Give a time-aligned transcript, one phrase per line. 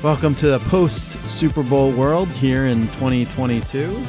[0.00, 4.00] Welcome to the post Super Bowl world here in 2022.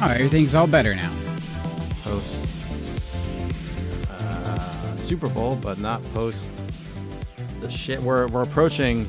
[0.00, 1.10] Oh, everything's all better now.
[2.02, 2.44] Post
[4.10, 6.50] uh, Super Bowl, but not post
[7.62, 8.02] the shit.
[8.02, 9.06] We're, we're approaching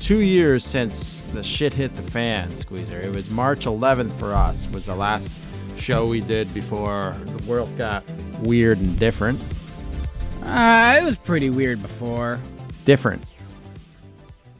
[0.00, 3.00] two years since the shit hit the fan, Squeezer.
[3.00, 5.34] It was March 11th for us, was the last
[5.78, 8.04] show we did before the world got
[8.40, 9.40] weird and different.
[10.42, 12.38] Uh, it was pretty weird before.
[12.84, 13.24] Different.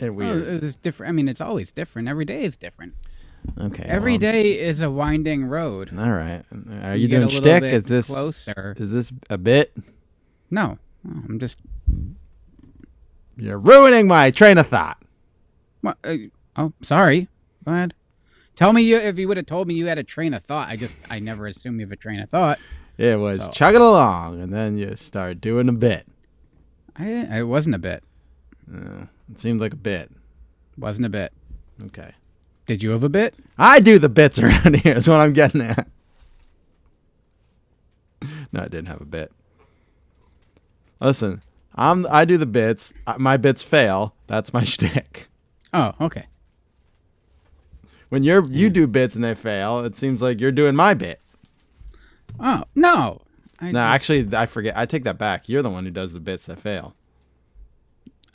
[0.00, 0.48] And Oh, weird.
[0.48, 1.10] it was different.
[1.10, 2.09] I mean, it's always different.
[2.09, 2.95] Every day is different.
[3.59, 3.84] okay.
[3.84, 5.90] Every well, day is a winding road.
[5.96, 6.43] All right.
[6.82, 7.62] Are you, get doing shtick?
[7.65, 8.74] Is this closer?
[8.79, 9.73] is this a bit?
[10.51, 11.59] No, Oh, I'm just.
[13.37, 14.98] You're ruining my train of thought.
[15.82, 16.16] What, uh,
[16.57, 17.29] oh, sorry.
[17.65, 17.95] Go ahead.
[18.57, 20.68] Tell me you, if you would have told me you had a train of thought.
[20.68, 22.59] I just I never assume you have a train of thought.
[22.96, 26.07] It was So- chugging along, and then you start doing a bit.
[26.96, 27.07] I
[27.38, 28.02] it wasn't a bit.
[28.72, 30.10] Uh, it seemed like a bit.
[30.78, 31.32] Wasn't a bit.
[31.86, 32.12] Okay.
[32.66, 33.34] Did you have a bit?
[33.58, 34.95] I do the bits around here.
[34.96, 35.88] Is what I'm getting at.
[38.52, 39.30] No, I didn't have a bit.
[41.00, 41.42] Listen,
[41.74, 42.92] I'm I do the bits.
[43.18, 44.14] My bits fail.
[44.26, 45.28] That's my shtick.
[45.73, 46.26] Oh, okay.
[48.08, 51.20] When you're you do bits and they fail, it seems like you're doing my bit.
[52.40, 53.20] Oh no.
[53.60, 54.76] I No, just- actually, I forget.
[54.76, 55.48] I take that back.
[55.48, 56.95] You're the one who does the bits that fail.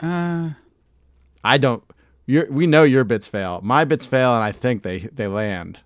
[0.02, 0.50] Uh,
[1.44, 1.82] I don't.
[2.26, 3.60] We know your bits fail.
[3.62, 5.78] My bits fail, and I think they they land.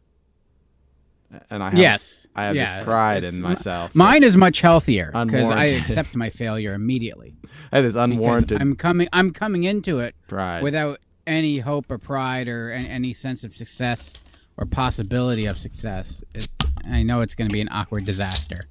[1.50, 2.26] And I have, yes.
[2.34, 3.94] I have yeah, this pride in myself.
[3.94, 7.36] Mine is much healthier because I accept my failure immediately.
[7.72, 8.60] I have this unwarranted.
[8.60, 9.08] I'm coming.
[9.12, 10.62] I'm coming into it pride.
[10.62, 14.14] without any hope or pride or any, any sense of success
[14.56, 16.22] or possibility of success.
[16.34, 16.48] It,
[16.88, 18.66] I know it's going to be an awkward disaster.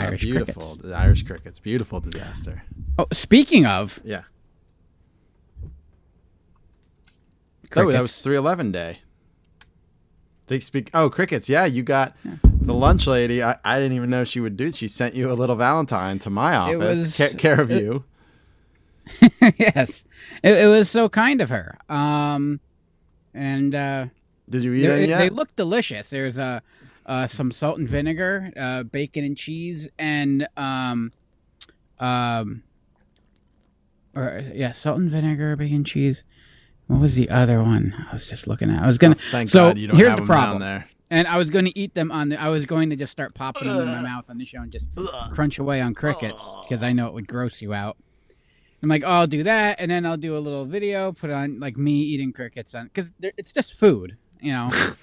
[0.00, 0.62] Irish beautiful.
[0.62, 0.82] crickets.
[0.88, 1.58] The Irish crickets.
[1.58, 2.62] Beautiful disaster.
[2.98, 4.22] Oh, speaking of Yeah.
[7.70, 9.00] crickets, Oh, that was 311 day.
[10.48, 10.90] They speak.
[10.94, 11.48] Oh, crickets.
[11.48, 12.14] Yeah, you got
[12.44, 13.42] the lunch lady.
[13.42, 14.70] I, I didn't even know she would do.
[14.70, 16.78] She sent you a little Valentine to my office.
[16.78, 18.04] was- ca- care of it- you.
[19.58, 20.04] yes,
[20.42, 21.76] it, it was so kind of her.
[21.88, 22.58] Um,
[23.34, 24.06] and uh,
[24.50, 25.18] Did you eat any yet?
[25.18, 26.10] They look delicious.
[26.10, 26.58] There's uh,
[27.06, 31.12] uh, some salt and vinegar, uh, bacon and cheese, and um,
[31.98, 32.64] um,
[34.14, 36.24] or yeah, salt and vinegar, bacon, and cheese.
[36.88, 37.94] What was the other one?
[38.10, 38.82] I was just looking at.
[38.82, 39.16] I was gonna.
[39.18, 40.60] Oh, thank so God you don't here's have the problem.
[40.60, 40.88] there.
[41.08, 42.40] And I was going to eat them on the.
[42.40, 44.72] I was going to just start popping them in my mouth on the show and
[44.72, 44.86] just
[45.32, 47.96] crunch away on crickets because I know it would gross you out.
[48.82, 51.60] I'm like, oh, I'll do that, and then I'll do a little video, put on
[51.60, 54.68] like me eating crickets on because it's just food, you know.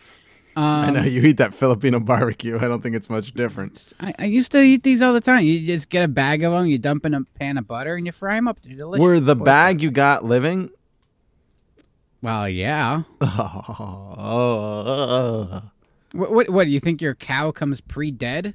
[0.56, 2.58] Um, I know you eat that Filipino barbecue.
[2.58, 3.92] I don't think it's much different.
[4.00, 5.44] I, I used to eat these all the time.
[5.46, 8.06] You just get a bag of them, you dump in a pan of butter, and
[8.06, 8.62] you fry them up.
[8.62, 9.02] They're delicious.
[9.02, 10.70] Were the bag you got living?
[12.22, 13.04] Well, yeah.
[14.06, 15.62] Oh,
[16.14, 16.50] What, what?
[16.52, 17.02] What do you think?
[17.02, 18.54] Your cow comes pre-dead,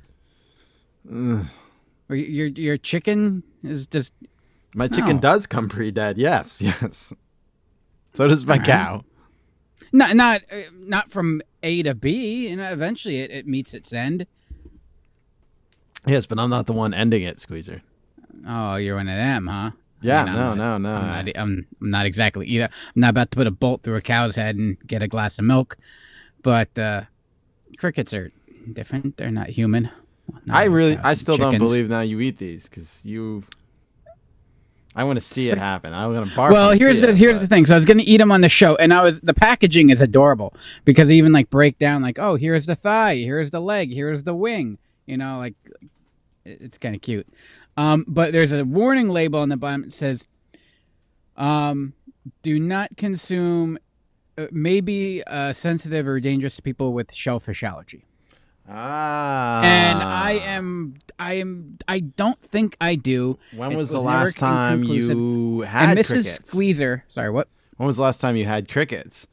[1.13, 1.45] Ugh.
[2.09, 4.13] or your your chicken is just
[4.75, 5.23] my chicken No.
[5.23, 6.19] does come pre-dead.
[6.19, 7.13] Yes, yes.
[8.15, 8.65] So does my right.
[8.65, 9.05] cow.
[9.93, 14.26] Not not uh, not from A to B, and eventually it, it meets its end.
[16.06, 17.82] Yes, but I'm not the one ending it, Squeezer.
[18.47, 19.71] Oh, you're one of them, huh?
[20.00, 20.94] Yeah, I mean, no, not- no, no.
[20.94, 22.47] I'm not, I'm, I'm not exactly.
[22.59, 25.09] Know, I'm not about to put a bolt through a cow's head and get a
[25.09, 25.76] glass of milk,
[26.43, 27.03] but uh,
[27.78, 28.31] crickets are
[28.72, 29.16] different.
[29.16, 29.91] They're not human.
[30.28, 33.44] Well, I really, I and still don't believe now you eat these because you.
[34.96, 35.93] I want to see it happen.
[35.93, 36.50] I'm gonna barf.
[36.50, 37.64] Well, here's the it, here's but- the thing.
[37.67, 40.00] So I was gonna eat them on the show, and I was the packaging is
[40.00, 40.55] adorable
[40.85, 44.25] because they even like break down like, oh, here's the thigh, here's the leg, here's
[44.25, 44.79] the wing.
[45.06, 45.55] You know, like
[46.44, 47.29] it's kind of cute.
[47.76, 50.25] Um, but there's a warning label on the bottom that says,
[51.37, 51.93] um,
[52.43, 53.79] "Do not consume."
[54.37, 58.05] Uh, may be uh, sensitive or dangerous to people with shellfish allergy.
[58.69, 59.62] Ah.
[59.62, 63.38] And I am, I am, I don't think I do.
[63.56, 66.06] When It was, the last time you had and Mrs.
[66.09, 66.50] crickets?
[66.50, 67.49] Squeezer, sorry, what?
[67.76, 69.26] When was the last time you had crickets?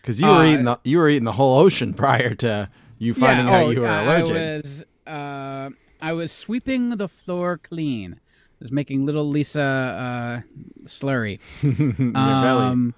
[0.00, 2.68] Because you Uh, were eating the you were eating the whole ocean prior to
[2.98, 4.36] you finding out oh, you were I- allergic.
[4.36, 5.70] I was uh,
[6.00, 11.38] I was sweeping the floor clean I was making little Lisa uh, slurry.
[11.62, 11.82] Your
[12.12, 12.64] belly.
[12.64, 12.94] Um,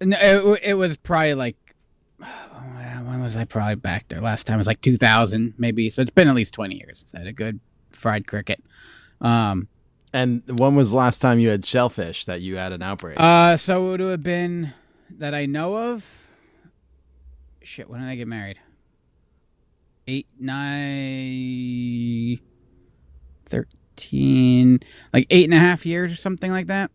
[0.00, 0.16] no,
[0.54, 1.56] it, it was probably like
[3.12, 4.22] when was I probably back there?
[4.22, 5.90] Last time was like 2000, maybe.
[5.90, 7.00] So it's been at least 20 years.
[7.00, 7.60] since I had a good
[7.90, 8.64] fried cricket.
[9.20, 9.68] Um,
[10.14, 13.20] And when was the last time you had shellfish that you had an outbreak?
[13.20, 14.72] uh, so it would have been
[15.18, 16.26] that I know of.
[17.62, 18.58] Shit, when did I get married?
[20.08, 22.40] Eight, nine,
[23.46, 24.80] thirteen,
[25.12, 26.90] like eight and a half years or something like that.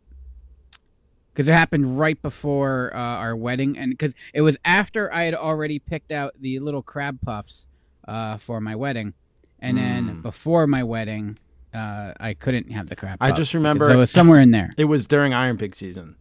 [1.38, 5.36] Because it happened right before uh, our wedding, and because it was after I had
[5.36, 7.68] already picked out the little crab puffs
[8.07, 9.13] uh, for my wedding,
[9.60, 10.22] and then Mm.
[10.24, 11.38] before my wedding,
[11.75, 13.19] uh, I couldn't have the crab.
[13.22, 14.72] I just remember- it was somewhere in there.
[14.78, 16.16] it was during Iron Pig season,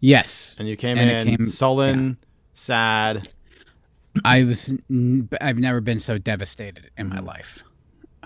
[0.00, 2.16] Yes, and you came And in came- sullen,
[2.54, 3.28] sad.
[4.24, 4.74] I was.
[5.40, 7.62] I've never been so devastated in my life.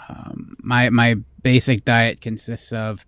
[0.08, 3.04] Um, my my basic diet consists of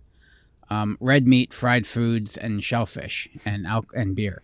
[0.69, 4.41] um, red meat, fried foods, and shellfish, and al- and beer.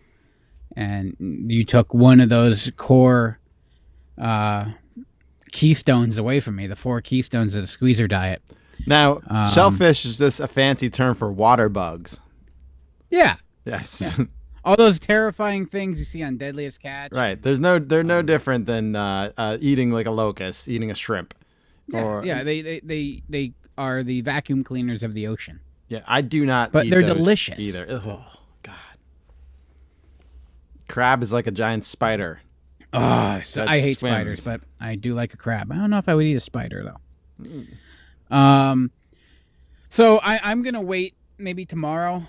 [0.76, 1.16] And
[1.50, 3.38] you took one of those core
[4.18, 4.66] uh,
[5.52, 6.66] keystones away from me.
[6.66, 8.42] The four keystones of the squeezer diet.
[8.86, 12.20] Now, Um, shellfish is just a fancy term for water bugs.
[13.10, 14.00] Yeah, Yes.
[14.00, 14.24] Yeah.
[14.64, 17.12] all those terrifying things you see on Deadliest Catch.
[17.12, 17.40] right.
[17.42, 21.34] There's no they're no different than uh, uh, eating like a locust, eating a shrimp.
[21.88, 22.42] Yeah, Or- yeah.
[22.44, 25.60] They, they they they are the vacuum cleaners of the ocean.
[25.90, 27.58] Yeah, I do not But eat they're delicious.
[27.58, 27.84] either.
[27.90, 28.24] Oh
[28.62, 28.74] god.
[30.88, 32.40] Crab is like a giant spider.
[32.92, 34.14] Oh, so I hate swims.
[34.14, 35.70] spiders, but I do like a crab.
[35.70, 36.94] I don't know if I would eat a spider
[37.38, 38.36] though.
[38.36, 38.90] Um,
[39.90, 42.22] so I, I'm gonna wait maybe tomorrow.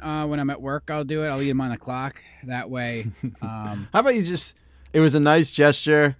[0.00, 1.28] Uh, when I'm at work, I'll do it.
[1.28, 2.22] I'll eat them on the clock.
[2.44, 3.08] That way,
[3.42, 4.54] um, How about you just
[4.94, 6.16] it was a nice gesture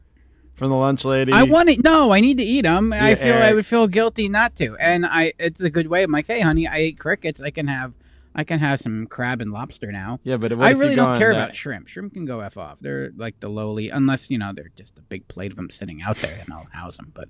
[0.54, 1.32] from the lunch lady.
[1.32, 1.80] I want to.
[1.82, 2.92] No, I need to eat them.
[2.92, 5.32] I Yeah, feel I would feel guilty not to, and I.
[5.38, 6.02] It's a good way.
[6.02, 7.40] I'm like, hey, honey, I ate crickets.
[7.40, 7.92] I can have.
[8.34, 10.18] I can have some crab and lobster now.
[10.24, 11.86] Yeah, but I really don't care that- about shrimp.
[11.88, 12.78] Shrimp can go f off.
[12.80, 16.00] They're like the lowly, unless you know they're just a big plate of them sitting
[16.00, 17.12] out there, and I'll house them.
[17.14, 17.28] But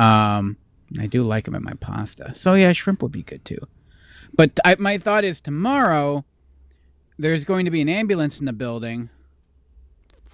[0.00, 0.56] um,
[0.98, 2.34] I do like them in my pasta.
[2.34, 3.66] So yeah, shrimp would be good too.
[4.32, 6.24] But I, my thought is tomorrow.
[7.18, 9.10] There's going to be an ambulance in the building.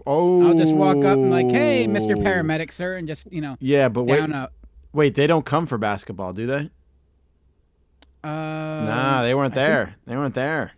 [0.07, 3.57] Oh, I'll just walk up and like, hey, Mister Paramedic, sir, and just you know
[3.61, 4.51] Yeah, but wait, down a.
[4.93, 6.71] wait, they don't come for basketball, do they?
[8.23, 9.95] Uh, nah, they weren't I think- there.
[10.07, 10.73] They weren't there.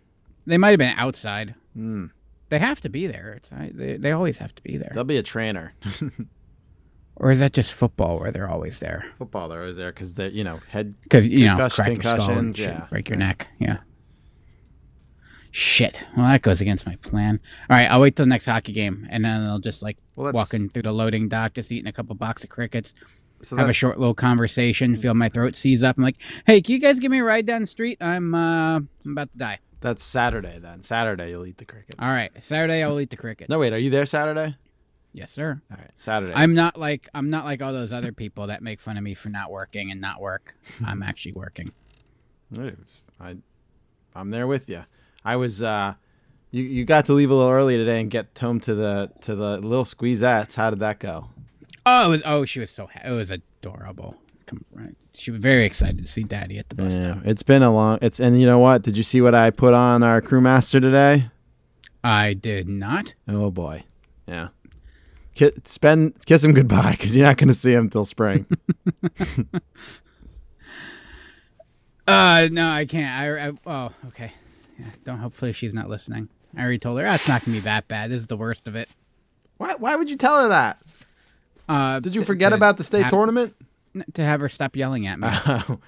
[0.45, 1.55] They might have been outside.
[1.73, 2.05] Hmm.
[2.49, 3.33] They have to be there.
[3.33, 4.91] It's they, they always have to be there.
[4.93, 5.73] They'll be a trainer.
[7.19, 9.03] Or is that just football where they're always there?
[9.17, 10.93] Football, they're always there because they, you know, head.
[11.01, 12.85] Because you know, Concussion- crack your skull and yeah.
[12.91, 13.47] break your neck.
[13.57, 13.77] Yeah.
[15.57, 16.03] Shit.
[16.15, 17.39] Well, that goes against my plan.
[17.67, 20.31] All right, I'll wait till the next hockey game, and then I'll just like Well,
[20.45, 22.93] through the loading dock, just eating a couple box of crickets,
[23.41, 25.97] So have a short little conversation, feel my throat seize up.
[25.97, 27.97] I'm like, hey, can you guys give me a ride down the street?
[28.01, 29.57] I'm uh, I'm about to die.
[29.81, 30.83] That's Saturday then.
[30.83, 31.97] Saturday you'll eat the crickets.
[31.99, 33.49] All right, Saturday I will eat the crickets.
[33.49, 34.55] No, wait, are you there Saturday?
[35.11, 35.59] Yes, sir.
[35.71, 36.33] All right, Saturday.
[36.35, 39.15] I'm not like I'm not like all those other people that make fun of me
[39.15, 40.55] for not working and not work.
[40.85, 41.71] I'm actually working.
[43.19, 43.37] I,
[44.13, 44.83] I'm there with you.
[45.27, 45.61] I was.
[45.61, 45.93] uh
[46.51, 49.35] you, you got to leave a little early today and get home to the to
[49.35, 50.55] the little squeezettes.
[50.55, 51.29] How did that go?
[51.85, 54.15] Oh, it was, oh, she was so ha- it was adorable.
[54.45, 54.95] Come right.
[55.13, 57.25] She was very excited to see Daddy at the bus Yeah, stop.
[57.25, 57.97] it's been a long.
[58.01, 58.81] It's and you know what?
[58.83, 61.29] Did you see what I put on our crewmaster today?
[62.03, 63.15] I did not.
[63.27, 63.83] Oh boy,
[64.27, 64.49] yeah.
[65.35, 68.45] Ki- spend kiss him goodbye because you're not going to see him till spring.
[72.07, 73.11] Uh, no, I can't.
[73.11, 74.31] I, I oh, okay.
[74.79, 75.19] Yeah, don't.
[75.19, 76.29] Hopefully, she's not listening.
[76.55, 77.07] I already told her.
[77.07, 78.11] "Ah, it's not gonna be that bad.
[78.11, 78.89] This is the worst of it.
[79.57, 79.75] why?
[79.75, 80.81] Why would you tell her that?
[81.67, 83.55] Uh, Did you forget to about the state have- tournament?
[84.13, 85.27] To have her stop yelling at me.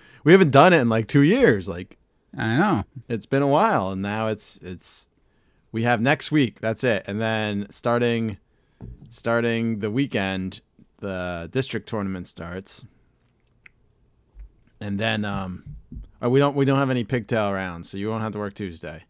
[0.23, 1.67] we haven't done it in like two years.
[1.67, 1.97] Like
[2.37, 2.83] I know.
[3.07, 5.09] it's been a while, and now it's it's
[5.71, 6.59] we have next week.
[6.59, 8.37] That's it, and then starting
[9.11, 10.61] starting the weekend,
[10.99, 12.83] the district tournament starts,
[14.81, 15.63] and then um,
[16.21, 18.53] oh, we don't we don't have any pigtail rounds, so you won't have to work
[18.53, 19.03] Tuesday.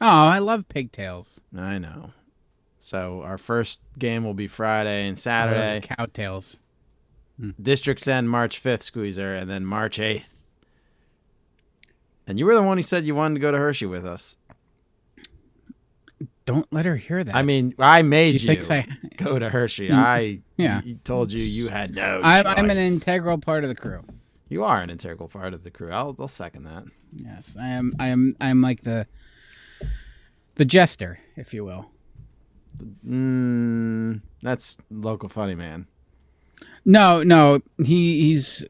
[0.00, 1.40] Oh, I love pigtails.
[1.56, 2.12] I know.
[2.78, 5.86] So our first game will be Friday and Oh, those are Saturday.
[5.86, 6.56] Cowtails.
[7.60, 10.28] Districts end March fifth, Squeezer, and then March eighth.
[12.26, 14.36] And you were the one who said you wanted to go to Hershey with us.
[16.46, 17.34] Don't let her hear that.
[17.34, 18.86] I mean, I made she you I.
[19.16, 19.88] go to Hershey.
[19.88, 20.80] Mm, I yeah.
[21.04, 22.20] told you you had no.
[22.24, 24.02] I'm, I'm an integral part of the crew.
[24.50, 25.90] You are an integral part of the crew.
[25.92, 26.84] I'll, I'll second that.
[27.16, 27.94] Yes, I am.
[27.98, 28.34] I am.
[28.40, 29.06] I am like the
[30.56, 31.86] the jester, if you will.
[33.06, 35.86] Mm, that's local funny man.
[36.84, 38.64] No, no, he he's.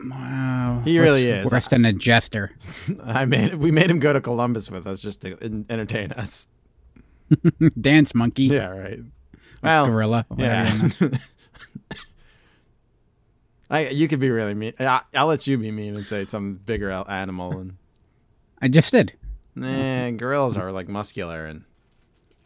[0.00, 1.50] Wow, He really is.
[1.50, 2.52] worse than a jester.
[3.04, 6.46] I made we made him go to Columbus with us just to en- entertain us.
[7.80, 9.00] Dance monkey, Yeah, right.
[9.60, 10.24] Well, gorilla.
[10.36, 10.88] yeah.
[13.70, 14.72] I you could be really mean.
[14.80, 17.76] I, I'll let you be mean and say some bigger animal and.
[18.60, 19.14] I just did.
[19.54, 21.64] Nah, gorillas are like muscular and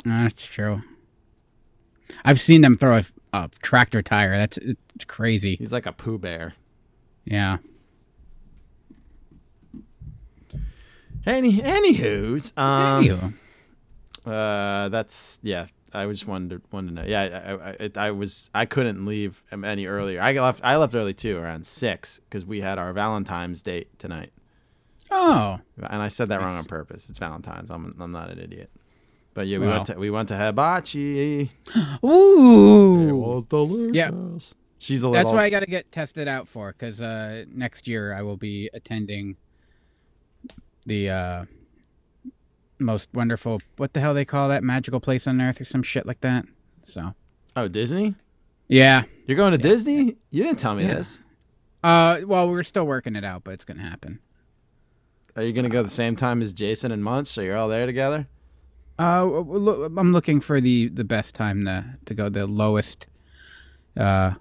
[0.05, 0.83] That's true.
[2.25, 4.37] I've seen them throw a, a tractor tire.
[4.37, 5.57] That's it's crazy.
[5.57, 6.55] he's like a poo bear.
[7.25, 7.59] Yeah.
[11.25, 14.31] Any anywho's um Ew.
[14.31, 17.05] uh that's yeah I just wanted to wanted to know.
[17.07, 20.21] Yeah I I, I was I couldn't leave any earlier.
[20.21, 24.33] I left I left early too around six because we had our Valentine's date tonight.
[25.11, 27.11] Oh, and I said that wrong on purpose.
[27.11, 27.71] It's Valentine's.
[27.71, 28.71] I'm I'm not an idiot.
[29.35, 31.51] But yeah we went to we went to hibachi.
[32.05, 33.09] Ooh.
[33.09, 33.95] it was delicious.
[33.95, 34.11] Yeah,
[34.79, 37.89] she's a little That's what I got to get tested out for because uh, next
[37.89, 39.37] year I will be attending
[40.87, 41.45] the uh,
[42.83, 43.61] most wonderful.
[43.77, 46.45] What the hell they call that magical place on earth or some shit like that.
[46.83, 47.15] So
[47.57, 48.15] oh Disney
[48.69, 49.03] yeah.
[49.27, 50.95] you're going to Disney you didn't tell me Yeah.
[50.95, 51.21] this
[51.85, 54.21] Uh, well, we're still working it out, but it's gonna happen.
[55.37, 57.87] are you gonna go the same time as Jason and Munch so you're all there
[57.87, 58.27] together
[58.99, 62.29] Uh, w- w- look, I'm looking for the the best time to to go.
[62.29, 63.07] The lowest
[63.97, 64.35] uh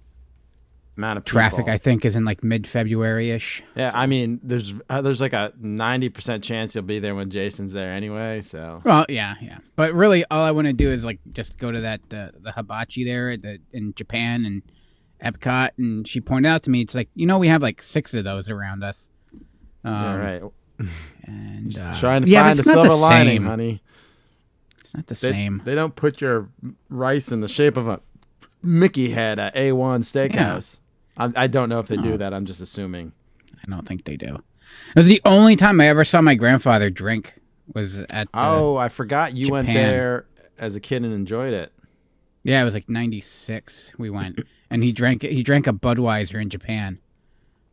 [0.97, 1.71] amount of traffic people.
[1.73, 3.63] I think is in like mid February ish.
[3.75, 7.29] Yeah, I mean, there's uh, there's like a ninety percent chance you'll be there when
[7.29, 8.41] Jason's there anyway.
[8.41, 9.59] So Well, yeah, yeah.
[9.75, 12.51] But really, all I want to do is like just go to that uh, the
[12.51, 14.61] hibachi there at the, in Japan and
[15.23, 18.13] Epcot, and she pointed out to me, it's like you know we have like six
[18.13, 19.09] of those around us.
[19.83, 20.43] Um, yeah, right,
[21.25, 23.45] And uh, trying to yeah, find a it's not silver the lining, same.
[23.45, 23.83] honey.
[24.79, 25.61] It's not the They, same.
[25.63, 26.49] they don't put your
[26.89, 27.99] rice in the shape of a
[28.63, 30.77] Mickey head at A one Steakhouse.
[31.17, 32.33] I, I don't know if they do that.
[32.33, 33.11] I'm just assuming.
[33.65, 34.35] I don't think they do.
[34.35, 37.33] It was the only time I ever saw my grandfather drink
[37.73, 38.09] was at.
[38.09, 40.25] The, Oh, I forgot you went there
[40.57, 41.71] as a kid and enjoyed it.
[42.43, 43.91] yeah, it was like '96.
[43.97, 46.99] We went, and he drank he drank a Budweiser in Japan.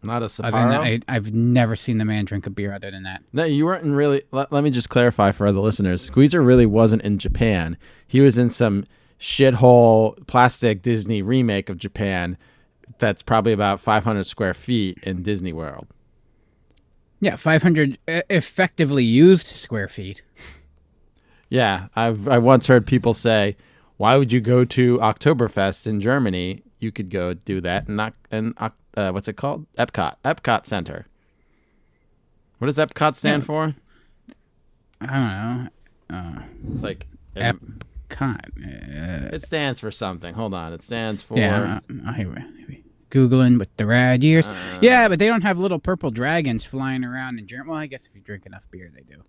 [0.03, 1.03] Not a Other than that, Sapporo.
[1.09, 3.23] I, I've never seen the man drink a beer other than that.
[3.33, 4.23] No, you weren't in really.
[4.31, 6.03] Let, let me just clarify for other listeners.
[6.03, 7.77] Squeezer really wasn't in Japan.
[8.07, 8.85] He was in some
[9.19, 12.37] shithole plastic Disney remake of Japan
[12.99, 15.87] that's probably about 500 square feet in Disney World.
[17.21, 20.23] Yeah, 500 e- effectively used square feet.
[21.51, 23.57] Yeah, I've I once heard people say,
[23.97, 26.63] "Why would you go to Oktoberfest in Germany?
[26.79, 27.99] You could go do that in
[28.31, 29.67] in uh, what's it called?
[29.77, 31.07] Epcot, Epcot Center.
[32.59, 33.47] What does Epcot stand Yeah.
[33.47, 33.75] for?
[35.01, 35.69] I don't know.
[36.11, 37.07] Uh, It's like
[38.11, 40.35] Uh, it stands for something.
[40.35, 42.45] Hold on, it stands for yeah, uh, here we-
[43.11, 44.47] Googling with the Rad Ears.
[44.47, 47.71] Uh, yeah, but they don't have little purple dragons flying around in Germany.
[47.71, 49.23] Well, I guess if you drink enough beer, they do.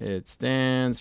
[0.00, 1.00] It stands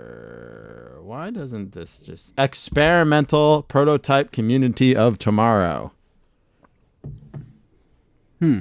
[0.00, 0.98] for.
[1.02, 2.32] Why doesn't this just.
[2.38, 5.92] Experimental Prototype Community of Tomorrow.
[8.38, 8.60] Hmm.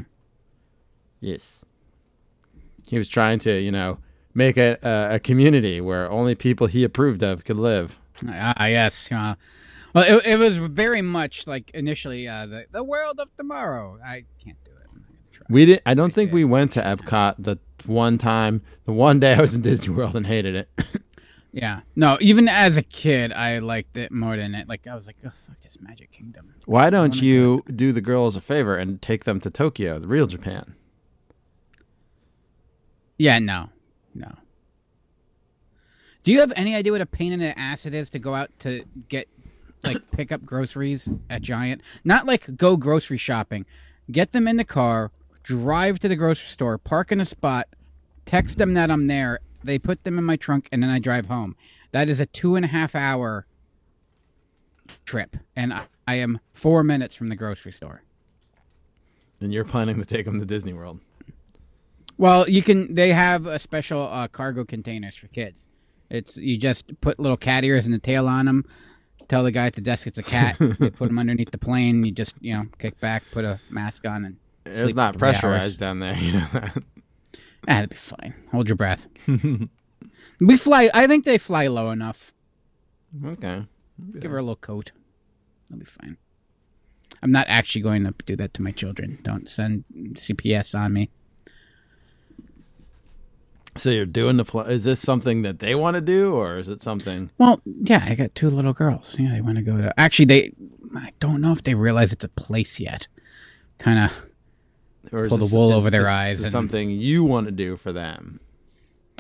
[1.22, 1.64] Yes.
[2.90, 4.00] He was trying to, you know,
[4.34, 8.00] make a, a, a community where only people he approved of could live.
[8.28, 9.12] Ah, yes.
[9.12, 9.36] Uh,
[9.94, 13.98] well, it, it was very much like initially uh, the the world of tomorrow.
[14.04, 14.88] I can't do it.
[14.92, 15.46] I'm not gonna try.
[15.50, 15.82] We didn't.
[15.86, 19.54] I don't think we went to Epcot the one time, the one day I was
[19.54, 20.70] in Disney World and hated it.
[21.52, 21.82] Yeah.
[21.96, 24.70] No, even as a kid, I liked it more than it.
[24.70, 26.54] Like I was like, oh, fuck this Magic Kingdom.
[26.66, 30.08] Why don't do you do the girls a favor and take them to Tokyo, the
[30.08, 30.76] real Japan?
[33.18, 33.40] Yeah.
[33.40, 33.70] No.
[36.24, 38.36] Do you have any idea what a pain in the ass it is to go
[38.36, 39.28] out to get
[39.84, 41.82] like pick up groceries at Giant?
[42.04, 43.66] Not like go grocery shopping.
[44.12, 45.12] Get them in the car,
[45.44, 47.68] drive to the grocery store, park in a spot,
[48.26, 49.40] text them that I'm there.
[49.64, 51.56] They put them in my trunk, and then I drive home.
[51.92, 53.46] That is a two and a half hour
[55.06, 58.04] trip, and I, I am four minutes from the grocery store.
[59.42, 61.00] And you're planning to take them to Disney World.
[62.18, 62.94] Well, you can.
[62.94, 65.68] They have a special uh, cargo containers for kids.
[66.10, 68.66] It's you just put little cat ears and a tail on them.
[69.28, 70.56] Tell the guy at the desk it's a cat.
[70.60, 72.04] they put them underneath the plane.
[72.04, 75.28] You just you know kick back, put a mask on, and It's not for three
[75.30, 75.40] hours.
[75.40, 76.78] pressurized down there, you know that.
[76.78, 78.34] ah, that'd be fine.
[78.52, 79.08] Hold your breath.
[80.40, 80.90] we fly.
[80.94, 82.34] I think they fly low enough.
[83.24, 83.66] okay.
[84.20, 84.92] Give her a little coat.
[85.70, 86.18] That'll be fine.
[87.22, 89.20] I'm not actually going to do that to my children.
[89.24, 91.10] Don't send CPS on me.
[93.78, 96.70] So you're doing the pl- is this something that they want to do or is
[96.70, 99.16] it something Well, yeah, I got two little girls.
[99.20, 99.94] Yeah, they want to go to.
[100.00, 100.52] Actually, they.
[100.96, 103.08] I don't know if they realize it's a place yet,
[103.78, 104.12] kind of
[105.14, 107.78] Or Pull the this- wool is- over their eyes and- something you want to do
[107.78, 108.40] for them.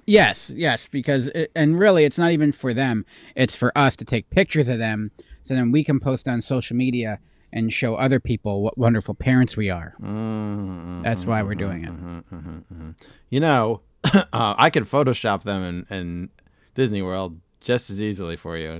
[0.05, 3.05] Yes, yes, because it, and really, it's not even for them.
[3.35, 5.11] It's for us to take pictures of them,
[5.43, 7.19] so then we can post on social media
[7.53, 9.93] and show other people what wonderful parents we are.
[10.01, 11.91] Mm, That's why we're doing it.
[11.91, 12.91] mm-hmm,
[13.29, 13.81] You know,
[14.33, 16.29] uh, I could Photoshop them in, in
[16.75, 18.79] Disney World just as easily for you.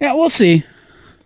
[0.00, 0.64] Yeah, we'll see.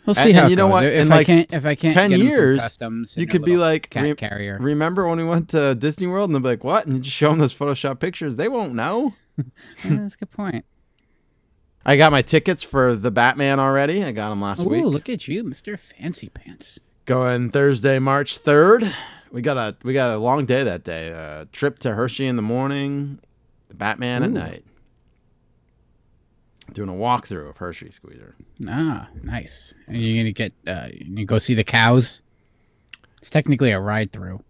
[0.07, 0.73] We'll see And- how and you know goes.
[0.73, 0.85] what?
[0.85, 3.57] If In, I can't, if I can't, 10 get 'em years, customs, You could be
[3.57, 4.59] like, cat re- carrier.
[4.61, 6.87] remember when we went to Disney World and they'll be like, what?
[6.87, 8.37] And you just show them those Photoshop pictures.
[8.37, 9.15] They won't know.
[9.85, 10.65] Yeah, that's a good point.
[11.87, 14.05] I got my tickets for the Batman already.
[14.05, 14.85] I got them last Ooh, week.
[14.85, 16.79] look at you, Mister Fancy Pants.
[17.07, 18.95] Going Thursday, March third.
[19.33, 21.09] We got a we got a long day that day.
[21.09, 23.19] A trip to Hershey in the morning,
[23.69, 24.65] the Batman at night.
[26.73, 28.35] Doing a walkthrough of Hershey Squeezer.
[28.69, 29.75] Ah, nice.
[29.87, 32.21] And you're gonna get uh, you go see the cows.
[33.21, 34.43] It's technically a ride through.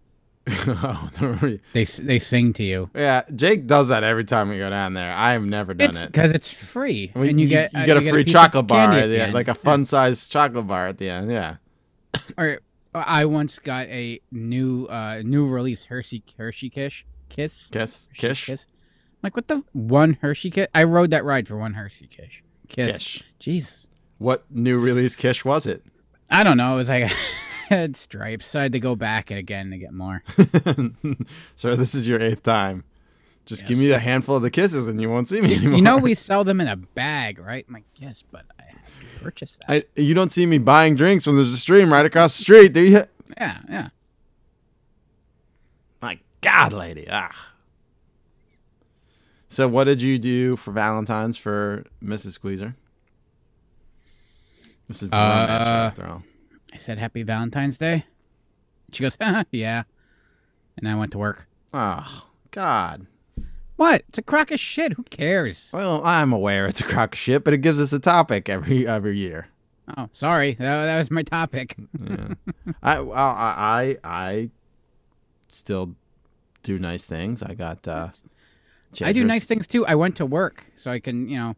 [0.49, 1.09] oh,
[1.73, 2.89] They they sing to you.
[2.93, 3.23] yeah.
[3.33, 5.13] Jake does that every time we go down there.
[5.13, 6.11] I've never done It's it.
[6.11, 8.33] because it's free, I mean, and you, get you uh, get a you free piece
[8.35, 9.33] of chocolate bar at the end, end.
[9.33, 11.31] like a fun sized chocolate bar at the end.
[11.31, 11.55] Yeah.
[12.37, 12.59] Or
[12.93, 18.45] I once got a new uh new release Hershey Hershey Kish Kiss Kiss, Hershey kish,
[18.45, 18.67] Kiss.
[19.21, 20.67] Like what the one Hershey Kiss?
[20.75, 22.43] I rode that ride for one Hershey Kish.
[22.67, 22.91] Kiss.
[22.91, 23.23] kish.
[23.39, 23.87] Jeez.
[24.17, 25.83] What new release kish was it?
[26.29, 26.73] I don't know.
[26.73, 27.11] It was like
[27.69, 30.23] had stripes, so I had to go back and again to get more.
[31.55, 32.83] so this is your eighth time.
[33.45, 35.75] Just give me a handful of the kisses and you won't see me anymore.
[35.75, 37.65] You know we sell them in a bag, right?
[37.67, 38.62] I'm like, yes, but I
[39.21, 39.71] purchase that.
[39.71, 42.73] I, you don't see me buying drinks when there's a stream right across the street,
[42.73, 43.01] do you?
[43.37, 43.87] yeah, yeah.
[46.01, 47.07] My God, lady.
[47.09, 47.49] Ah.
[49.49, 52.31] So, what did you do for Valentine's for Mrs.
[52.33, 52.75] Squeezer?
[54.87, 56.23] This is the romance Uh, after all.
[56.73, 58.05] I said Happy Valentine's Day.
[58.91, 59.15] She goes,
[59.51, 59.83] yeah.
[60.77, 61.47] And I went to work.
[61.73, 63.05] Oh, God.
[63.75, 64.03] What?
[64.09, 64.93] It's a crock of shit.
[64.93, 65.69] Who cares?
[65.73, 68.87] Well, I'm aware it's a crock of shit, but it gives us a topic every
[68.87, 69.47] every year.
[69.97, 70.53] Oh, sorry.
[70.53, 71.75] That, that was my topic.
[71.99, 72.33] Yeah.
[72.83, 74.49] I, well, I I I
[75.49, 75.95] still
[76.61, 77.41] do nice things.
[77.43, 77.87] I got.
[77.87, 78.09] uh
[79.01, 79.85] I do nice things too.
[79.87, 81.55] I went to work so I can, you know,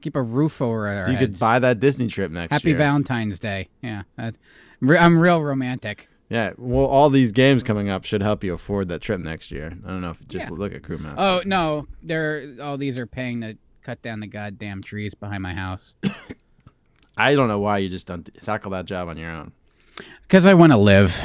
[0.00, 2.78] keep a roof over our So you could buy that Disney trip next Happy year.
[2.78, 3.68] Valentine's Day.
[3.82, 6.08] Yeah, I'm real romantic.
[6.32, 9.76] Yeah, well, all these games coming up should help you afford that trip next year.
[9.84, 10.56] I don't know if just Yeah.
[10.56, 11.16] look at Crewmaster.
[11.18, 15.52] Oh no, they're all these are paying to cut down the goddamn trees behind my
[15.52, 15.94] house
[17.18, 19.52] I don't know why you just don't tackle that job on your own.
[20.22, 21.20] because I want to live.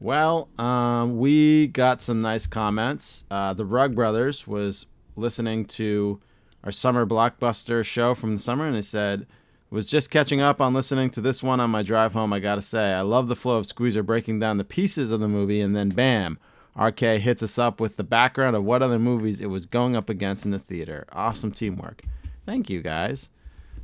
[0.00, 3.24] Well, um, we got some nice comments.
[3.30, 6.20] Uh, the Rug Brothers was listening to
[6.62, 9.26] our summer blockbuster show from the summer, and they said,
[9.74, 12.32] "Was just catching up on listening to this one on my drive home.
[12.32, 15.28] I gotta say, I love the flow of Squeezer breaking down the pieces of the
[15.28, 16.38] movie, and then bam,
[16.80, 20.08] RK hits us up with the background of what other movies it was going up
[20.08, 21.04] against in the theater.
[21.12, 22.02] Awesome teamwork.
[22.46, 23.30] Thank you guys.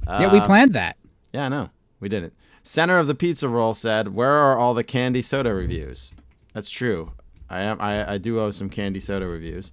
[0.07, 0.97] yeah, we Uh, planned that.
[1.33, 1.71] yeah, I know.
[1.99, 2.33] We did it.
[2.63, 6.13] Center of the pizza roll said, "Where are all the candy soda reviews?"
[6.53, 7.13] That's true.
[7.49, 7.81] I am.
[7.81, 9.73] I, I do owe some candy soda reviews.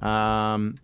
[0.00, 0.78] Um,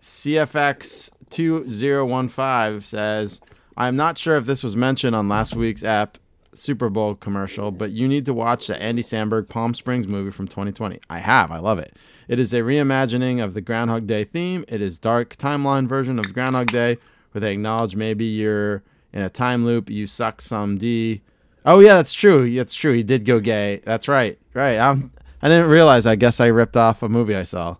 [0.00, 3.40] CFX two zero one five says,
[3.76, 6.18] "I'm not sure if this was mentioned on last week's app
[6.54, 10.46] Super Bowl commercial, but you need to watch the Andy Samberg Palm Springs movie from
[10.46, 11.00] 2020.
[11.08, 11.50] I have.
[11.50, 11.96] I love it.
[12.28, 14.64] It is a reimagining of the Groundhog Day theme.
[14.68, 16.98] It is dark timeline version of Groundhog Day,
[17.32, 18.82] where they acknowledge maybe you're
[19.12, 19.88] in a time loop.
[19.88, 21.22] You suck some D.
[21.64, 22.52] Oh yeah, that's true.
[22.54, 22.92] That's true.
[22.92, 23.80] He did go gay.
[23.84, 24.38] That's right.
[24.54, 24.78] Right.
[24.78, 25.12] I'm.
[25.40, 26.06] I didn't realize.
[26.06, 27.76] I guess I ripped off a movie I saw.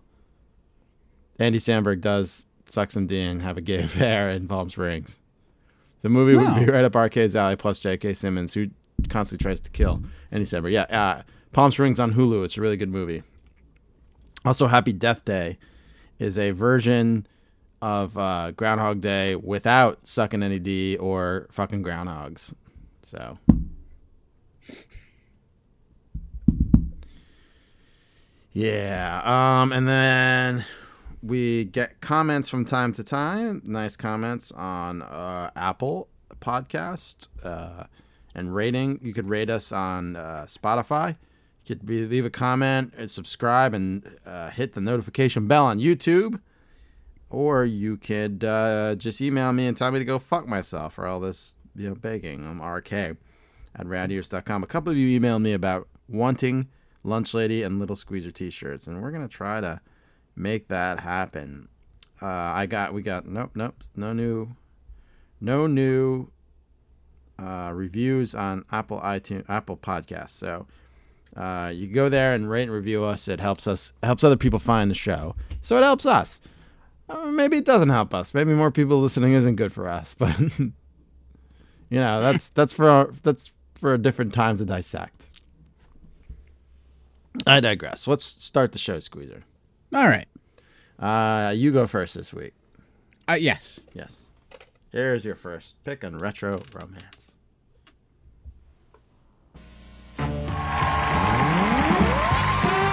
[1.39, 5.19] Andy Samberg does suck some D and have a gay affair in Palm Springs.
[6.03, 7.55] The movie would be right up RK's alley.
[7.55, 8.13] Plus J.K.
[8.13, 8.67] Simmons, who
[9.09, 10.71] constantly tries to kill Andy Samberg.
[10.71, 10.83] Yeah.
[10.83, 12.45] Uh, Palm Springs on Hulu.
[12.45, 13.23] It's a really good movie.
[14.45, 15.57] Also, Happy Death Day
[16.19, 17.25] is a version
[17.81, 22.53] of uh, Groundhog Day without sucking any D or fucking groundhogs.
[23.05, 23.37] So.
[28.51, 29.21] Yeah.
[29.61, 30.65] Um, and then
[31.23, 33.61] we get comments from time to time.
[33.63, 36.09] Nice comments on uh, Apple
[36.41, 37.85] Podcast uh,
[38.35, 38.99] and rating.
[39.01, 41.15] You could rate us on uh, Spotify.
[41.65, 46.41] You could leave a comment and subscribe and uh, hit the notification bell on YouTube.
[47.29, 51.07] Or you could uh, just email me and tell me to go fuck myself for
[51.07, 52.45] all this you know begging.
[52.45, 53.17] I'm RK at
[53.77, 54.61] radears.com.
[54.61, 56.67] A couple of you emailed me about wanting
[57.01, 59.79] Lunch Lady and Little Squeezer t-shirts, and we're gonna try to
[60.35, 61.67] make that happen.
[62.21, 64.55] Uh, I got we got nope nope no new
[65.41, 66.29] no new
[67.39, 70.29] uh, reviews on Apple iTunes, Apple Podcasts.
[70.29, 70.67] So
[71.35, 73.27] uh, you go there and rate and review us.
[73.27, 75.35] It helps us, helps other people find the show.
[75.61, 76.41] So it helps us.
[77.09, 78.33] Uh, maybe it doesn't help us.
[78.33, 80.15] Maybe more people listening isn't good for us.
[80.23, 80.39] But
[81.89, 85.27] you know, that's that's for our, that's for a different time to dissect.
[87.45, 88.07] I digress.
[88.07, 89.43] Let's start the show, Squeezer.
[89.93, 90.27] All right.
[90.99, 92.53] Uh, you go first this week.
[93.27, 93.79] Uh, yes.
[93.93, 94.29] Yes.
[94.91, 97.31] Here's your first pick on retro romance.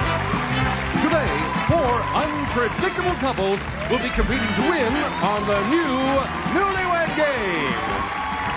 [0.00, 1.32] Today,
[1.68, 3.60] four unpredictable couples
[3.90, 5.92] will be competing to win on the new
[6.56, 7.74] Newlywed Game.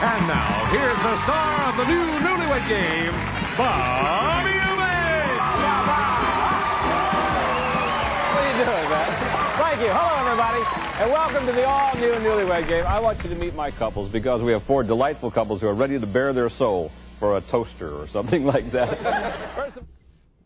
[0.03, 3.13] And now, here's the star of the new Newlywed Game,
[3.57, 4.72] Bobby
[8.65, 9.57] doing, man?
[9.59, 9.87] Thank you.
[9.89, 10.63] Hello, everybody,
[11.03, 12.85] and welcome to the all-new Newlywed Game.
[12.85, 15.73] I want you to meet my couples because we have four delightful couples who are
[15.73, 18.97] ready to bare their soul for a toaster or something like that.
[19.55, 19.87] First of-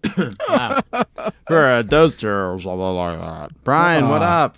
[1.47, 3.51] For a toaster or something like that.
[3.63, 4.57] Brian, what up?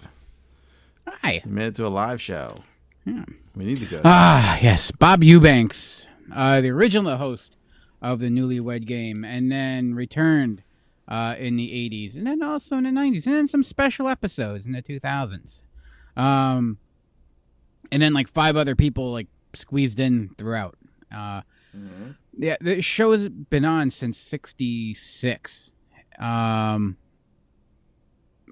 [1.07, 1.41] Hi.
[1.45, 2.59] You made it to a live show.
[3.05, 3.25] Yeah.
[3.55, 4.01] We need to go.
[4.05, 4.91] Ah, yes.
[4.91, 7.57] Bob Eubanks, uh, the original host
[8.01, 10.61] of the Newlywed Game, and then returned
[11.09, 14.65] uh, in the 80s, and then also in the 90s, and then some special episodes
[14.65, 15.63] in the 2000s.
[16.15, 16.77] Um,
[17.91, 20.77] and then like five other people like squeezed in throughout.
[21.13, 21.41] Uh,
[22.35, 25.71] Yeah, the show has been on since '66.
[26.19, 26.97] Um,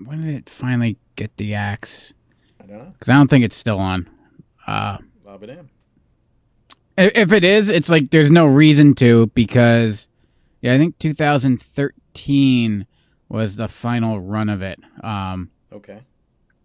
[0.04, 2.14] when did it finally get the axe?
[2.62, 2.90] I don't know.
[2.92, 4.10] Because I don't think it's still on.
[4.66, 5.70] Uh, Bob and Am.
[6.98, 10.10] i- if it is, it's like there's no reason to because,
[10.62, 11.92] yeah, I think 2013
[13.30, 14.80] was the final run of it.
[15.04, 16.00] Um, Okay.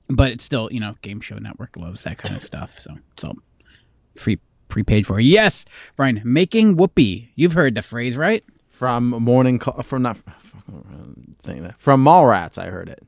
[0.08, 2.78] but it's still, you know, Game Show Network loves that kind of stuff.
[2.80, 3.36] So it's all
[4.16, 4.38] free,
[4.68, 5.18] prepaid for.
[5.20, 5.64] Yes,
[5.96, 7.30] Brian, making whoopee.
[7.34, 8.44] You've heard the phrase, right?
[8.68, 10.16] From morning call from not
[11.42, 12.58] thing that from Mallrats.
[12.58, 13.02] I heard it.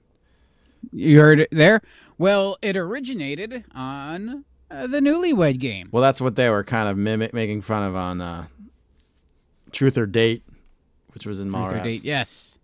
[0.92, 1.80] You heard it there.
[2.18, 5.88] Well, it originated on uh, the Newlywed Game.
[5.90, 8.46] Well, that's what they were kind of mimic making fun of on uh,
[9.72, 10.42] Truth or Date,
[11.14, 11.82] which was in Mallrats.
[11.82, 12.58] Date, yes.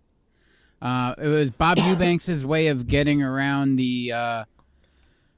[0.81, 4.43] Uh, it was Bob Eubanks' way of getting around the uh,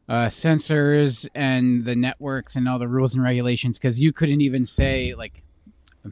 [0.08, 4.66] uh, censors and the networks and all the rules and regulations because you couldn't even
[4.66, 5.44] say like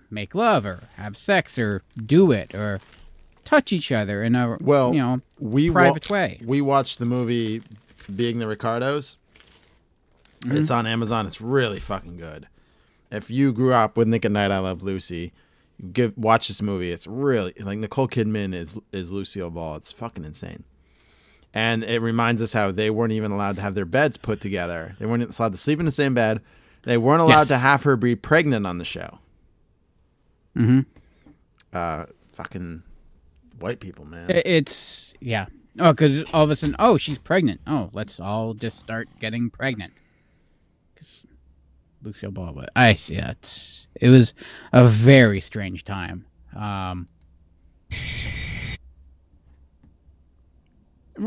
[0.10, 2.80] make love or have sex or do it or
[3.44, 6.40] touch each other in a Well, you know we wa- private way.
[6.46, 7.62] We watched the movie
[8.14, 9.18] Being the Ricardos.
[10.42, 10.58] Mm-hmm.
[10.58, 11.26] It's on Amazon.
[11.28, 12.48] It's really fucking good.
[13.12, 15.34] If you grew up with Nick at Night, I Love Lucy,
[15.94, 16.92] give watch this movie.
[16.92, 19.76] It's really like Nicole Kidman is is Lucille Ball.
[19.76, 20.64] It's fucking insane.
[21.54, 24.96] And it reminds us how they weren't even allowed to have their beds put together.
[25.00, 26.40] They weren't allowed to sleep in the same bed.
[26.84, 27.48] They weren't allowed Yes.
[27.50, 29.20] to have her be pregnant on the show.
[30.58, 30.82] Mm-hmm.
[31.74, 32.84] Uh, fucking
[33.60, 34.28] white people, man.
[34.30, 35.48] It's yeah.
[35.80, 37.62] Oh, because all of a sudden, oh, she's pregnant.
[37.66, 39.94] Oh, let's all just start getting pregnant.
[40.94, 41.24] Because
[42.02, 44.34] Lucille Ball, but I yeah, it's it was
[44.74, 46.26] a very strange time.
[46.56, 47.08] Um,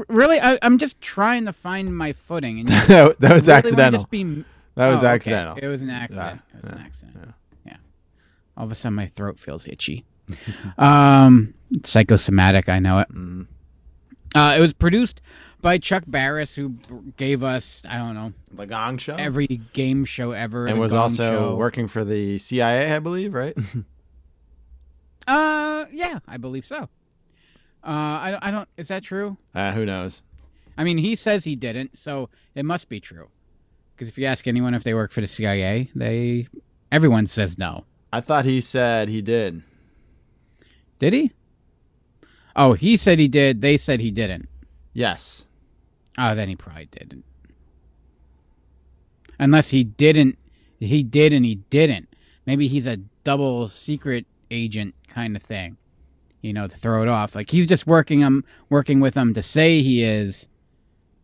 [0.09, 4.01] really, I, I'm just trying to find my footing, and that, was really accidental.
[4.01, 5.15] Just be, That was Oh, okay.
[5.15, 5.57] accidental.
[5.57, 6.41] It was an accident.
[6.53, 7.35] Yeah, it was an accident.
[7.67, 7.77] Yeah.
[8.57, 10.05] All of a sudden, my throat feels itchy.
[10.79, 12.69] um, psychosomatic.
[12.69, 13.09] I know it.
[13.11, 13.43] Mm-hmm.
[14.35, 15.21] Uh, it was produced
[15.65, 16.75] by Chuck Barris, who
[17.17, 19.17] gave us I don't know The Gong Show.
[19.17, 21.57] every game show ever, and was Gong also Show.
[21.57, 23.57] working for the CIA, I believe, right?
[25.27, 26.77] Uh, yeah, I believe so.
[27.83, 28.45] Uh, I don't.
[28.45, 28.69] I don't.
[28.77, 29.39] Is that true?
[29.55, 30.23] uh, who knows?
[30.77, 33.29] I mean, he says he didn't, so it must be true.
[33.97, 36.49] Because if you ask anyone if they work for the CIA, they
[36.93, 37.85] everyone says no.
[38.13, 39.63] I thought he said he did.
[40.99, 41.33] Did he?
[42.55, 43.63] Oh, he said he did.
[43.63, 44.47] They said he didn't.
[44.93, 45.47] Yes.
[46.19, 47.25] Oh, then he probably didn't.
[49.39, 50.39] Unless he didn't,
[50.79, 52.09] he did and he didn't.
[52.47, 55.77] Maybe he's a double secret agent kind of thing.
[56.43, 57.35] You know, to throw it off.
[57.35, 60.47] Like he's just working them, working with them to say he is,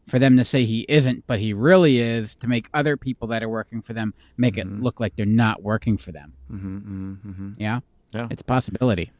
[0.08, 3.42] for them to say he isn't, but he really is to make other people that
[3.42, 6.32] are working for them make it look like they're not working for them.
[6.50, 7.50] Mm-hmm, mm-hmm, mm-hmm.
[7.58, 7.80] Yeah,
[8.14, 8.28] Yeah.
[8.30, 9.12] it's a possibility.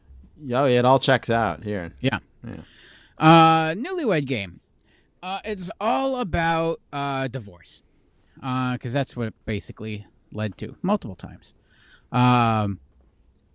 [0.43, 1.93] Yo, it all checks out here.
[2.01, 2.17] Yeah.
[2.45, 2.55] Yeah.
[3.19, 4.59] Uh, newlywed game.
[5.23, 7.81] Uh, it's all about uh, divorce,
[8.35, 11.53] because that's what it basically led to multiple times.
[12.11, 12.79] Um,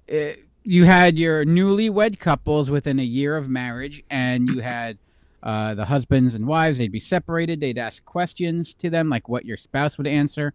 [0.06, 4.98] it- you had your newlywed couples within a year of marriage, and you had
[5.44, 6.78] uh, the husbands and wives.
[6.78, 7.60] They'd be separated.
[7.60, 10.54] They'd ask questions to them, like what your spouse would answer.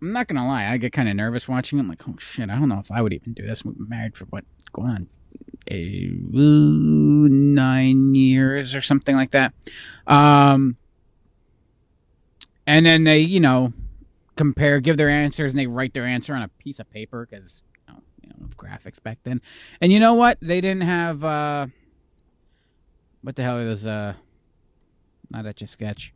[0.00, 1.78] I'm not gonna lie, I get kind of nervous watching.
[1.78, 1.82] it.
[1.82, 3.66] I'm like, oh shit, I don't know if I would even do this.
[3.66, 5.08] We've been married for what going on
[7.28, 9.52] nine years or something like that.
[10.06, 10.76] Um,
[12.66, 13.72] and then they, you know,
[14.36, 17.62] compare, give their answers, and they write their answer on a piece of paper because
[17.88, 19.40] you know, you know, graphics back then.
[19.80, 20.38] And you know what?
[20.40, 21.66] They didn't have uh,
[23.22, 24.14] what the hell is uh,
[25.30, 26.12] not Etch a Sketch.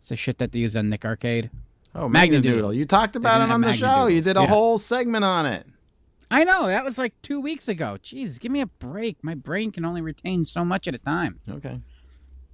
[0.00, 1.50] It's the shit that they use on Nick Arcade.
[1.94, 4.06] Oh, Magna Magna You talked about it on the show.
[4.08, 4.46] You did a Yeah.
[4.48, 5.66] whole segment on it.
[6.30, 7.98] I know that was like two weeks ago.
[8.02, 9.22] Jeez, give me a break.
[9.22, 11.40] My brain can only retain so much at a time.
[11.48, 11.80] Okay.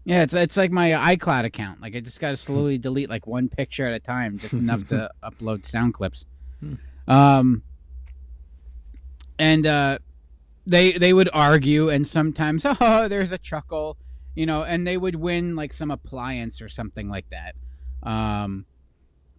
[0.04, 1.80] Yeah, it's it's like my iCloud account.
[1.80, 4.87] Like I just got to slowly delete like one picture at a time, just enough
[4.88, 6.24] to upload sound clips.
[7.06, 7.62] Um,
[9.38, 9.98] and uh,
[10.66, 13.96] they they would argue, and sometimes oh, there's a chuckle,
[14.35, 17.54] you know, and they would win like some appliance or something like that.
[18.02, 18.66] Um,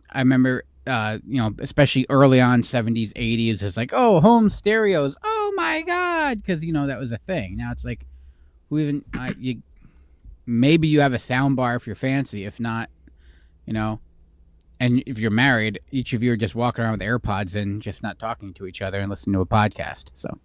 [0.09, 5.15] I remember, uh, you know, especially early on, seventies, eighties, it's like oh, home stereos,
[5.23, 7.57] oh my god, because you know that was a thing.
[7.57, 8.05] Now it's like,
[8.69, 9.61] who even I, you
[10.45, 12.45] maybe you have a sound bar if you're fancy.
[12.45, 12.89] If not,
[13.65, 13.99] you know,
[14.79, 18.01] and if you're married, each of you are just walking around with AirPods and just
[18.01, 20.09] not talking to each other and listening to a podcast.
[20.15, 20.39] So,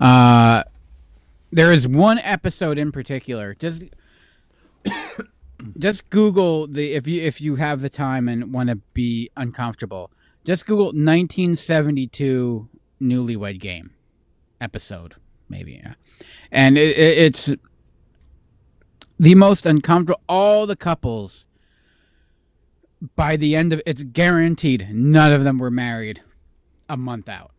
[0.00, 0.62] uh,
[1.50, 3.54] there is one episode in particular.
[3.54, 3.82] Just,
[5.78, 10.10] just Google the if you if you have the time and want to be uncomfortable.
[10.44, 12.68] Just Google 1972
[13.02, 13.90] Newlywed Game
[14.60, 15.16] episode,
[15.48, 15.94] maybe, yeah.
[16.50, 17.52] and it, it, it's
[19.18, 20.22] the most uncomfortable.
[20.28, 21.44] All the couples,
[23.14, 26.22] by the end of it's guaranteed, none of them were married
[26.88, 27.52] a month out.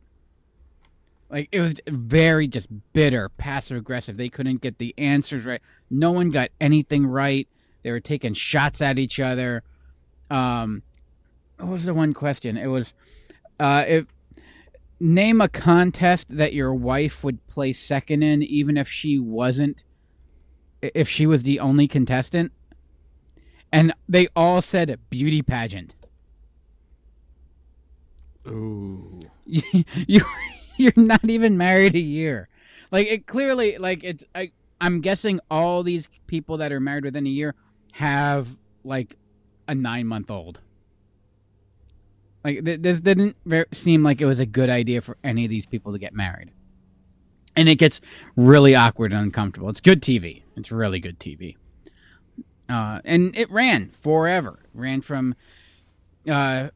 [1.30, 4.18] Like it was very just bitter, passive aggressive.
[4.18, 5.62] They couldn't get the answers right.
[5.90, 7.48] No one got anything right.
[7.84, 9.64] They were taking shots at each other.
[10.30, 10.84] Um,
[11.58, 12.58] what was the one question?
[12.58, 12.94] It was,
[13.60, 14.06] uh, if
[15.00, 19.86] name a contest that your wife would place second in, even if she wasn't
[20.82, 22.52] if she was the only contestant
[23.72, 25.96] and they all said beauty pageant
[28.48, 29.22] Ooh.
[29.46, 29.62] you,
[30.08, 30.22] you
[30.78, 32.48] you're not even married a year
[32.92, 37.28] like it clearly like it's I, i'm guessing all these people that are married within
[37.28, 37.56] a year
[38.00, 38.48] have
[38.86, 39.18] like
[39.68, 40.62] a nine month old
[42.46, 43.36] like th- this didn't
[43.74, 46.52] seem like it was a good idea for any of these people to get married.
[47.58, 48.00] And it gets
[48.38, 49.68] really awkward and uncomfortable.
[49.68, 51.58] It's good tv it's really good tv
[52.70, 54.60] uh, and it ran forever.
[54.74, 55.36] Ran from
[56.30, 56.70] uh,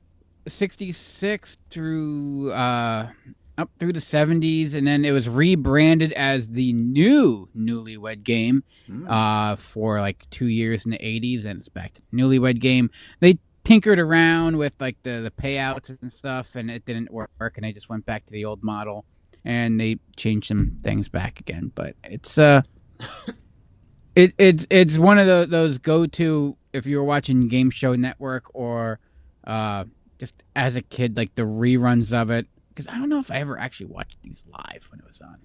[0.46, 3.10] 66 through uh,
[3.58, 8.64] up through the 70s and then it was rebranded as the new newlywed game
[9.08, 12.90] uh, for like two years in the 80s and it's back to newlywed game.
[13.20, 17.64] They tinkered around with like the, the payouts and stuff and it didn't work and
[17.64, 19.06] they just went back to the old model
[19.46, 21.72] and they changed some things back again.
[21.76, 22.64] But it's uh
[24.16, 27.96] it, it's it's one of the, those go to if you were watching Game Show
[27.96, 29.00] Network or
[29.46, 29.86] uh,
[30.18, 32.48] just as a kid, like the reruns of it.
[32.74, 35.38] Because I don't know if I ever actually watched these live when it was on.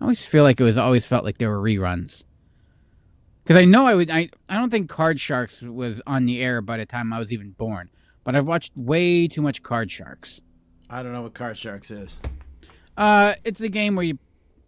[0.00, 2.24] I always feel like it was always felt like they were reruns.
[3.42, 4.10] Because I know I would.
[4.10, 7.32] I I don't think Card Sharks was on the air by the time I was
[7.32, 7.90] even born.
[8.24, 10.40] But I've watched way too much Card Sharks.
[10.88, 12.20] I don't know what Card Sharks is.
[12.96, 14.18] Uh, it's a game where you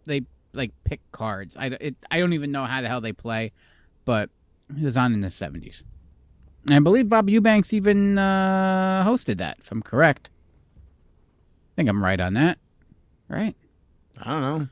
[0.05, 1.55] they like pick cards.
[1.57, 3.51] I, it, I don't even know how the hell they play,
[4.03, 4.29] but
[4.69, 5.83] it was on in the seventies.
[6.69, 10.29] I believe Bob Eubanks even uh, hosted that, if I'm correct.
[11.75, 12.57] I think I'm right on that,
[13.27, 13.53] right?
[14.21, 14.67] I don't know.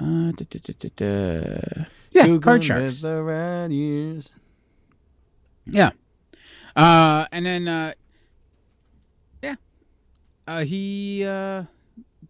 [0.00, 1.84] Uh, duh, duh, duh.
[2.10, 3.00] Yeah, Googling Card Sharks.
[3.00, 4.28] The right years.
[5.64, 5.90] Yeah.
[6.76, 7.94] Uh, and then, uh,
[9.42, 9.54] yeah.
[10.46, 11.64] Uh, he, uh,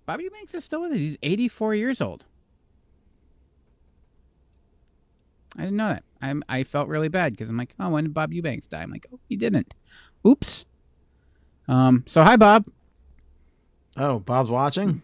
[0.07, 0.99] Bobby Eubanks is still with it.
[0.99, 2.27] He's 84 years old.
[5.57, 6.05] I didn't know that.
[6.23, 8.83] I I felt really bad because I'm like, oh, when did Bob Eubanks die?
[8.83, 9.75] I'm like, oh, he didn't.
[10.27, 10.65] Oops.
[11.67, 12.05] Um.
[12.07, 12.67] So hi, Bob.
[13.99, 15.03] Oh, Bob's watching?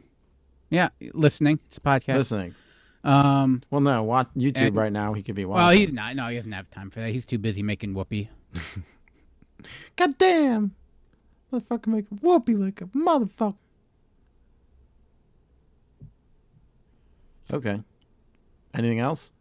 [0.70, 1.58] Yeah, listening.
[1.66, 2.14] It's a podcast.
[2.16, 2.54] Listening.
[3.02, 3.62] Um.
[3.70, 5.12] Well, no, watch YouTube And- right now.
[5.12, 5.64] He could be watching.
[5.66, 6.16] Well, he's not.
[6.16, 7.10] No, he doesn't have time for that.
[7.10, 8.30] He's too busy making whoopee.
[9.96, 10.74] God damn.
[11.52, 13.56] Motherfucker make whoopee like a motherfucker.
[17.52, 17.80] Okay.
[18.74, 19.32] Anything else?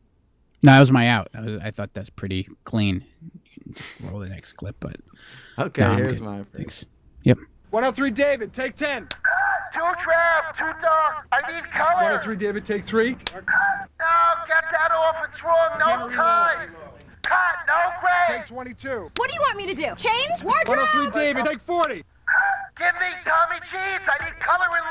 [0.61, 1.29] No, that was my out.
[1.33, 3.03] I, was, I thought that's pretty clean.
[3.73, 4.97] Just roll the next clip, but
[5.57, 6.25] Okay, No, here's good.
[6.25, 6.85] my thanks.
[7.23, 7.37] Yep.
[7.71, 9.07] 103 David, take 10.
[9.73, 11.25] Too trap, too dark.
[11.31, 12.21] I need color.
[12.21, 13.09] 103 David, take 3.
[13.09, 13.17] No,
[14.47, 15.15] get that off.
[15.27, 15.79] It's wrong.
[15.79, 16.69] No time.
[17.23, 17.93] Cut, no
[18.27, 19.11] Take 22.
[19.15, 19.95] What do you want me to do?
[19.95, 20.43] Change?
[20.43, 20.77] Wardrobe?
[20.77, 22.03] 103 David, take 40.
[22.77, 24.05] Give me Tommy jeans.
[24.05, 24.85] I need color in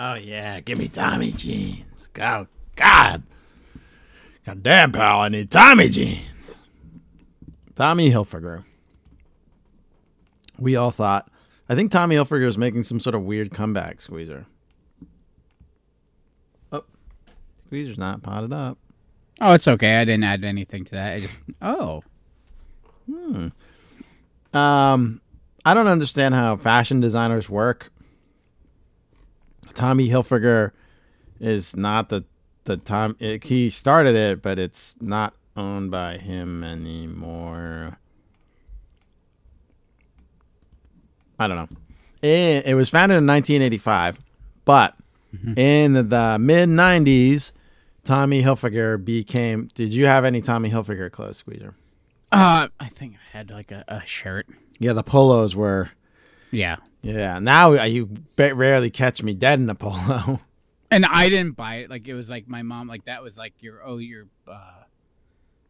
[0.00, 2.08] Oh yeah, give me Tommy jeans.
[2.12, 3.24] Go, God,
[4.46, 6.54] God damn, pal, I need Tommy jeans.
[7.74, 8.64] Tommy Hilfiger.
[10.56, 11.28] We all thought.
[11.68, 14.46] I think Tommy Hilfiger is making some sort of weird comeback, Squeezer.
[16.70, 16.84] Oh,
[17.66, 18.78] Squeezer's not potted up.
[19.40, 19.96] Oh, it's okay.
[19.96, 21.14] I didn't add anything to that.
[21.14, 22.02] I just oh,
[24.52, 25.20] Um,
[25.64, 27.90] I don't understand how fashion designers work.
[29.78, 30.72] Tommy Hilfiger
[31.38, 32.24] is not the
[32.64, 33.14] the Tom.
[33.20, 37.96] It, he started it, but it's not owned by him anymore.
[41.38, 41.68] I don't know.
[42.20, 44.18] It, it was founded in 1985,
[44.64, 44.96] but
[45.56, 47.52] in the, the mid 90s,
[48.02, 49.70] Tommy Hilfiger became.
[49.74, 51.74] Did you have any Tommy Hilfiger clothes, Squeezer?
[52.32, 54.48] uh, I think I had like a, a shirt.
[54.80, 55.90] Yeah, the polos were.
[56.50, 60.40] Yeah, Yeah, now you rarely catch me dead in a polo.
[60.90, 61.90] and I didn't buy it.
[61.90, 62.88] Like it was like my mom.
[62.88, 64.82] Like that was like your oh your uh,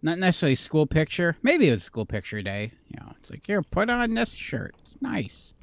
[0.03, 1.37] not necessarily school picture.
[1.43, 2.73] Maybe it was school picture day.
[2.89, 4.75] You know, it's like here, put on this shirt.
[4.83, 5.55] It's nice.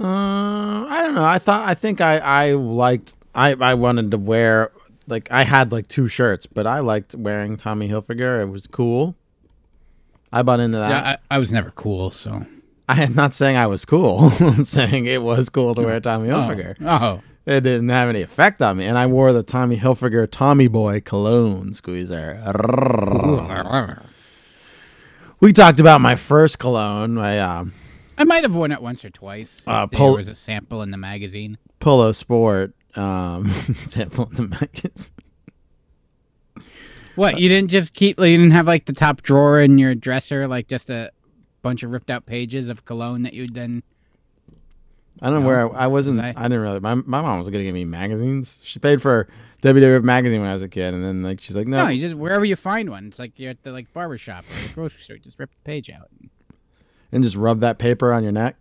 [0.00, 1.24] Uh, I don't know.
[1.24, 4.72] I thought I think I I liked I I wanted to wear
[5.06, 8.40] like I had like two shirts, but I liked wearing Tommy Hilfiger.
[8.40, 9.16] It was cool.
[10.32, 10.88] I bought into that.
[10.88, 12.46] Yeah, I, I was never cool, so
[12.92, 14.30] I am not saying I was cool.
[14.40, 16.76] I'm saying it was cool to wear Tommy oh, Hilfiger.
[16.82, 20.68] oh, It didn't have any effect on me, and I wore the Tommy Hilfiger Tommy
[20.68, 22.34] Boy cologne squeezer.
[25.40, 27.72] We talked about my first cologne, my um,
[28.18, 29.64] I might have worn it once or twice.
[29.66, 31.56] Uh, there was a sample in the magazine.
[31.80, 35.12] Polo Sport um, sample in the magazine.
[37.14, 38.20] What you didn't just keep?
[38.20, 41.10] You didn't have like the top drawer in your dresser, like just a
[41.62, 43.82] bunch of ripped out pages of cologne that you'd then.
[45.20, 46.16] I don't know where I, I wasn't.
[46.18, 46.30] Was I?
[46.36, 46.42] I?
[46.44, 46.80] didn't really.
[46.80, 48.58] My, my mom was gonna give me magazines.
[48.62, 49.28] She paid for
[49.62, 52.00] WWF magazine when I was a kid, and then like she's like, no, No, you
[52.00, 53.06] just wherever you find one.
[53.06, 55.16] It's like you're at the like barber shop or the grocery store.
[55.18, 56.08] Just rip the page out.
[57.12, 58.56] and just rub that paper on your neck.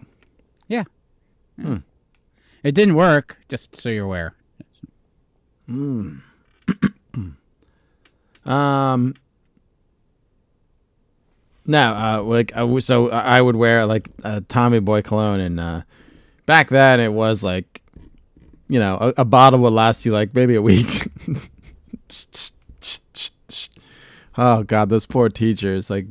[0.68, 0.84] Yeah.
[1.60, 1.78] Hmm.
[2.64, 3.40] It didn't work.
[3.50, 4.36] Just so you're aware.
[8.46, 9.16] Um.
[11.66, 15.40] No, uh, like I w- so I I would wear like a Tommy Boy cologne,
[15.40, 15.82] and uh,
[16.46, 17.82] back then it was like,
[18.68, 21.08] you know, a, a bottle would last you like maybe a week.
[24.38, 25.90] oh God, those poor teachers!
[25.90, 26.08] Like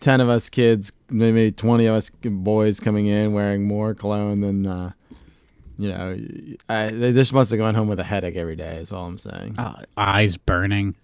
[0.00, 4.66] ten of us kids, maybe twenty of us boys coming in wearing more cologne than,
[4.66, 4.92] uh,
[5.78, 6.18] you know,
[6.68, 8.76] I, they just must have gone home with a headache every day.
[8.78, 9.58] Is all I'm saying.
[9.58, 10.96] Uh, eyes burning.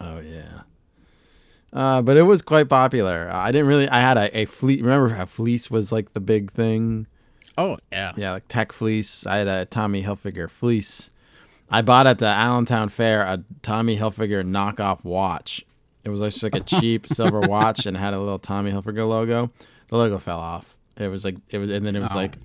[0.00, 0.60] Oh yeah.
[1.74, 3.28] Uh, but it was quite popular.
[3.32, 3.88] I didn't really.
[3.88, 4.80] I had a, a fleece.
[4.80, 7.06] Remember how fleece was like the big thing?
[7.58, 8.12] Oh yeah.
[8.16, 9.26] Yeah, like tech fleece.
[9.26, 11.10] I had a Tommy Hilfiger fleece.
[11.70, 15.64] I bought at the Allentown Fair a Tommy Hilfiger knockoff watch.
[16.04, 19.08] It was just like a cheap silver watch and it had a little Tommy Hilfiger
[19.08, 19.50] logo.
[19.88, 20.76] The logo fell off.
[20.96, 22.18] It was like it was, and then it was Oh.
[22.18, 22.36] like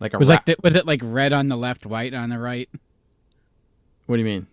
[0.00, 2.28] like a Was ra- like the, was it like red on the left, white on
[2.28, 2.68] the right,
[4.06, 4.46] What do you mean?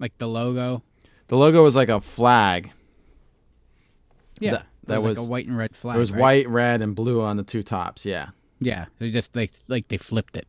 [0.00, 0.82] like the logo?
[1.28, 2.72] The logo was like a flag.
[4.40, 5.96] Yeah, That- that was, was- like a white and red flag.
[5.96, 6.20] It was right?
[6.20, 8.04] white, red, and blue on the two tops.
[8.06, 8.28] Yeah.
[8.60, 10.46] Yeah, they just like like they flipped it.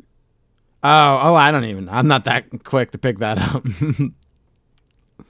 [0.81, 1.89] Oh, oh, I don't even.
[1.89, 3.63] I'm not that quick to pick that up.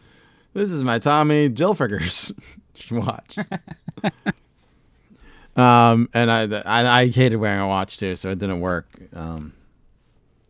[0.54, 2.32] this is my Tommy Gilfigers
[2.92, 3.36] watch.
[5.58, 8.88] um, and I, I, I hated wearing a watch too, so it didn't work.
[9.14, 9.54] Um,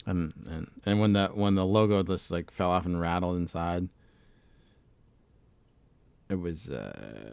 [0.05, 3.87] and and and when the when the logo just like fell off and rattled inside,
[6.29, 7.31] it was uh.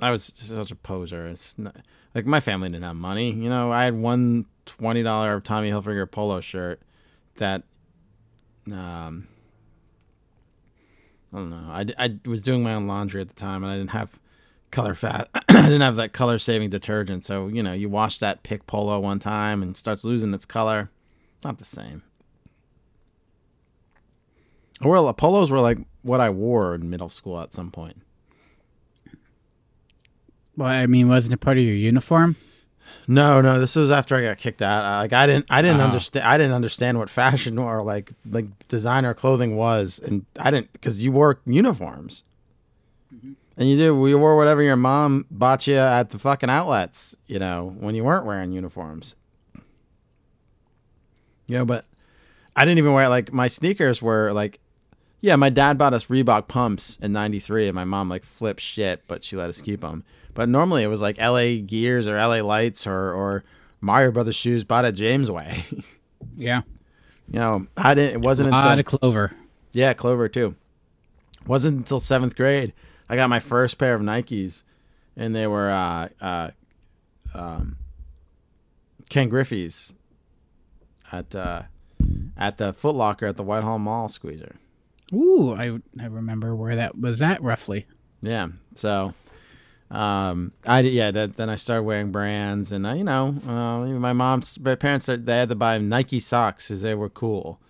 [0.00, 1.26] I was such a poser.
[1.26, 1.76] It's not,
[2.14, 3.32] like my family didn't have money.
[3.32, 6.80] You know, I had one twenty dollar Tommy Hilfiger polo shirt
[7.36, 7.62] that,
[8.70, 9.28] um,
[11.32, 11.68] I don't know.
[11.70, 14.18] I, I was doing my own laundry at the time, and I didn't have
[14.70, 15.28] color fat.
[15.48, 17.24] I didn't have that color saving detergent.
[17.24, 20.90] So you know, you wash that pick polo one time and starts losing its color.
[21.44, 22.02] Not the same.
[24.82, 28.02] Well, polos were like what I wore in middle school at some point.
[30.56, 32.36] Well, I mean, wasn't it part of your uniform?
[33.08, 34.84] No, no, this was after I got kicked out.
[34.84, 35.82] I- Like I didn't, I didn't uh-huh.
[35.84, 35.86] Oh.
[35.90, 36.26] understand.
[36.26, 41.02] I didn't understand what fashion or like like designer clothing was, and I didn't because
[41.02, 42.24] you wore uniforms.
[43.14, 43.32] Mm-hmm.
[43.58, 43.98] And you do.
[43.98, 47.16] We wore whatever your mom bought you at the fucking outlets.
[47.26, 49.14] You know, when you weren't wearing uniforms.
[51.46, 51.84] You know, but
[52.56, 54.58] I didn't even wear like my sneakers were like,
[55.20, 59.02] yeah, my dad bought us Reebok pumps in '93, and my mom like flipped shit,
[59.06, 60.02] but she let us keep them.
[60.36, 61.60] But normally it was like L.A.
[61.60, 62.42] Gears or L.A.
[62.42, 63.42] Lights or or
[63.80, 65.84] Mario Brothers shoes bought at Jamesway.
[66.38, 66.62] Yeah.
[67.28, 68.14] you know, I didn't.
[68.16, 69.32] It wasn't A lot until of clover.
[69.72, 70.54] yeah, Clover too.
[71.46, 72.74] Wasn't until seventh grade
[73.08, 74.62] I got my first pair of Nikes,
[75.16, 76.50] and they were uh, uh,
[77.34, 77.76] um,
[79.08, 79.94] Ken Griffey's
[81.12, 81.62] at uh,
[82.36, 84.56] at the Foot Locker at the Whitehall Mall squeezer.
[85.14, 87.86] Ooh, I I remember where that was at roughly.
[88.20, 89.14] Yeah, so
[89.90, 91.10] um, I yeah.
[91.10, 95.06] That, then I started wearing brands, and uh, you know, uh, my mom's my parents
[95.06, 97.60] said they had to buy Nike socks because they were cool.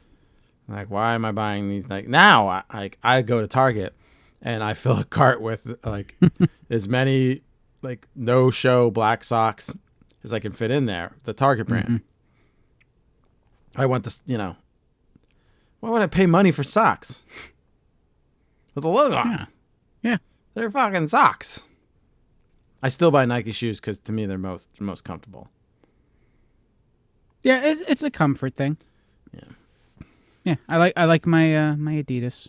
[0.68, 1.88] Like, why am I buying these?
[1.88, 3.94] Like now, I like I go to Target
[4.40, 6.16] and I fill a cart with like
[6.70, 7.42] as many
[7.82, 9.74] like no show black socks
[10.24, 11.12] as I can fit in there.
[11.24, 12.00] The Target brand.
[13.76, 14.56] I want this, you know.
[15.80, 17.20] Why would I pay money for socks
[18.74, 19.16] with a logo?
[19.16, 19.30] on?
[19.30, 19.46] Yeah.
[20.02, 20.16] Yeah.
[20.54, 21.60] They're fucking socks.
[22.82, 25.48] I still buy Nike shoes because to me they're most most comfortable.
[27.42, 28.76] Yeah, it's it's a comfort thing.
[29.32, 29.40] Yeah.
[30.44, 32.48] Yeah, I like I like my uh my Adidas.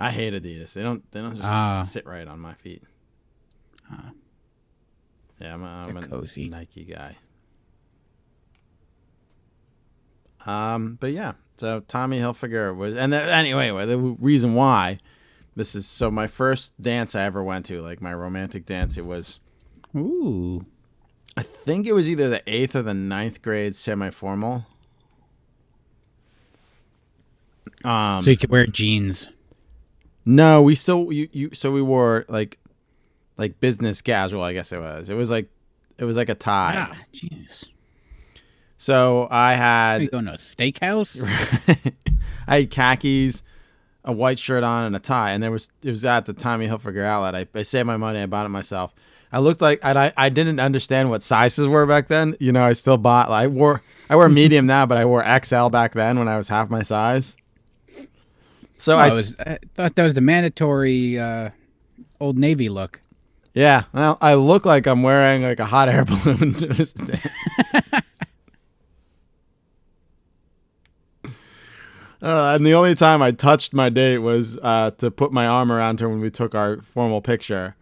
[0.00, 0.72] I hate Adidas.
[0.74, 1.82] They don't they don't just Ah.
[1.82, 2.82] sit right on my feet.
[5.40, 6.48] Yeah, I'm a, I'm a cozy.
[6.48, 7.16] Nike guy.
[10.46, 14.98] Um, but yeah, so Tommy Hilfiger was, and the, anyway, the reason why
[15.58, 19.04] this is so my first dance I ever went to, like my romantic dance, it
[19.04, 19.40] was
[19.96, 20.64] Ooh.
[21.36, 24.66] I think it was either the eighth or the ninth grade semi-formal.
[27.84, 29.30] Um, So you could wear jeans.
[30.24, 32.58] No, we still you, you so we wore like
[33.36, 35.10] like business casual, I guess it was.
[35.10, 35.50] It was like
[35.98, 36.88] it was like a tie.
[36.90, 37.68] Ah, jeez.
[38.76, 41.24] So I Are you had going to a steakhouse?
[42.46, 43.42] I had khakis,
[44.04, 45.32] a white shirt on, and a tie.
[45.32, 47.34] And there was it was at the Tommy Hilfiger outlet.
[47.34, 48.20] I, I saved my money.
[48.20, 48.94] I bought it myself.
[49.30, 52.34] I looked like and I, I didn't understand what sizes were back then.
[52.40, 53.28] You know, I still bought.
[53.28, 56.48] I wore I wear medium now, but I wore XL back then when I was
[56.48, 57.36] half my size.
[58.78, 61.50] So Oh, I I, was, I thought that was the mandatory uh,
[62.20, 63.00] old Navy look.
[63.52, 66.54] Yeah, well, I look like I'm wearing like a hot air balloon.
[66.58, 67.20] to this day.
[72.20, 75.70] Uh, and the only time I touched my date was uh, to put my arm
[75.70, 77.76] around her when we took our formal picture.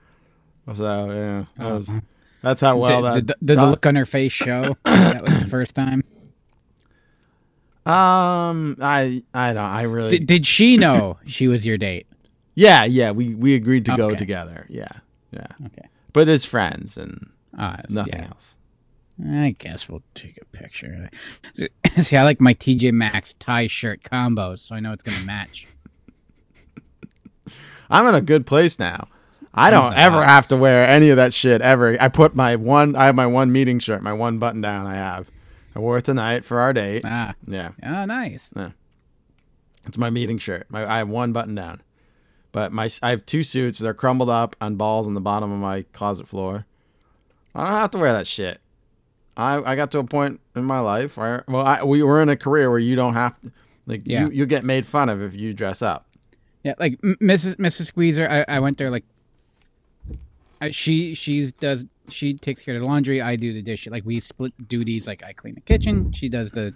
[0.77, 1.91] So yeah, that was,
[2.43, 3.15] that's how well did, that.
[3.15, 4.77] did, the- did the look on her face show?
[4.85, 6.03] that was the first time.
[7.87, 9.63] Um, I I don't.
[9.63, 10.11] I really.
[10.19, 12.09] Did, did she know she was your date?
[12.57, 13.13] yeah, yeah.
[13.13, 14.67] We we agreed to go together.
[14.69, 14.89] Yeah,
[15.31, 15.47] yeah.
[15.67, 15.87] Okay.
[16.13, 18.27] But as friends and Ah, nothing yeah.
[18.31, 18.57] else.
[19.25, 21.09] I guess we'll take a picture.
[22.01, 25.67] See, I like my TJ Maxx tie shirt combos, so I know it's gonna match.
[27.89, 29.09] I'm in a good place now.
[29.55, 30.27] I don't ever house.
[30.27, 31.97] have to wear any of that shit ever.
[32.01, 32.95] I put my one.
[32.95, 34.87] I have my one meeting shirt, my one button down.
[34.87, 35.31] I have.
[35.75, 37.03] I wore it tonight for our date.
[37.07, 38.51] Ah, Yeah, oh, nice.
[38.55, 38.71] Yeah.
[39.87, 40.67] it's my meeting shirt.
[40.69, 41.81] My I have one button down,
[42.53, 43.79] but my I have two suits.
[43.79, 46.67] They're crumbled up on balls on the bottom of my closet floor.
[47.55, 48.61] I don't have to wear that shit.
[49.37, 52.29] I I got to a point in my life where well, I, we were in
[52.29, 53.53] a career where you don't have to.
[53.87, 54.23] Like Yeah.
[54.27, 56.07] you, you get made fun of if you dress up.
[56.65, 57.57] Yeah, like Mrs.
[57.57, 57.87] Mrs.
[57.87, 58.29] Squeezer.
[58.29, 59.05] I, I went there like.
[60.61, 63.21] I, she she does she takes care of the laundry.
[63.21, 63.87] I do the dish.
[63.89, 65.07] Like we split duties.
[65.07, 66.13] Like I clean the kitchen.
[66.13, 66.75] She does the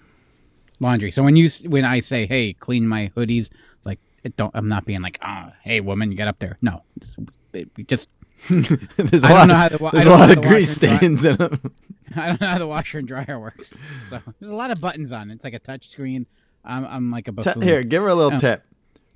[0.81, 1.11] laundry.
[1.11, 3.49] So when you when I say hey clean my hoodies,
[3.79, 4.51] it's like it don't.
[4.55, 6.59] I'm not being like ah hey woman you get up there.
[6.61, 7.19] No, just,
[7.55, 8.09] it- just
[8.51, 10.91] there's a I don't lot, know of- how to there's a lot of grease wash
[10.91, 10.99] and dry.
[11.19, 11.73] stains in them.
[12.17, 13.73] I don't know how the washer and dryer works.
[14.09, 15.31] So there's a lot of buttons on.
[15.31, 15.35] it.
[15.35, 16.27] It's like a touch screen.
[16.65, 17.63] I'm I'm like a buffoon.
[17.63, 18.39] Here, give her a little Oh.
[18.39, 18.65] tip.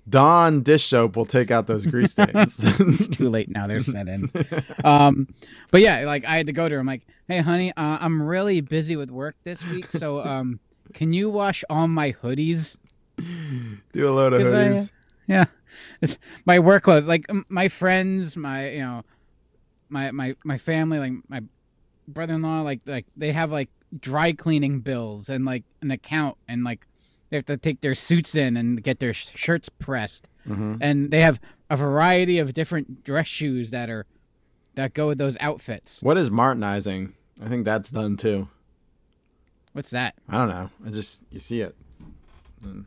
[0.09, 2.63] Dawn dish soap will take out those grease stains.
[2.63, 3.67] it's too late now.
[3.67, 4.31] They're set in.
[4.85, 5.29] Um,
[5.71, 6.81] but yeah, like I had to go to her.
[6.81, 10.61] I'm like, hey, honey, uh, I'm really busy with work this week, so um,
[10.93, 12.77] can you wash all my hoodies?
[13.17, 14.91] Do a load of 'Cause I- hoodies.
[15.27, 15.45] yeah,
[16.03, 17.07] it's my work clothes.
[17.07, 19.05] Like my friends, my you know,
[19.89, 21.43] my my my family, like my
[22.09, 23.69] brother-in-law, like like they have like
[24.01, 26.87] dry cleaning bills and like an account and like
[27.31, 30.75] they have to take their suits in and get their sh- shirts pressed Mm-hmm.
[30.83, 31.41] and they have
[31.71, 34.05] a variety of different dress shoes that are
[34.75, 36.03] that go with those outfits.
[36.03, 37.13] What is martinizing?
[37.43, 38.49] I think that's done too.
[39.73, 40.15] What's that?
[40.29, 40.71] I don't know.
[40.87, 41.75] I just you see it.
[42.63, 42.85] Mm.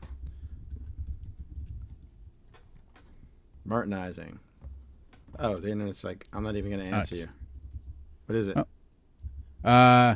[3.68, 4.38] Martinizing.
[5.40, 7.34] Oh, the internet's like, I'm not even going to answer it's- you.
[8.28, 8.58] What is it?
[8.58, 8.66] Oh.
[9.64, 10.16] Uh,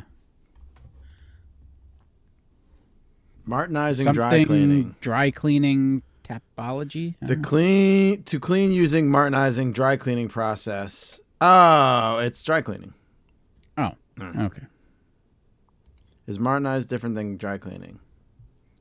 [3.48, 4.96] Martinizing dry cleaning.
[5.02, 7.16] dry cleaning topology.
[7.22, 7.42] I The know.
[7.42, 11.20] clean to clean using martinizing dry cleaning process.
[11.42, 12.94] Oh, it's dry cleaning.
[13.78, 14.64] oh, okay.
[16.28, 18.00] Is martinized different than dry cleaning?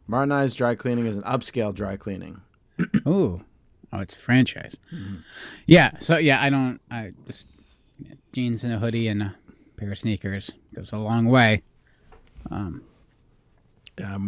[0.09, 2.43] Martinized dry cleaning is an upscale dry cleaning.
[3.09, 3.43] Ooh.
[3.93, 4.77] Oh, it's a franchise.
[5.67, 5.93] Yeah.
[5.99, 6.81] So yeah, I don't.
[6.91, 7.47] I just
[8.33, 9.35] jeans and a hoodie and a
[9.81, 11.62] pair of sneakers goes a long way.
[12.51, 12.83] Um,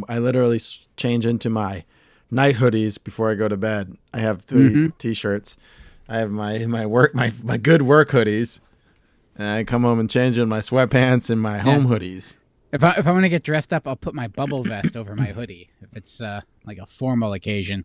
[0.09, 0.61] I literally
[0.97, 1.85] change into my
[2.31, 3.97] night hoodies before I go to bed.
[4.13, 5.57] I have 3 t-shirts.
[6.09, 8.61] I have my my work my my good work hoodies,
[9.37, 12.37] and I come home and change in my sweatpants and my home hoodies.
[12.73, 15.15] If I if I want to get dressed up, I'll put my bubble vest over
[15.15, 15.71] my hoodie.
[15.81, 17.85] If it's uh, like a formal occasion.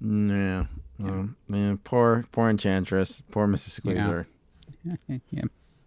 [0.00, 0.64] Yeah.
[0.98, 3.70] Um, man, poor poor enchantress, poor Mrs.
[3.70, 4.26] Squeezer.
[5.30, 5.42] Yeah.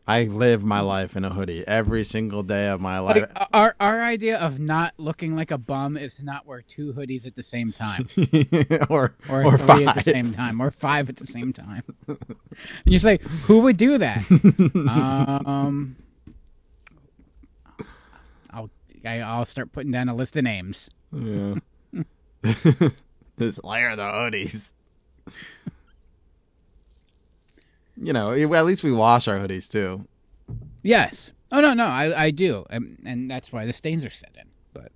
[0.06, 3.16] I live my life in a hoodie every single day of my life.
[3.16, 6.92] Like, our our idea of not looking like a bum is to not wear two
[6.92, 8.10] hoodies at the same time,
[8.90, 9.88] or or, or three five.
[9.88, 11.84] at the same time, or five at the same time.
[12.08, 12.18] and
[12.86, 14.20] you say, who would do that?
[14.90, 15.96] um,
[18.52, 18.70] I'll
[19.06, 20.90] I, I'll start putting down a list of names.
[21.14, 21.56] Yeah.
[23.40, 24.74] Just layer the hoodies.
[27.98, 30.08] You know, at least we wash our hoodies too.
[30.82, 31.32] Yes.
[31.52, 34.50] Oh no, no, I I do, and, and that's why the stains are set in.
[34.74, 34.92] But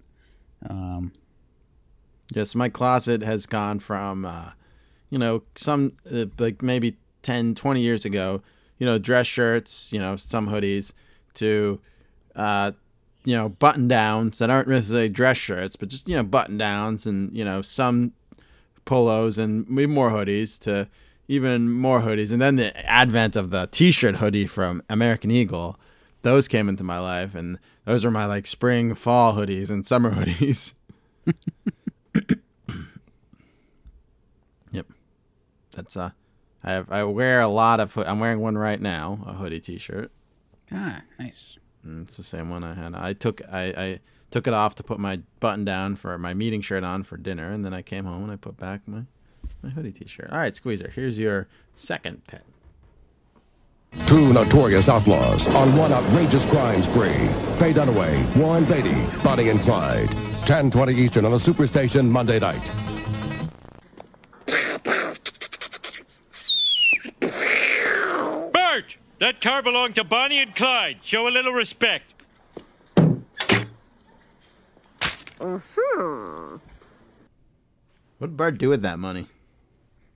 [0.70, 1.12] um,
[2.34, 4.52] Yes, my closet has gone from, uh,
[5.10, 8.42] you know, some uh, like maybe 10, 20 years ago,
[8.78, 10.92] you know, dress shirts, you know, some hoodies,
[11.36, 11.80] to,
[12.36, 12.72] uh,
[13.24, 17.06] you know, button downs that aren't necessarily dress shirts, but just, you know, button downs
[17.06, 18.14] and, you know, some
[18.86, 20.88] polos and maybe more hoodies to
[21.28, 22.32] even more hoodies.
[22.32, 25.78] And then the advent of the t shirt hoodie from American Eagle,
[26.22, 27.36] those came into my life.
[27.36, 30.74] And those are my like spring, fall hoodies and summer hoodies.
[34.72, 34.88] Yep.
[35.76, 36.12] That's uh
[36.64, 39.60] I have I wear a lot of hood I'm wearing one right now, a hoodie
[39.60, 40.12] t-shirt.
[40.72, 41.58] ah, nice.
[41.84, 42.94] And it's the same one I had.
[42.96, 44.00] I took I, I
[44.30, 47.52] took it off to put my button down for my meeting shirt on for dinner
[47.52, 49.04] and then I came home and I put back my
[49.68, 50.30] my hoodie t-shirt.
[50.32, 52.44] All right, Squeezer, here's your second pet.
[54.06, 57.28] Two notorious outlaws on one outrageous crime spree.
[57.58, 60.10] Faye Dunaway, Warren Beatty, Bonnie and Clyde.
[60.46, 62.64] 10:20 Eastern on the Superstation Monday night.
[68.54, 68.98] Bert!
[69.20, 71.00] That car belonged to Bonnie and Clyde.
[71.04, 72.06] Show a little respect.
[75.40, 76.58] Uh-huh.
[78.18, 79.28] What did Bart do with that money?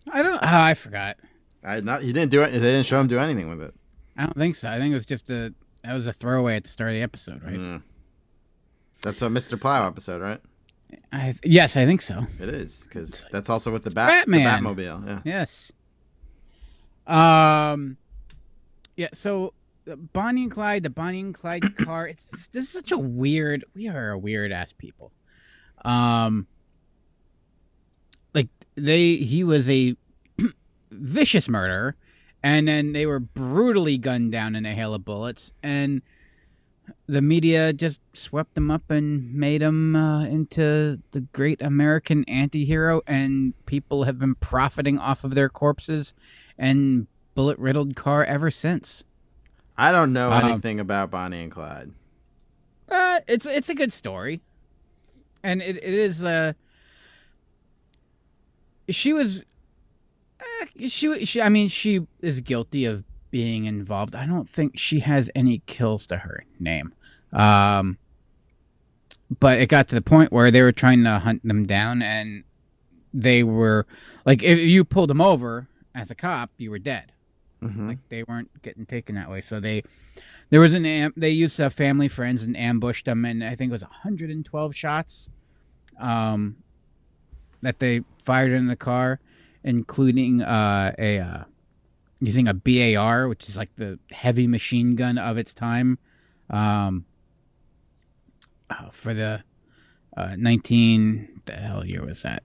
[0.09, 0.35] I don't.
[0.35, 1.17] Oh, I forgot.
[1.63, 2.51] I not he didn't do it.
[2.51, 3.73] They didn't show him do anything with it.
[4.17, 4.69] I don't think so.
[4.69, 7.01] I think it was just a that was a throwaway at the start of the
[7.01, 7.55] episode, right?
[7.55, 7.81] Mm.
[9.01, 9.59] That's a Mr.
[9.59, 10.41] Plow episode, right?
[11.11, 12.25] I yes, I think so.
[12.39, 14.63] It is because that's also with the bat, the Batman.
[14.63, 15.07] Batmobile.
[15.07, 15.21] Yeah.
[15.23, 15.71] Yes.
[17.07, 17.97] Um.
[18.95, 19.09] Yeah.
[19.13, 19.53] So
[20.13, 22.07] Bonnie and Clyde, the Bonnie and Clyde car.
[22.07, 23.65] It's this is such a weird.
[23.73, 25.11] We are a weird ass people.
[25.83, 26.47] Um.
[28.76, 29.95] They, he was a
[30.91, 31.95] vicious murderer,
[32.43, 36.01] and then they were brutally gunned down in a hail of bullets, and
[37.07, 43.01] the media just swept him up and made him uh, into the great American anti-hero,
[43.07, 46.13] and people have been profiting off of their corpses
[46.57, 49.03] and bullet riddled car ever since.
[49.78, 51.91] I don't know Um, anything about Bonnie and Clyde.
[52.89, 54.41] Uh, it's it's a good story,
[55.43, 56.24] and it, it is.
[56.26, 56.53] Uh,
[58.91, 59.41] she was,
[60.39, 61.41] uh, she she.
[61.41, 64.15] I mean, she is guilty of being involved.
[64.15, 66.93] I don't think she has any kills to her name.
[67.33, 67.97] Um,
[69.39, 72.43] but it got to the point where they were trying to hunt them down, and
[73.13, 73.85] they were
[74.25, 77.11] like, if you pulled them over as a cop, you were dead.
[77.61, 77.87] Mhm.
[77.87, 79.83] Like they weren't getting taken that way, so they
[80.49, 83.69] there was an am- they used uh, family friends and ambushed them, and I think
[83.69, 85.29] it was 112 shots,
[85.99, 86.57] um,
[87.62, 89.20] that they fired in the car,
[89.64, 91.43] including uh, a uh,
[92.20, 95.97] using a BAR, which is like the heavy machine gun of its time,
[96.49, 97.05] um,
[98.70, 99.43] uh, for the
[100.16, 102.43] uh, 19 the hell year was that?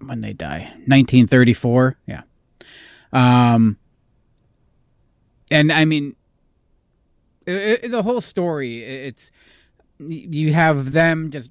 [0.00, 1.98] When they die, 1934.
[2.06, 2.22] Yeah.
[3.12, 3.78] Um,
[5.50, 6.14] and I mean,
[7.46, 8.82] i i the whole story.
[8.84, 9.32] It's
[9.98, 11.50] you have them just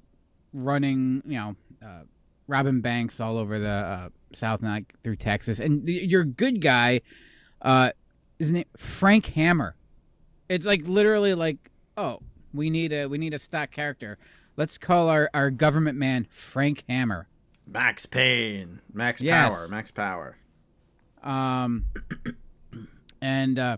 [0.54, 2.02] running, you know, uh,
[2.46, 5.60] robbing banks all over the uh, South and like through Texas.
[5.60, 7.02] And the, your good guy,
[7.62, 7.90] uh,
[8.38, 9.76] his it Frank Hammer.
[10.48, 12.20] It's like literally like, oh,
[12.54, 14.18] we need a we need a stock character.
[14.56, 17.28] Let's call our our government man Frank Hammer.
[17.66, 19.52] Max Payne, Max Yes.
[19.52, 20.38] Power, Max Power.
[21.22, 21.84] Um,
[23.20, 23.76] and uh,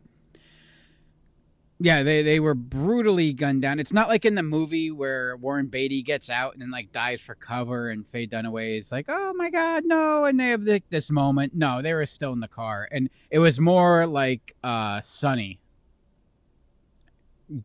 [1.83, 3.81] yeah, they they were brutally gunned down.
[3.81, 7.35] It's not like in the movie where Warren Beatty gets out and like dies for
[7.35, 11.11] cover, and Faye Dunaway is like, "Oh my God, no!" And they have like, this
[11.11, 11.55] moment.
[11.55, 15.59] No, they were still in the car, and it was more like uh, Sonny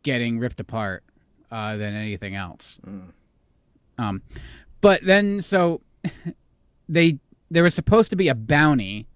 [0.01, 1.03] getting ripped apart
[1.51, 2.79] uh, than anything else.
[3.97, 4.21] Um,
[4.79, 5.81] but then so
[6.89, 7.19] they
[7.51, 9.09] there was supposed to be a bounty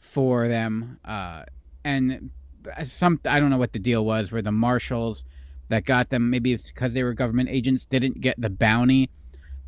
[0.00, 1.44] for them, uh,
[1.84, 2.30] and
[2.76, 5.24] Uh, some I don't know what the deal was where the marshals
[5.68, 9.10] that got them maybe it's because they were government agents didn't get the bounty,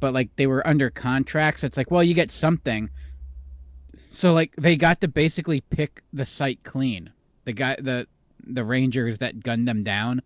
[0.01, 2.90] but like they were under contract, so it's like well you get something.
[4.11, 7.12] So like they got to basically pick the site clean.
[7.45, 8.07] The guy the
[8.45, 10.22] the rangers that gunned them down.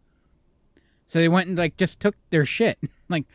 [1.06, 3.26] So they went and like just took their shit, like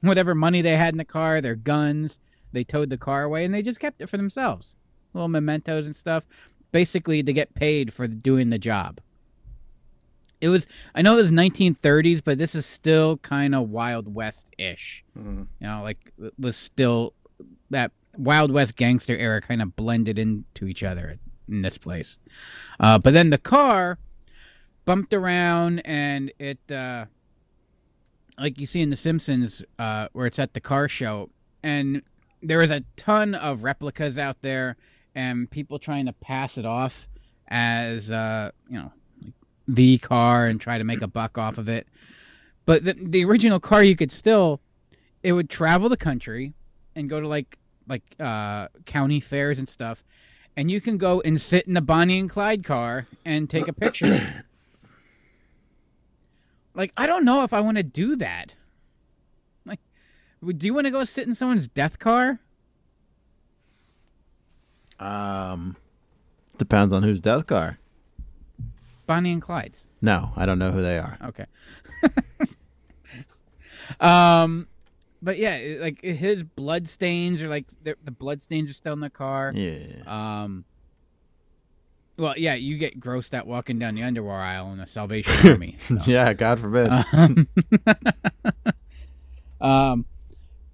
[0.00, 2.18] whatever money they had in the car, their guns.
[2.52, 4.74] They towed the car away and they just kept it for themselves,
[5.14, 6.24] little mementos and stuff,
[6.72, 9.00] basically to get paid for doing the job.
[10.40, 14.50] It was I know it was 1930s, but this is still kind of Wild West
[14.58, 15.04] ish.
[15.60, 17.12] You know, like it was still
[17.70, 21.18] that Wild West gangster era kind of blended into each other
[21.48, 22.18] in this place.
[22.78, 23.98] Uh, but then the car
[24.84, 27.04] bumped around and it uh,
[28.38, 31.30] like you see in the simpsons uh, where it's at the car show
[31.62, 32.02] and
[32.42, 34.76] there is a ton of replicas out there
[35.14, 37.08] and people trying to pass it off
[37.48, 38.92] as uh, you know
[39.66, 41.86] the car and try to make a buck off of it
[42.66, 44.60] but the, the original car you could still
[45.22, 46.52] it would travel the country
[46.96, 47.58] and go to like
[47.88, 50.04] like uh, county fairs and stuff
[50.56, 53.72] and you can go and sit in the bonnie and clyde car and take a
[53.72, 54.44] picture
[56.74, 58.54] like I don't know if I want to do that.
[59.64, 59.80] Like,
[60.44, 62.40] do you want to go sit in someone's death car?
[65.00, 65.76] Um,
[66.58, 67.78] depends on whose death car.
[69.06, 69.88] Bonnie and Clyde's.
[70.00, 71.18] No, I don't know who they are.
[71.24, 71.46] Okay.
[74.00, 74.68] um,
[75.22, 78.92] but yeah, it- like his blood stains are like the, the blood stains are still
[78.92, 79.52] in the car.
[79.54, 79.86] Yeah.
[80.06, 80.64] Um.
[82.16, 85.76] Well, yeah, you get grossed out walking down the underwear aisle in a Salvation Army.
[85.80, 85.96] so.
[86.04, 86.90] yeah, God forbid.
[87.12, 87.48] Um,
[89.60, 90.04] um,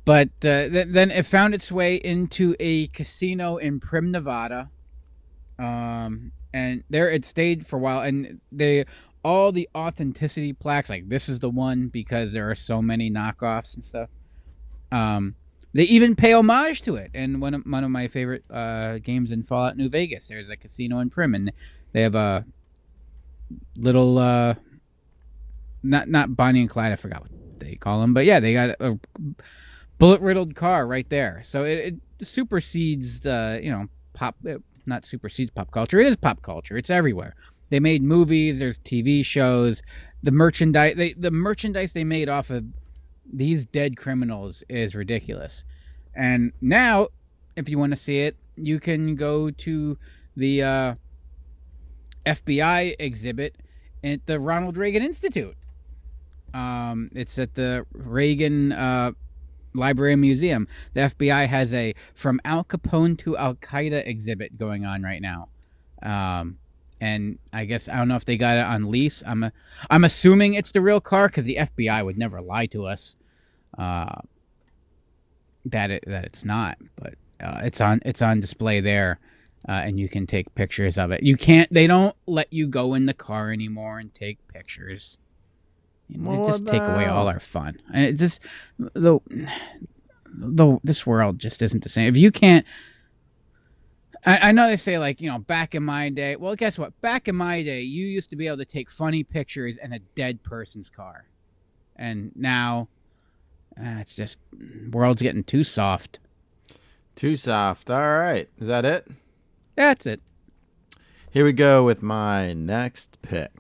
[0.06, 4.70] but uh, th- then it found its way into a casino in Primm, Nevada.
[5.58, 8.86] Um, and there it stayed for a while, and they
[9.24, 13.74] all the authenticity plaques, like this is the one because there are so many knockoffs
[13.74, 14.08] and stuff.
[14.92, 15.34] Um,
[15.74, 17.10] they even pay homage to it.
[17.12, 20.56] And one of one of my favorite uh, games in Fallout New Vegas, there's a
[20.56, 21.50] casino in Primm, and
[21.92, 22.44] they have a
[23.76, 24.54] little uh,
[25.82, 26.92] not not Bonnie and Clyde.
[26.92, 28.96] I forgot what they call them, but yeah, they got a
[29.98, 31.42] bullet riddled car right there.
[31.44, 34.36] So it, it supersedes, you know, pop.
[34.44, 35.98] It, not supersedes pop culture.
[35.98, 36.76] It is pop culture.
[36.76, 37.34] It's everywhere.
[37.70, 38.58] They made movies.
[38.58, 39.82] There's TV shows.
[40.22, 40.94] The merchandise.
[40.96, 42.64] They the merchandise they made off of
[43.32, 45.64] these dead criminals is ridiculous.
[46.14, 47.08] And now,
[47.56, 49.98] if you want to see it, you can go to
[50.36, 50.94] the uh,
[52.24, 53.56] FBI exhibit
[54.02, 55.56] at the Ronald Reagan Institute.
[56.54, 59.12] Um, it's at the Reagan uh,
[59.76, 60.66] Library and Museum.
[60.94, 65.48] The FBI has a From Al Capone to Al Qaeda exhibit going on right now.
[66.02, 66.58] Um,
[67.00, 69.22] and I guess I don't know if they got it on lease.
[69.26, 69.52] I'm a,
[69.90, 73.16] I'm assuming it's the real car because the FBI would never lie to us
[73.76, 74.20] uh,
[75.66, 76.78] that it that it's not.
[76.96, 79.18] But uh, it's on it's on display there,
[79.68, 81.22] uh, and you can take pictures of it.
[81.22, 81.70] You can't.
[81.70, 85.18] They don't let you go in the car anymore and take pictures.
[86.08, 87.80] They Well, just take away all our fun.
[87.92, 88.40] And it just
[88.78, 89.20] the
[90.26, 92.08] the this world just isn't the same.
[92.08, 92.66] If you can't
[94.26, 96.36] I, I know they say like you know back in my day.
[96.36, 97.00] Well, guess what?
[97.00, 100.00] Back in my day, you used to be able to take funny pictures in a
[100.00, 101.26] dead person's car,
[101.94, 102.88] and now
[103.78, 104.40] uh, it's just
[104.90, 106.18] world's getting too soft.
[107.14, 107.90] Too soft.
[107.90, 108.48] All right.
[108.58, 109.06] Is that it?
[109.76, 110.20] That's it.
[111.30, 113.52] Here we go with my next pick.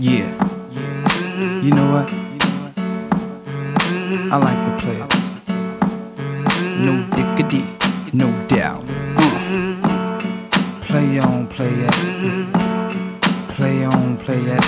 [0.00, 0.32] Yeah.
[1.60, 2.08] You know what?
[4.32, 5.16] I like the players.
[6.80, 7.66] No dickity,
[8.14, 8.86] no doubt.
[10.80, 11.92] Play on, play it.
[13.50, 14.64] Play on, play it.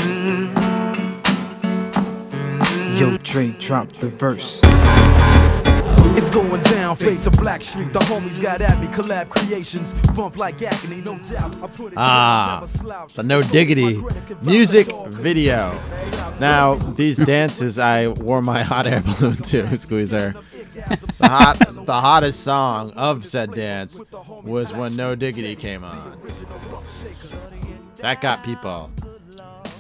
[3.01, 4.61] Yo, Dre, drop the verse.
[6.15, 7.93] It's going down, fade to Blackstreet.
[7.93, 11.55] The homies got at me, collab creations, bump like agony, no doubt.
[11.63, 12.63] I put it Ah,
[13.15, 14.03] the No Diggity
[14.43, 15.75] music video.
[16.39, 20.35] Now, these dances I wore my hot air balloon to, Squeezer.
[21.19, 23.99] The hot, the hottest song of said dance
[24.43, 26.21] was when No Diggity came on.
[27.97, 28.91] That got people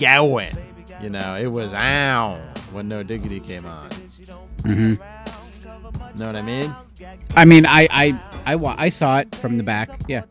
[0.00, 0.56] going.
[1.02, 2.40] You know, it was ow
[2.72, 3.90] when No Diggity came on.
[4.62, 4.94] hmm
[6.16, 6.74] Know what I mean?
[7.36, 9.88] I mean, I I I, wa- I saw it from the back.
[10.08, 10.24] Yeah.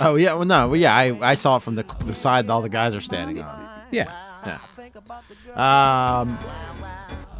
[0.00, 2.52] Oh yeah, well no, well, yeah, I, I saw it from the the side that
[2.52, 3.68] all the guys are standing on.
[3.90, 4.12] Yeah.
[4.46, 6.20] Yeah.
[6.20, 6.38] Um.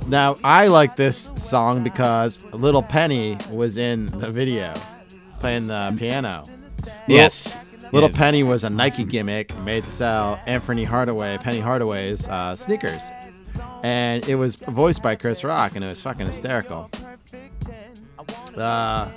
[0.08, 4.72] Now I like this song because Little Penny was in the video,
[5.40, 6.44] playing the piano.
[7.06, 7.58] Yes.
[7.92, 8.18] Little Yes.
[8.18, 13.00] Penny was a Nike gimmick made to sell Anthony Hardaway, Penny Hardaway's uh, sneakers,
[13.86, 16.90] and it was voiced by Chris Rock, and it was fucking hysterical.
[18.56, 19.10] Uh,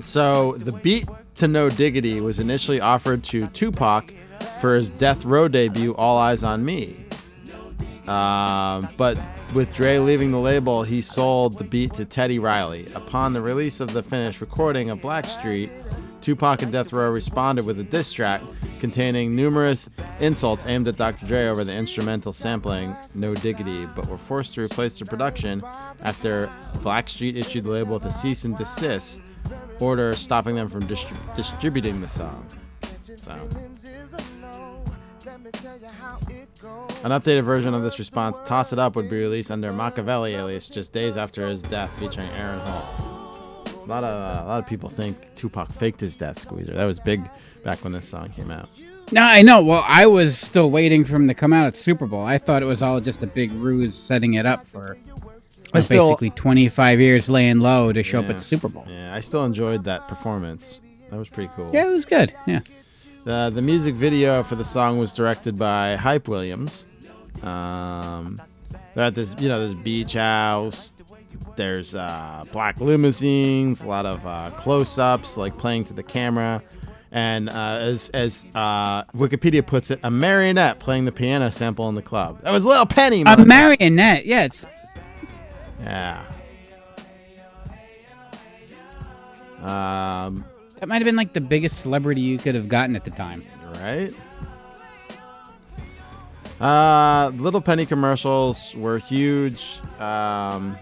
[0.00, 1.06] so the beat
[1.36, 4.12] to No Diggity was initially offered to Tupac
[4.60, 7.04] for his Death Row debut, All Eyez on Me.
[8.08, 9.16] Um, but
[9.54, 12.88] with Dre leaving the label, he sold the beat to Teddy Riley.
[12.96, 15.70] Upon the release of the finished recording of Blackstreet,
[16.20, 18.40] Tupac and Death Row responded with a diss track
[18.80, 19.88] containing numerous
[20.20, 21.26] insults aimed at Dr.
[21.26, 25.62] Dre over the instrumental sampling No Diggity, but were forced to replace the production
[26.02, 29.20] after Blackstreet issued the label with a cease and desist
[29.80, 32.46] order stopping them from distri- distributing the song.
[33.16, 33.32] So.
[37.04, 40.68] An updated version of this response, Toss It Up, would be released under Makaveli alias
[40.68, 43.15] just days after his death, featuring Aaron Hall.
[43.86, 46.72] A lot of uh, a lot of people think Tupac faked his death, Squeezer.
[46.72, 47.22] That was big
[47.62, 48.68] back when this song came out.
[49.12, 49.62] No, I know.
[49.62, 52.24] Well, I was still waiting for him to come out at Super Bowl.
[52.24, 54.96] I thought it was all just a big ruse setting it up for
[55.72, 58.84] I still- basically 25 years laying low to show up at the Super Bowl.
[58.88, 60.80] Yeah, I still enjoyed that performance.
[61.10, 61.70] That was pretty cool.
[61.72, 62.34] Yeah, it was good.
[62.46, 62.60] Yeah.
[63.24, 66.86] Uh, the music video for the song was directed by Hype Williams.
[67.42, 68.40] Um,
[68.94, 70.92] they're at this, you know, this beach house.
[71.56, 76.62] There's uh, black limousines, a lot of uh, close-ups, like playing to the camera,
[77.12, 81.94] and uh, as as uh, Wikipedia puts it, a marionette playing the piano sample in
[81.94, 82.42] the club.
[82.42, 83.22] That was Little Penny.
[83.26, 84.26] A marionette.
[84.26, 84.66] Yeah, it's
[85.80, 86.24] Yeah.
[89.62, 90.44] Um,
[90.78, 93.44] that might have been like the biggest celebrity you could have gotten at the time.
[93.76, 94.12] right?
[96.60, 99.80] Uh, Little Penny commercials were huge.
[99.98, 100.76] Um,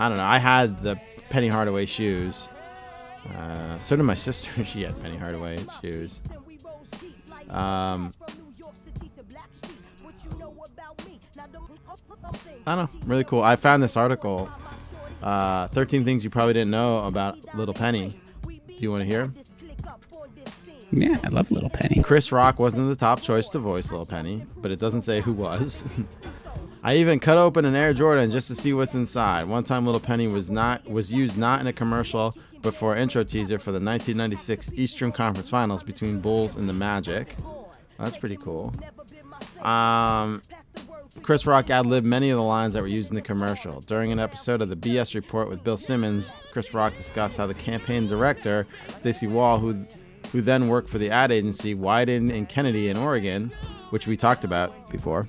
[0.00, 0.24] I don't know.
[0.24, 0.98] I had the
[1.28, 2.48] Penny Hardaway shoes.
[3.36, 4.64] Uh, so did my sister.
[4.64, 6.20] she had Penny Hardaway shoes.
[7.50, 8.14] Um,
[12.66, 13.00] I don't know.
[13.04, 13.42] Really cool.
[13.42, 14.48] I found this article.
[15.22, 18.18] Uh, 13 things you probably didn't know about Little Penny.
[18.46, 19.30] Do you want to hear?
[20.90, 22.02] Yeah, I love Little Penny.
[22.02, 25.34] Chris Rock wasn't the top choice to voice Little Penny, but it doesn't say who
[25.34, 25.84] was.
[26.82, 29.44] I even cut open an Air Jordan just to see what's inside.
[29.44, 33.02] One time, Little Penny was not was used not in a commercial, but for an
[33.02, 37.36] intro teaser for the 1996 Eastern Conference Finals between Bulls and the Magic.
[37.98, 38.72] That's pretty cool.
[39.60, 40.42] Um,
[41.22, 43.80] Chris Rock ad-libbed many of the lines that were used in the commercial.
[43.82, 47.54] During an episode of the BS Report with Bill Simmons, Chris Rock discussed how the
[47.54, 49.84] campaign director, Stacey Wall, who
[50.32, 53.52] who then worked for the ad agency Wieden and Kennedy in Oregon,
[53.90, 55.28] which we talked about before,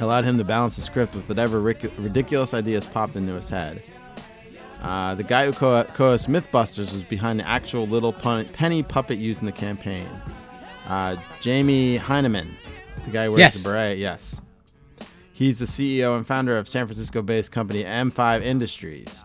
[0.00, 3.82] allowed him to balance the script with whatever ric- ridiculous ideas popped into his head.
[4.82, 9.18] Uh, the guy who co- co-hosts MythBusters was behind the actual little pun- penny puppet
[9.18, 10.08] used in the campaign.
[10.88, 12.48] Uh, Jamie Hyneman,
[13.04, 13.62] the guy who wears Yes.
[13.62, 14.40] the beret, yes.
[15.32, 19.24] He's the CEO and founder of San Francisco-based company M5 Industries.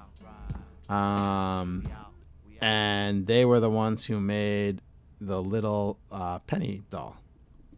[0.90, 1.84] Um,
[2.62, 4.82] and they were the ones who made
[5.22, 7.16] the little uh, penny doll,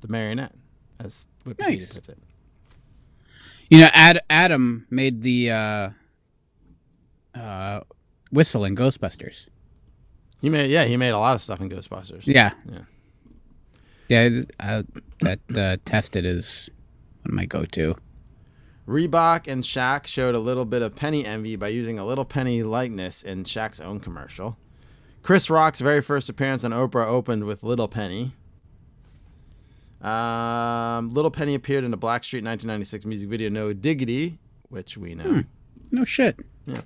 [0.01, 0.53] the marionette,
[0.99, 1.93] as Wikipedia Nice.
[1.93, 2.17] puts it.
[3.69, 5.89] You know, Ad- Adam made the uh,
[7.35, 7.81] uh,
[8.31, 9.45] whistle in Ghostbusters.
[10.39, 12.23] He made, yeah, he made a lot of stuff in Ghostbusters.
[12.25, 12.51] Yeah.
[12.69, 12.79] yeah.
[14.07, 14.83] Yeah, uh,
[15.19, 16.69] that uh, tested is
[17.23, 17.95] one of my go-to.
[18.87, 22.63] Reebok and Shaq showed a little bit of penny envy by using a little penny
[22.63, 24.57] likeness in Shaq's own commercial.
[25.23, 28.33] Chris Rock's very first appearance on Oprah opened with Little Penny.
[30.01, 34.39] Um, Little Penny appeared in the Blackstreet 1996 music video No Diggity,
[34.69, 35.43] which we know.
[35.91, 36.41] No shit.
[36.65, 36.81] Yeah.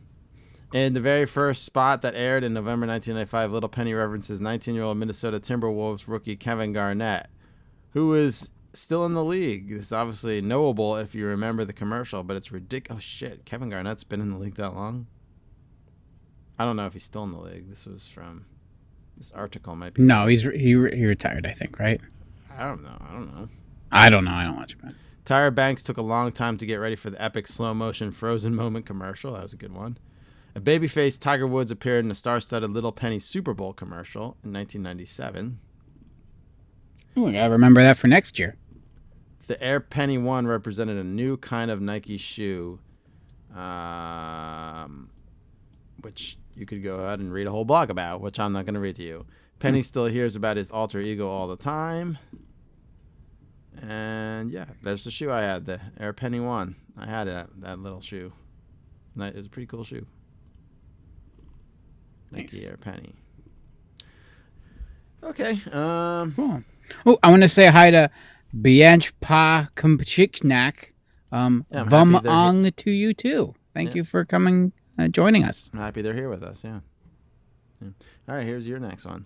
[0.74, 4.84] In the very first spot that aired in November 1995, Little Penny references 19 year
[4.84, 7.28] old Minnesota Timberwolves rookie Kevin Garnett,
[7.91, 9.72] who is still in the league.
[9.72, 13.01] It's obviously knowable if you remember the commercial, but it's ridiculous.
[13.01, 15.07] Oh shit, Kevin Garnett's been in the league that long.
[16.57, 17.70] I don't know if he's still in the league.
[17.70, 18.45] This was from
[19.18, 19.76] this article.
[19.76, 20.03] Might be.
[20.03, 21.45] No, he's he re- he retired.
[21.45, 21.99] I think right.
[22.58, 22.97] I don't know.
[22.99, 23.49] I don't know.
[23.91, 24.32] I don't know.
[24.32, 24.95] I don't watch it.
[25.26, 28.56] Tyra Banks took a long time to get ready for the epic slow motion Frozen
[28.56, 29.34] moment commercial.
[29.34, 29.97] That was a good one.
[30.56, 35.60] A babyface Tiger Woods appeared in a star-studded Little Penny Super Bowl commercial in 1997.
[37.16, 38.58] Oh, I gotta remember that for next year.
[39.47, 42.80] The Air Penny One represented a new kind of Nike shoe,
[43.56, 45.10] um,
[46.02, 48.76] which you could go ahead and read a whole blog about, which I'm not going
[48.76, 49.26] to read to you.
[49.62, 52.18] Penny still hears about his alter ego all the time.
[53.82, 56.76] And yeah, there's the shoe I had, the Air Penny One.
[56.97, 58.34] I had that that little shoe.
[59.16, 60.05] That is a pretty cool shoe.
[62.32, 62.66] Nike Nice.
[62.68, 63.14] Air Penny.
[65.24, 65.62] Okay.
[65.72, 66.34] Um.
[66.36, 66.64] Cool.
[67.05, 68.09] Oh, I want to say hi to
[68.59, 70.89] Bianch Pa Kumchiknak.
[71.32, 73.53] Um, Yeah, I'm Vom happy they're he- Ong to you too.
[73.74, 73.95] Thank Yeah.
[73.97, 75.70] you for coming, uh, joining us.
[75.74, 76.64] I'm happy they're here with us.
[76.64, 76.82] Yeah.
[77.82, 77.89] yeah.
[78.28, 78.45] All right.
[78.45, 79.26] Here's your next one.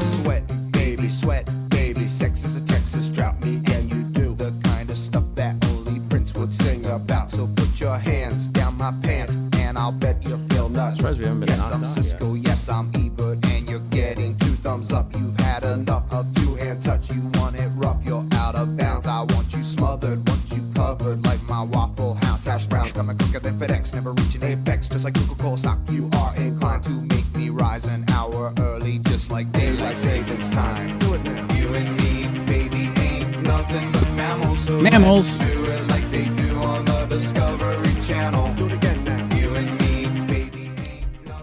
[0.00, 2.06] Sweat, baby, sweat, baby.
[2.06, 3.40] Sex is a Texas drought.
[3.44, 3.61] Me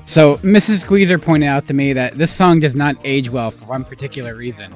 [0.10, 0.82] So Mrs.
[0.82, 4.34] Squeezer pointed out to me that this song does not age well for one particular
[4.34, 4.72] reason.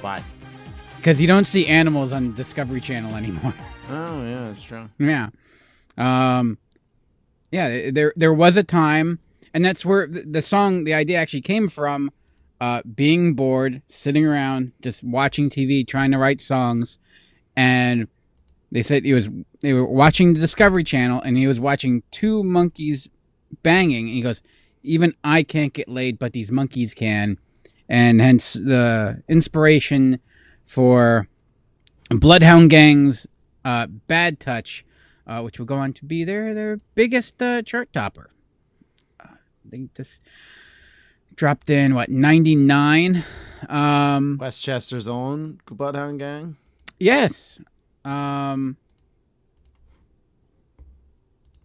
[0.00, 0.22] Why?
[0.96, 3.54] Because you don't see animals on Discovery Channel anymore.
[3.90, 4.86] Oh yeah, that's true.
[4.98, 5.30] Yeah.
[5.96, 6.58] Um
[7.50, 9.18] yeah, there there was a time
[9.54, 12.10] and that's where the, song the idea actually came from
[12.60, 16.98] uh being bored, sitting around just watching TV, trying to write songs
[17.56, 18.08] and
[18.70, 19.30] they said he was
[19.62, 23.08] they were watching the Discovery Channel and he was watching two monkeys
[23.62, 24.42] banging and he goes
[24.82, 27.38] even I can't get laid but these monkeys can
[27.88, 30.20] and hence the inspiration
[30.64, 31.26] for
[32.10, 33.26] Bloodhound Gang's
[33.64, 34.84] uh, Bad Touch,
[35.26, 38.30] uh, which will go on to be their their biggest uh, chart topper.
[39.20, 39.34] Uh,
[39.64, 40.22] they just
[41.34, 43.24] dropped in what ninety nine.
[43.68, 46.56] Um, West Chester's own Bloodhound Gang.
[46.98, 47.58] yes.
[48.04, 48.76] Um,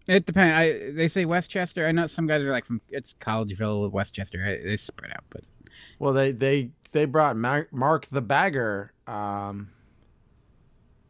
[0.07, 0.53] it depends.
[0.53, 1.85] I they say West Chester.
[1.87, 4.43] I know some guys are like from it's Collegeville, West Chester.
[4.45, 5.41] It's spread out, but
[5.99, 9.69] Well, they they they brought Mark, Mark the Bagger um,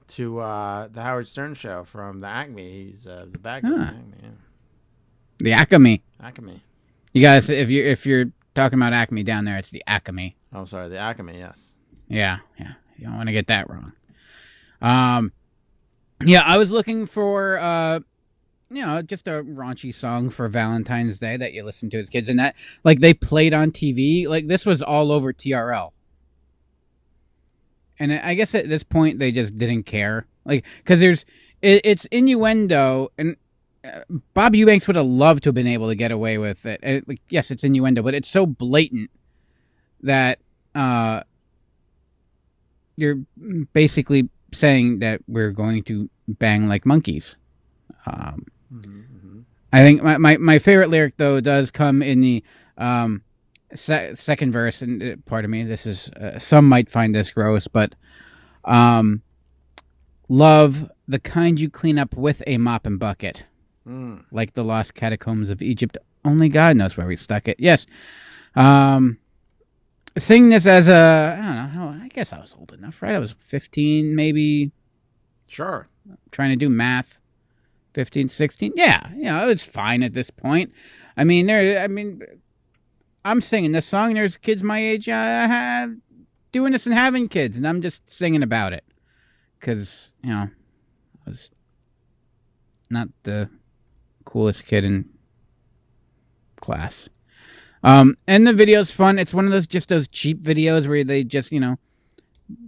[0.08, 2.86] to uh, the Howard Stern show from the Acme.
[2.90, 3.68] He's uh, the Bagger.
[3.74, 3.88] of Ah.
[3.90, 4.30] Acme, yeah.
[5.40, 6.04] the Acme.
[6.22, 6.64] Acme.
[7.14, 8.26] You guys, if you if you're
[8.56, 10.36] talking about Acme down there, it's the Acme.
[10.54, 11.38] Oh, sorry, the Acme.
[11.38, 11.76] Yes.
[12.08, 12.74] Yeah, yeah.
[12.98, 13.92] You don't want to get that wrong.
[14.82, 15.32] Um,
[16.24, 18.00] yeah, I was looking for uh,
[18.74, 22.30] you know, just a raunchy song for Valentine's Day that you listen to as kids,
[22.30, 24.28] and that like they played on TV.
[24.28, 25.92] Like this was all over TRL.
[28.00, 31.26] And I guess at this point they just didn't care, like because there's
[31.62, 33.38] it, it's innuendo, and
[33.84, 34.02] uh,
[34.34, 36.80] Bob Eubanks would have loved to have been able to get away with it.
[36.84, 39.12] And, like, yes, it's innuendo, but it's so blatant
[40.02, 40.40] that
[40.76, 41.24] uh,
[42.96, 43.20] you're
[43.74, 47.38] basically saying that we're going to bang like monkeys.
[48.06, 48.46] Um,
[49.72, 52.44] I think my, my, my favorite lyric though does come in the
[52.78, 53.24] um,
[53.74, 57.68] se- second verse, and uh, pardon me, this is uh, some might find this gross,
[57.68, 57.96] but
[58.66, 59.22] um,
[60.30, 63.46] love the kind you clean up with a mop and bucket,
[63.88, 64.24] Mm.
[64.32, 65.98] like the lost catacombs of Egypt.
[66.24, 67.58] Only God knows where we stuck it.
[67.60, 67.86] Yes.
[68.56, 69.18] Um,
[70.18, 72.02] sing this as a I don't know.
[72.02, 73.14] I guess I was old enough, right?
[73.14, 74.72] I was fifteen, maybe.
[75.48, 75.90] Sure.
[76.32, 77.20] Trying to do math.
[77.94, 78.74] 15, 16.
[78.76, 80.72] Yeah, you know, it's fine at this point.
[81.16, 81.84] I mean, there.
[81.84, 82.22] I mean,
[83.24, 84.14] I'm singing this song.
[84.14, 85.88] There's kids my age uh,
[86.52, 88.84] doing this and having kids, and I'm just singing about it
[89.60, 90.50] because you know
[91.26, 91.52] I was
[92.90, 93.50] not the
[94.26, 95.10] coolest kid in
[96.58, 97.10] class.
[97.84, 99.20] Um, and the video's fun.
[99.20, 101.78] It's one of those just those cheap videos where they just you know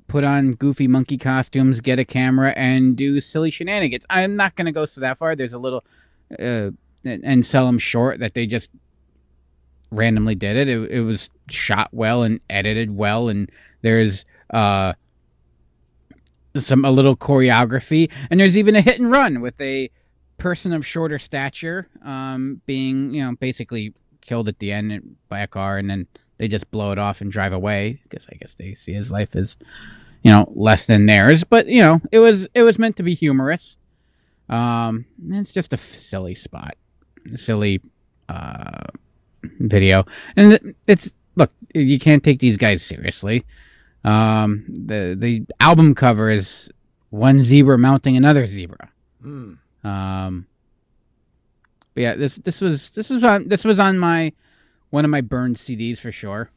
[0.07, 4.05] put on goofy monkey costumes, get a camera, and do silly shenanigans.
[4.09, 5.35] I'm not going to go so that far.
[5.35, 5.83] There's a little,
[6.39, 6.71] uh,
[7.03, 8.71] and, sell them short that they just
[9.91, 10.67] randomly did it.
[10.67, 10.91] it.
[10.91, 13.51] It was shot well and edited well, and
[13.81, 14.93] there's uh
[16.57, 19.89] some a little choreography, and there's even a hit and run with a
[20.37, 25.47] person of shorter stature um, being, you know, basically killed at the end by a
[25.47, 26.07] car, and then
[26.37, 29.35] they just blow it off and drive away because I guess they see his life
[29.35, 29.57] as,
[30.23, 31.43] you know, less than theirs.
[31.43, 33.77] But you know, it was it was meant to be humorous.
[34.49, 36.75] Um, it's just a f- silly spot,
[37.33, 37.81] a silly
[38.29, 38.85] uh,
[39.59, 40.05] video,
[40.35, 43.45] and it's look, you can't take these guys seriously.
[44.03, 46.69] Um, the the album cover is
[47.09, 48.89] one zebra mounting another zebra.
[49.21, 49.53] Hmm.
[49.83, 50.47] Um,
[51.93, 54.33] but yeah, this this was this was on this was on my
[54.89, 56.49] one of my burned CDs for sure.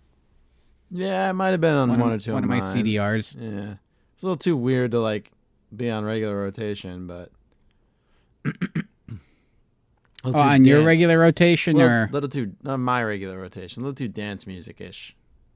[0.90, 2.32] Yeah, it might have been on One one, of- or two.
[2.32, 2.76] one of my mine.
[2.76, 3.34] CDRs.
[3.38, 3.74] Yeah,
[4.14, 5.32] it's a little too weird to like
[5.74, 7.30] be on regular rotation, but.
[10.24, 13.94] Oh, on your regular rotation little, or little too on my regular rotation, a little
[13.94, 15.14] too dance music ish.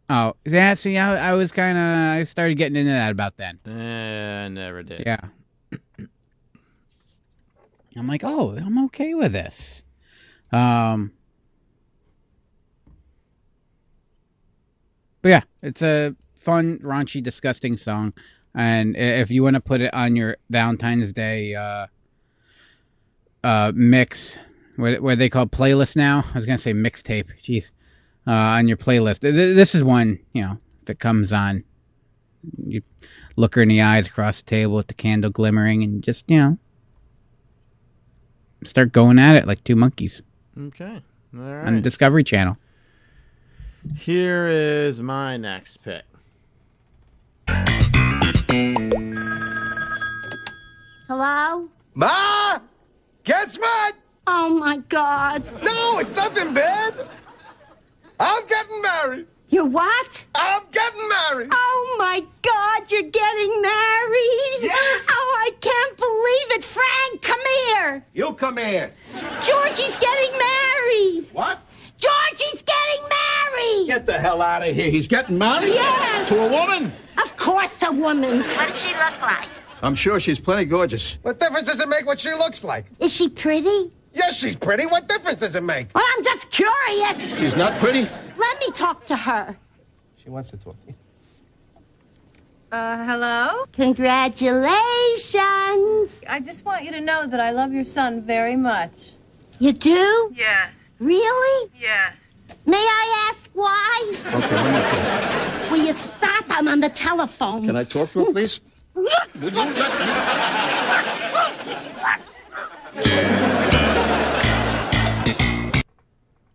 [0.08, 0.74] oh yeah.
[0.74, 1.84] See, I, I was kind of
[2.20, 3.58] I started getting into that about then.
[3.66, 5.02] Eh, I never did.
[5.04, 5.18] Yeah.
[7.96, 9.82] I'm like, oh, I'm okay with this.
[10.52, 11.10] Um,
[15.22, 18.12] but yeah, it's a fun, raunchy, disgusting song,
[18.54, 21.86] and if you want to put it on your Valentine's Day uh,
[23.44, 24.38] uh, mix,
[24.76, 26.24] what what they call playlist now?
[26.34, 27.28] I was gonna say mixtape.
[27.42, 27.70] Jeez,
[28.26, 29.20] uh, on your playlist.
[29.20, 31.64] Th- th- This is one, you know, if it comes on,
[32.66, 32.82] you
[33.36, 36.36] look her in the eyes across the table with the candle glimmering, and just you
[36.38, 36.58] know,
[38.64, 40.22] start going at it like two monkeys
[40.58, 41.02] Okay.
[41.34, 41.66] All right.
[41.66, 42.56] on the Discovery Channel.
[43.96, 46.04] Here is my next pick.
[51.08, 51.68] Hello?
[51.94, 52.60] Ma!
[53.24, 53.94] Guess what?
[54.26, 55.44] Oh my god.
[55.62, 56.94] No, it's nothing bad.
[58.20, 59.26] I'm getting married.
[59.48, 60.26] You're what?
[60.36, 61.48] I'm getting married.
[61.52, 64.62] Oh my god, you're getting married?
[64.62, 65.06] Yes.
[65.10, 66.64] Oh, I can't believe it.
[66.64, 68.06] Frank, come here.
[68.14, 68.92] You come here.
[69.42, 71.28] Georgie's getting married.
[71.32, 71.58] What?
[72.02, 73.86] Georgie's getting married.
[73.86, 74.90] Get the hell out of here.
[74.90, 75.68] He's getting married?
[75.74, 76.28] Yes.
[76.28, 76.92] To a woman?
[77.22, 78.40] Of course, a woman.
[78.40, 79.48] What does she look like?
[79.82, 81.18] I'm sure she's plenty gorgeous.
[81.22, 82.86] What difference does it make what she looks like?
[83.00, 83.92] Is she pretty?
[84.14, 84.86] Yes, she's pretty.
[84.86, 85.88] What difference does it make?
[85.94, 87.38] Well, I'm just curious.
[87.38, 88.02] She's not pretty?
[88.36, 89.56] Let me talk to her.
[90.16, 90.94] She wants to talk to you.
[92.72, 93.64] Uh, hello?
[93.72, 96.20] Congratulations.
[96.28, 99.10] I just want you to know that I love your son very much.
[99.58, 100.32] You do?
[100.34, 100.70] Yeah.
[101.02, 101.70] Really?
[101.80, 102.12] Yeah.
[102.64, 104.12] May I ask why?
[104.34, 106.44] Okay, Will you stop?
[106.48, 107.66] I'm on the telephone.
[107.66, 108.60] Can I talk to her, please?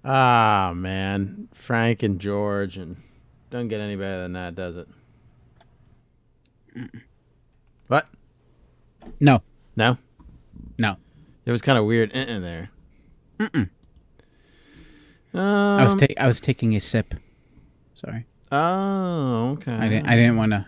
[0.04, 2.98] Ah man, Frank and George, and
[3.50, 4.88] doesn't get any better than that, does it?
[7.88, 8.08] What?
[9.20, 9.42] No,
[9.76, 9.98] No,
[10.78, 10.96] no.
[11.46, 12.70] it was kind of weird in there.
[13.40, 13.70] Mm-mm.
[15.38, 17.14] Um, I was ta- I was taking a sip.
[17.94, 19.72] Sorry, oh, okay.
[19.72, 20.66] I didn't I didn't want to.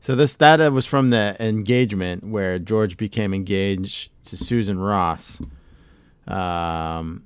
[0.00, 5.40] So this uh, was from the engagement where George became engaged to Susan Ross,
[6.26, 7.24] um,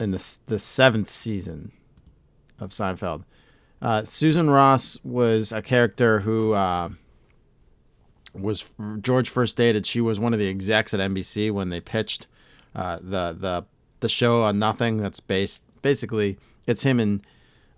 [0.00, 1.72] in the the seventh season
[2.58, 3.24] of Seinfeld.
[3.82, 6.88] Uh, Susan Ross was a character who uh,
[8.32, 8.64] was
[9.02, 9.84] George first dated.
[9.84, 12.28] She was one of the execs at NBC when they pitched
[12.74, 13.66] uh, the the
[14.02, 14.98] the show on Nothing.
[14.98, 17.22] That's based basically it's him and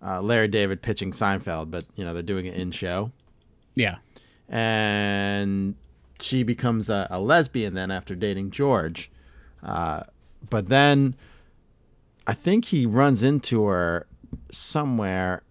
[0.05, 3.13] uh, Larry David pitching Seinfeld, but you know they're doing it in show
[3.77, 3.97] Yeah.
[4.49, 5.75] and
[6.21, 9.11] she becomes a, a lesbian then after dating George.
[9.63, 10.03] Uh,
[10.51, 11.15] but then
[12.27, 14.07] I think he runs into her
[14.51, 15.43] somewhere.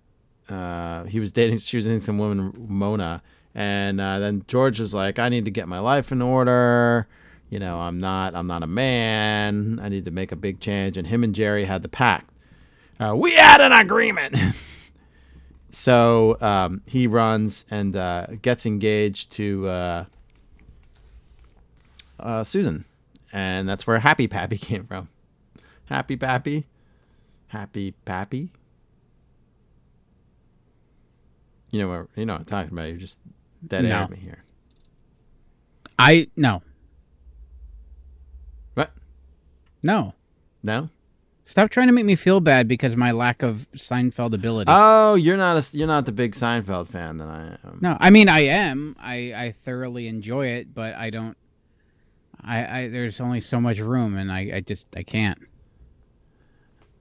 [0.50, 3.22] Uh, he was dating, she was dating some woman, Mona.
[3.56, 7.08] And uh, then George is like, I need to get my life in order.
[7.54, 9.80] You know, I'm not, I'm not a man.
[9.80, 10.98] I need to make a big change.
[10.98, 12.32] And him and Jerry had the pact.
[13.00, 14.36] Uh, we had an agreement.
[15.76, 20.06] So um, he runs and uh, gets engaged to uh,
[22.20, 22.86] uh, Susan,
[23.32, 25.10] and that's where Happy Pappy came from.
[25.86, 26.68] Happy Pappy,
[27.48, 28.52] Happy Pappy.
[31.72, 32.90] You know what you know what I'm talking about.
[32.90, 33.18] You're just
[33.66, 34.08] dead No.
[34.10, 34.44] me here.
[35.98, 36.62] I no
[38.76, 38.92] What?
[39.84, 40.14] No.
[40.64, 40.90] No.
[41.46, 44.72] Stop trying to make me feel bad because of my lack of Seinfeld ability.
[44.74, 47.80] Oh, you're not a you're not the big Seinfeld fan that I am.
[47.82, 48.96] no, I mean I am.
[48.98, 51.36] I I thoroughly enjoy it, but I don't.
[52.42, 55.38] I, I there's only so much room, and I I just I can't.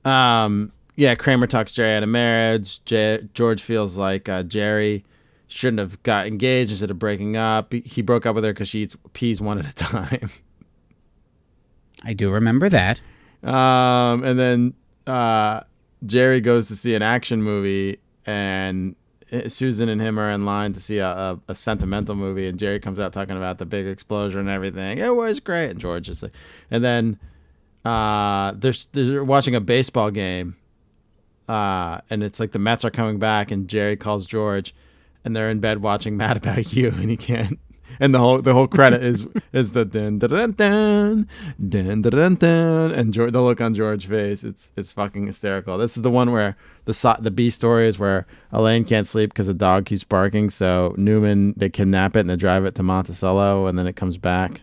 [0.04, 2.80] Um, yeah, Kramer talks Jerry out of marriage.
[2.84, 5.04] George feels like uh, Jerry
[5.46, 7.72] shouldn't have got engaged instead of breaking up.
[7.72, 10.30] He, he broke up with her because she eats peas one at a time.
[12.02, 13.00] I do remember that.
[13.42, 14.74] Um, and then
[15.06, 15.60] uh,
[16.06, 18.94] Jerry goes to see an action movie, and
[19.48, 22.80] Susan and him are in line to see a, a, a sentimental movie, and Jerry
[22.80, 24.98] comes out talking about the big explosion and everything.
[24.98, 26.32] It was great, and George is like,
[26.70, 27.18] and then
[27.84, 30.56] uh, they're, they're watching a baseball game,
[31.48, 34.74] uh, and it's like the Mets are coming back, and Jerry calls George,
[35.24, 37.58] and they're in bed watching Mad About You, and he can't.
[38.02, 41.28] And the whole the whole credit is is the dun dun dun dun
[41.68, 45.78] dun dun dun, and George, the look on George's face it's it's fucking hysterical.
[45.78, 49.46] This is the one where the the B story is where Elaine can't sleep because
[49.46, 50.50] the dog keeps barking.
[50.50, 54.18] So Newman they kidnap it and they drive it to Monticello and then it comes
[54.18, 54.62] back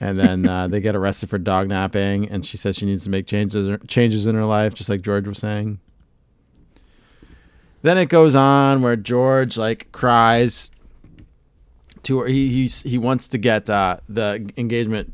[0.00, 3.10] and then uh, they get arrested for dog napping and she says she needs to
[3.10, 5.78] make changes changes in her life just like george was saying
[7.82, 10.70] then it goes on where george like cries
[12.08, 15.12] he he's, he wants to get uh, the engagement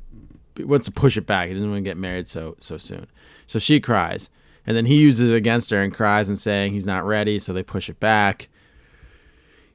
[0.59, 3.07] wants to push it back he doesn't want to get married so so soon
[3.47, 4.28] so she cries
[4.66, 7.53] and then he uses it against her and cries and saying he's not ready so
[7.53, 8.49] they push it back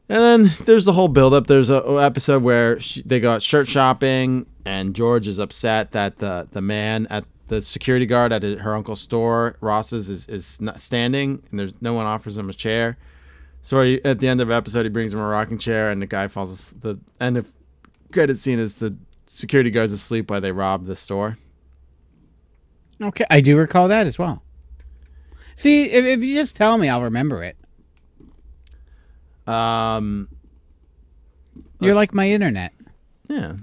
[0.08, 1.48] and then there's the whole buildup.
[1.48, 5.94] There's a, a episode where she, they go out shirt shopping, and George is upset
[5.94, 10.62] that the the man at the security guard at her uncle's store, Ross's, is is
[10.62, 12.98] not standing, and there's no one offers him a chair.
[13.66, 16.00] So he, at the end of the episode, he brings him a rocking chair, and
[16.00, 16.76] the guy falls.
[16.82, 17.52] The end of
[18.12, 18.96] credit scene is the
[19.26, 21.40] security guard's asleep while they rob the store.
[23.02, 24.44] Okay, I do recall that as well.
[25.56, 27.58] See, if, if you just tell me, I'll remember it.
[29.52, 30.30] Um,
[31.80, 32.72] You're like my internet.
[33.28, 33.56] Yeah.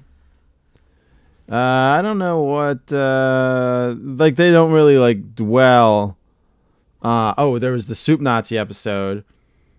[1.49, 6.17] Uh, I don't know what uh, like they don't really like dwell.
[7.03, 9.23] Uh, oh, there was the soup Nazi episode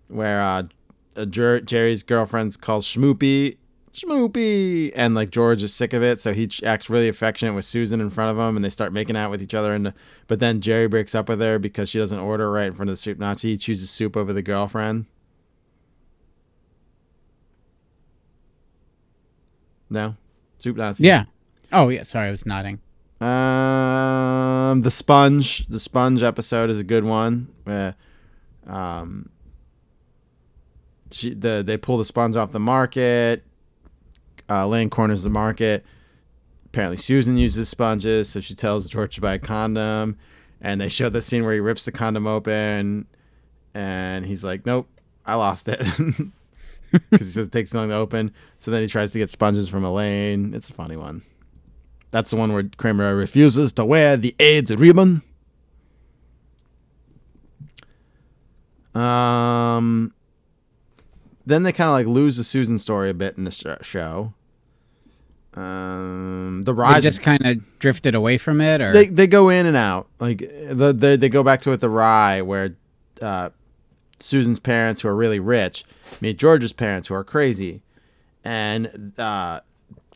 [0.08, 0.64] where uh,
[1.26, 3.58] Jer- Jerry's girlfriend's called Schmoopy,
[3.94, 7.66] Schmoopy, and like George is sick of it, so he ch- acts really affectionate with
[7.66, 9.74] Susan in front of him, and they start making out with each other.
[9.74, 9.94] And
[10.28, 12.94] but then Jerry breaks up with her because she doesn't order right in front of
[12.94, 13.52] the soup Nazi.
[13.52, 15.06] He chooses soup over the girlfriend.
[19.90, 20.16] No,
[20.58, 21.04] soup Nazi.
[21.04, 21.26] Yeah.
[21.72, 22.04] Oh yeah.
[22.04, 22.80] Sorry, I was nodding.
[23.22, 27.50] Um, the sponge, the sponge episode is a good one.
[27.64, 27.96] Where,
[28.66, 29.30] um,
[31.22, 33.44] the they pull the sponge off the market.
[34.50, 35.86] Uh, Lane corners the market.
[36.66, 40.18] Apparently, Susan uses sponges, so she tells George to buy a condom.
[40.60, 43.06] And they show the scene where he rips the condom open,
[43.74, 44.90] and he's like, "Nope,
[45.26, 45.80] I lost it,"
[46.92, 48.34] because he says it takes long to open.
[48.60, 50.54] So then he tries to get sponges from Elaine.
[50.54, 51.22] It's a funny one.
[52.12, 55.24] That's the one where Kramer refuses to wear the AIDS ribbon.
[58.96, 60.14] Um,
[61.46, 64.34] then they kind of like lose the Susan story a bit in the show.
[65.56, 69.66] Um, the They just kind of drifted away from it, or they they go in
[69.66, 70.08] and out.
[70.20, 72.76] Like the, the they go back to it the rye where
[73.22, 73.50] uh,
[74.20, 75.84] Susan's parents who are really rich
[76.22, 77.84] meet George's parents who are crazy,
[78.44, 79.60] and uh,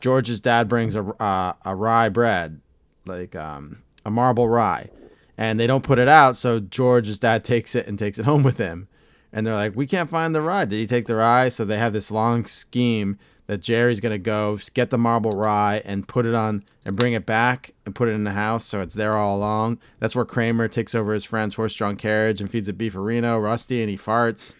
[0.00, 2.60] George's dad brings a uh, a rye bread,
[3.06, 4.90] like um, a marble rye,
[5.36, 6.36] and they don't put it out.
[6.36, 8.88] So George's dad takes it and takes it home with him,
[9.32, 10.64] and they're like, "We can't find the rye.
[10.64, 14.58] Did he take the rye?" So they have this long scheme that Jerry's gonna go
[14.74, 18.12] get the marble rye and put it on and bring it back and put it
[18.12, 19.78] in the house so it's there all along.
[20.00, 23.90] That's where Kramer takes over his friend's horse-drawn carriage and feeds it beefarino, Rusty, and
[23.90, 24.54] he farts.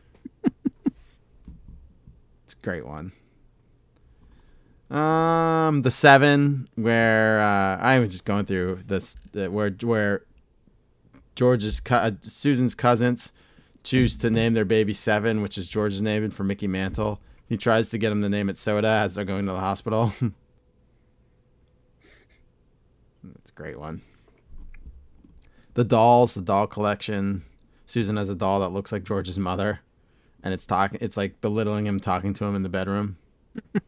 [0.44, 0.52] it's
[2.52, 3.12] a great one.
[4.90, 10.22] Um, the seven where uh, I'm just going through this where where
[11.34, 13.32] George's uh, Susan's cousins
[13.84, 17.20] choose to name their baby Seven, which is George's name and for Mickey Mantle.
[17.46, 20.12] He tries to get him to name it Soda as they're going to the hospital.
[23.22, 24.02] That's a great one.
[25.74, 27.44] The dolls, the doll collection.
[27.86, 29.80] Susan has a doll that looks like George's mother,
[30.42, 30.98] and it's talking.
[31.00, 33.18] It's like belittling him, talking to him in the bedroom.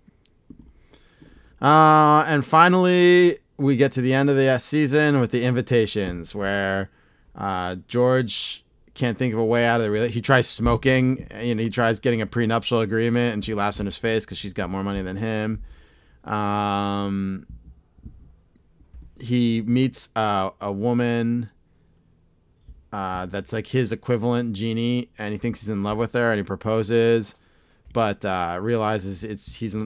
[1.59, 6.91] Uh, and finally, we get to the end of the season with the invitations, where
[7.35, 8.63] uh, George
[8.97, 12.01] can't think of a way out of the rela- He tries smoking, and he tries
[12.01, 15.03] getting a prenuptial agreement, and she laughs in his face because she's got more money
[15.03, 15.63] than him.
[16.25, 17.47] Um,
[19.21, 21.51] he meets uh, a woman
[22.93, 26.39] uh, that's like his equivalent genie, and he thinks he's in love with her, and
[26.39, 27.35] he proposes,
[27.93, 29.77] but uh, realizes it's he's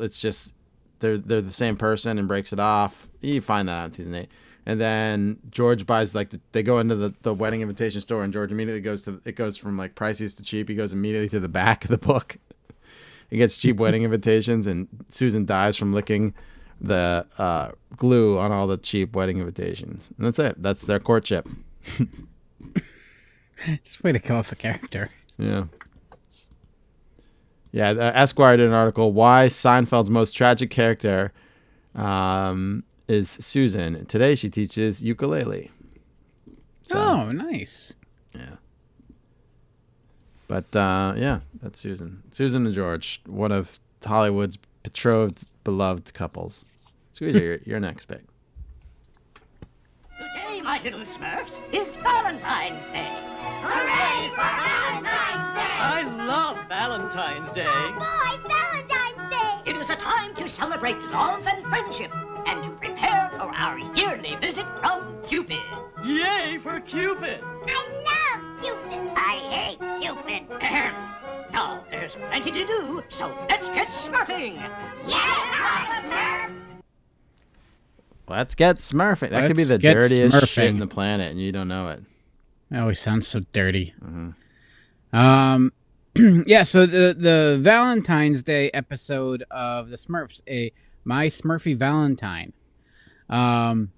[0.00, 0.54] it's just
[0.98, 3.08] they're they're the same person, and breaks it off.
[3.20, 4.30] You find that out in season eight.
[4.68, 8.32] And then George buys like the, they go into the, the wedding invitation store, and
[8.32, 10.68] George immediately goes to it goes from like priciest to cheap.
[10.68, 12.38] He goes immediately to the back of the book.
[13.30, 16.34] he gets cheap wedding invitations, and Susan dies from licking
[16.80, 20.10] the uh, glue on all the cheap wedding invitations.
[20.18, 20.60] And that's it.
[20.60, 21.48] That's their courtship.
[23.66, 25.10] it's a way to kill off a character.
[25.38, 25.66] Yeah.
[27.72, 31.32] Yeah, uh, Esquire did an article why Seinfeld's most tragic character
[31.94, 34.06] um, is Susan.
[34.06, 35.70] Today she teaches ukulele.
[36.92, 37.94] Oh, nice.
[38.34, 38.56] Yeah.
[40.48, 42.22] But uh, yeah, that's Susan.
[42.30, 46.64] Susan and George, one of Hollywood's betrothed, beloved couples.
[47.12, 48.22] Squeezer, you're, you're next pick.
[50.18, 53.10] Today, my little Smurfs, is Valentine's Day.
[53.62, 55.76] Hooray for Valentine's Day!
[55.78, 57.64] I love Valentine's Day.
[57.64, 58.94] Boy, Valentine's Day!
[58.94, 58.95] It
[59.86, 62.10] is a time to celebrate love and friendship
[62.46, 65.60] and to prepare for our yearly visit from Cupid.
[66.04, 67.40] Yay for Cupid!
[67.68, 69.12] I love Cupid.
[69.16, 70.48] I hate Cupid.
[71.52, 74.56] now, there's plenty to do, so let's get smurfing.
[75.06, 76.52] Yes, Smurf!
[78.28, 79.30] Let's get Smurfing.
[79.30, 82.02] That could be the get dirtiest shit in the planet, and you don't know it.
[82.72, 83.94] That always sounds so dirty.
[84.04, 85.16] Mm-hmm.
[85.16, 85.72] Um,
[86.46, 86.62] yeah.
[86.62, 90.72] So the the Valentine's Day episode of the Smurfs, a
[91.04, 92.52] My Smurfy Valentine.
[93.28, 93.92] Um,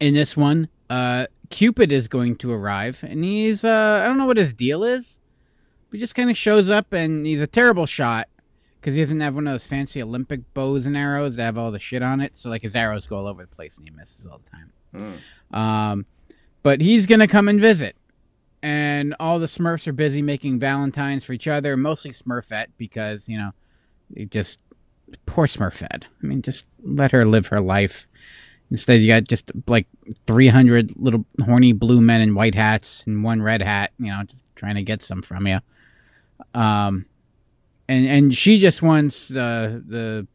[0.00, 4.26] in this one, uh, Cupid is going to arrive, and he's uh, I don't know
[4.26, 5.18] what his deal is.
[5.92, 8.28] He just kind of shows up, and he's a terrible shot
[8.80, 11.70] because he doesn't have one of those fancy Olympic bows and arrows that have all
[11.70, 12.36] the shit on it.
[12.36, 14.72] So like his arrows go all over the place, and he misses all the time.
[15.52, 16.06] Um,
[16.62, 17.96] but he's gonna come and visit,
[18.62, 23.38] and all the Smurfs are busy making Valentines for each other, mostly Smurfette because you
[23.38, 23.52] know,
[24.14, 24.60] it just
[25.26, 26.04] poor Smurfette.
[26.04, 28.06] I mean, just let her live her life.
[28.70, 29.86] Instead, you got just like
[30.26, 33.92] three hundred little horny blue men in white hats and one red hat.
[33.98, 35.58] You know, just trying to get some from you.
[36.54, 37.06] Um,
[37.88, 40.26] and and she just wants uh, the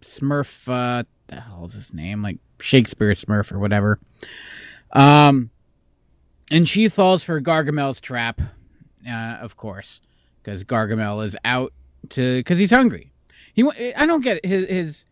[0.00, 0.68] Smurf.
[0.68, 2.22] Uh, the hell is his name?
[2.22, 4.00] Like Shakespeare Smurf or whatever.
[4.92, 5.50] Um,
[6.52, 8.40] and she falls for Gargamel's trap,
[9.08, 10.02] uh, of course,
[10.42, 11.72] because Gargamel is out
[12.10, 13.10] to because he's hungry.
[13.54, 13.64] He
[13.96, 14.44] I don't get it.
[14.44, 15.06] His, his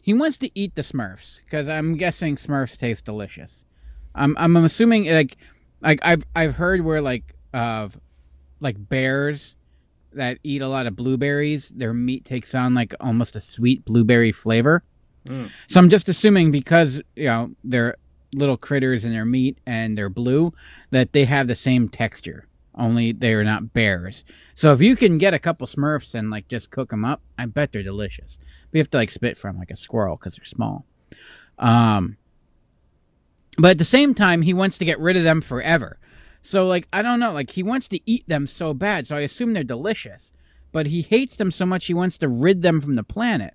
[0.00, 3.64] he wants to eat the Smurfs because I'm guessing Smurfs taste delicious.
[4.14, 5.36] I'm I'm assuming like
[5.82, 7.88] like I've I've heard where like uh
[8.60, 9.56] like bears
[10.12, 14.30] that eat a lot of blueberries, their meat takes on like almost a sweet blueberry
[14.30, 14.84] flavor.
[15.26, 15.50] Mm.
[15.66, 17.96] So I'm just assuming because you know they're
[18.34, 20.52] little critters in their meat and they're blue
[20.90, 22.46] that they have the same texture.
[22.76, 24.24] Only they are not bears.
[24.54, 27.46] So if you can get a couple Smurfs and like just cook them up, I
[27.46, 28.38] bet they're delicious.
[28.70, 30.84] But you have to like spit from like a squirrel because they're small.
[31.58, 32.16] Um,
[33.56, 35.98] but at the same time, he wants to get rid of them forever.
[36.42, 39.06] So like I don't know, like he wants to eat them so bad.
[39.06, 40.32] So I assume they're delicious,
[40.72, 43.54] but he hates them so much he wants to rid them from the planet.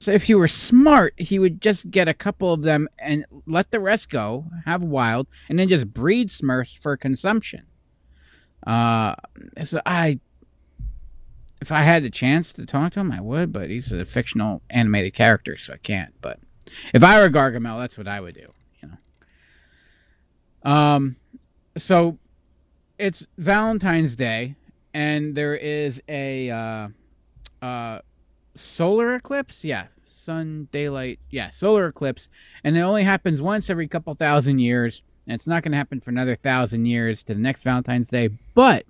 [0.00, 3.72] So if he were smart, he would just get a couple of them and let
[3.72, 7.66] the rest go, have wild, and then just breed Smurfs for consumption.
[8.64, 9.16] Uh,
[9.64, 10.20] so I,
[11.60, 14.62] if I had the chance to talk to him, I would, but he's a fictional
[14.70, 16.14] animated character, so I can't.
[16.20, 16.38] But
[16.94, 18.52] if I were Gargamel, that's what I would do.
[18.80, 18.90] You
[20.64, 20.70] know.
[20.70, 21.16] Um,
[21.76, 22.18] so
[22.98, 24.54] it's Valentine's Day,
[24.94, 26.88] and there is a uh,
[27.62, 28.00] uh
[28.58, 29.64] solar eclipse?
[29.64, 29.86] Yeah.
[30.08, 32.28] Sun daylight yeah solar eclipse.
[32.62, 36.00] And it only happens once every couple thousand years and it's not going to happen
[36.00, 38.30] for another thousand years to the next valentine's day.
[38.54, 38.86] But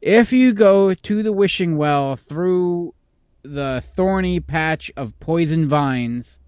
[0.00, 2.94] if you go to the wishing well through
[3.42, 6.38] the thorny patch of poison vines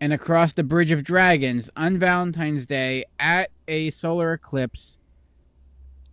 [0.00, 4.98] and across the bridge of dragons on valentine's day at a solar eclipse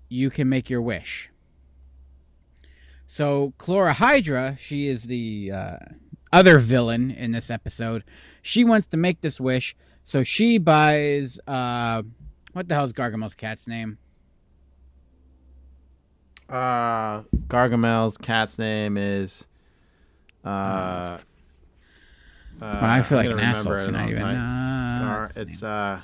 [0.09, 1.29] you can make your wish
[3.07, 5.77] so Chlorhydris, she is the uh,
[6.33, 8.03] other villain in this episode.
[8.41, 12.03] She wants to make this wish, so she buys uh,
[12.53, 13.97] what the hell is Gargamel's cat's name?
[16.47, 19.47] Uh, Gargamel's cat's name is.
[20.43, 21.19] Uh, uh,
[22.61, 26.01] I feel I'm like an asshole remember it for not even- uh, Gar- it's uh.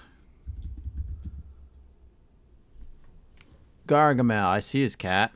[3.87, 4.45] Gargamel.
[4.45, 5.31] I see his cat.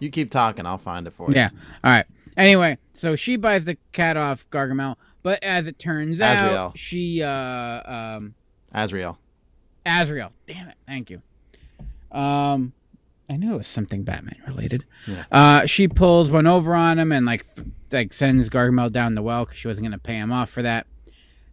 [0.00, 0.66] You keep talking.
[0.66, 1.34] I'll find it for you.
[1.36, 1.50] Yeah.
[1.84, 2.06] All right.
[2.36, 6.56] Anyway, so she buys the cat off Gargamel, But as it turns Azrael.
[6.56, 7.82] out, she uh
[8.16, 8.34] um
[8.72, 9.18] Azrael.
[9.86, 10.32] Azrael.
[10.46, 10.76] Damn it.
[10.86, 11.22] Thank you.
[12.12, 12.72] Um,
[13.28, 14.84] I knew it was something Batman related.
[15.06, 15.24] Yeah.
[15.30, 19.22] Uh, she pulls one over on him and like th- like sends Gargamel down the
[19.22, 20.86] well because she wasn't gonna pay him off for that.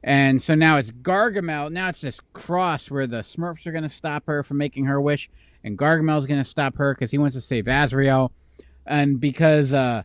[0.07, 1.69] And so now it's Gargamel.
[1.69, 5.29] Now it's this cross where the Smurfs are gonna stop her from making her wish,
[5.65, 8.31] and Gargamel's gonna stop her because he wants to save Azrael,
[8.85, 10.03] and because uh,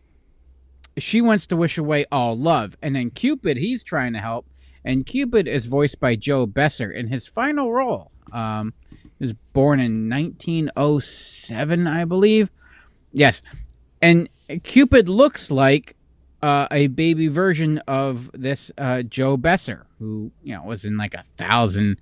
[0.97, 2.75] she wants to wish away all love.
[2.81, 4.45] And then Cupid, he's trying to help,
[4.83, 8.11] and Cupid is voiced by Joe Besser in his final role.
[8.33, 8.73] Um,
[9.19, 12.51] he was born in 1907, I believe.
[13.13, 13.41] Yes,
[14.01, 14.27] and
[14.63, 15.95] Cupid looks like
[16.43, 21.13] uh, a baby version of this uh, Joe Besser, who you know was in like
[21.13, 22.01] a thousand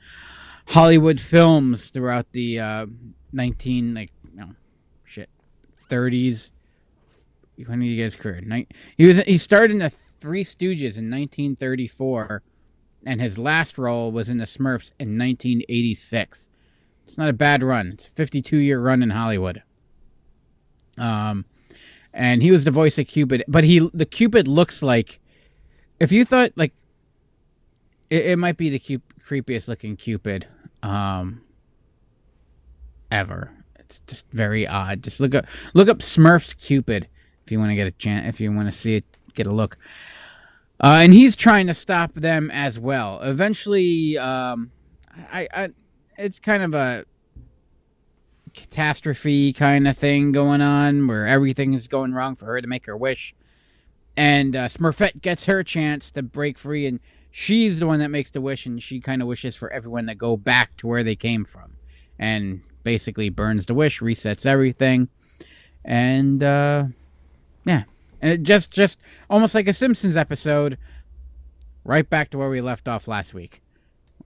[0.65, 2.85] Hollywood films throughout the uh,
[3.33, 4.55] 19 like you know
[5.03, 5.29] shit
[5.89, 6.49] 30s.
[7.67, 8.41] When did he get his career?
[8.97, 12.41] He was he started in the Three Stooges in 1934,
[13.05, 16.49] and his last role was in the Smurfs in 1986.
[17.05, 17.91] It's not a bad run.
[17.93, 19.61] It's a 52 year run in Hollywood.
[20.97, 21.45] Um,
[22.13, 25.19] and he was the voice of Cupid, but he the Cupid looks like
[25.99, 26.73] if you thought like
[28.09, 30.47] it, it might be the cu- creepiest looking Cupid
[30.83, 31.41] um
[33.11, 33.51] ever.
[33.79, 35.03] It's just very odd.
[35.03, 37.07] Just look up look up Smurfs Cupid
[37.45, 39.51] if you want to get a chance if you want to see it get a
[39.51, 39.77] look.
[40.83, 43.19] Uh, and he's trying to stop them as well.
[43.21, 44.71] Eventually, um,
[45.31, 45.69] I, I,
[46.17, 47.05] it's kind of a
[48.53, 52.85] catastrophe kind of thing going on where everything is going wrong for her to make
[52.85, 53.33] her wish.
[54.17, 56.99] And uh, Smurfette gets her chance to break free, and
[57.31, 60.15] she's the one that makes the wish, and she kind of wishes for everyone to
[60.15, 61.77] go back to where they came from.
[62.19, 65.09] And basically burns the wish, resets everything.
[65.83, 66.85] And, uh,
[67.65, 67.83] yeah.
[68.21, 68.99] And it just, just
[69.29, 70.77] almost like a Simpsons episode,
[71.83, 73.61] right back to where we left off last week.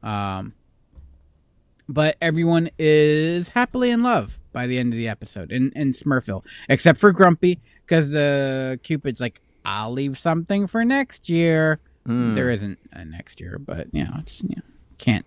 [0.03, 0.53] Um,
[1.87, 6.45] but everyone is happily in love by the end of the episode in, in Smurfville,
[6.69, 11.79] except for Grumpy, because the Cupid's like, I'll leave something for next year.
[12.05, 12.35] Hmm.
[12.35, 14.61] There isn't a next year, but you know, it's you know,
[14.97, 15.25] can't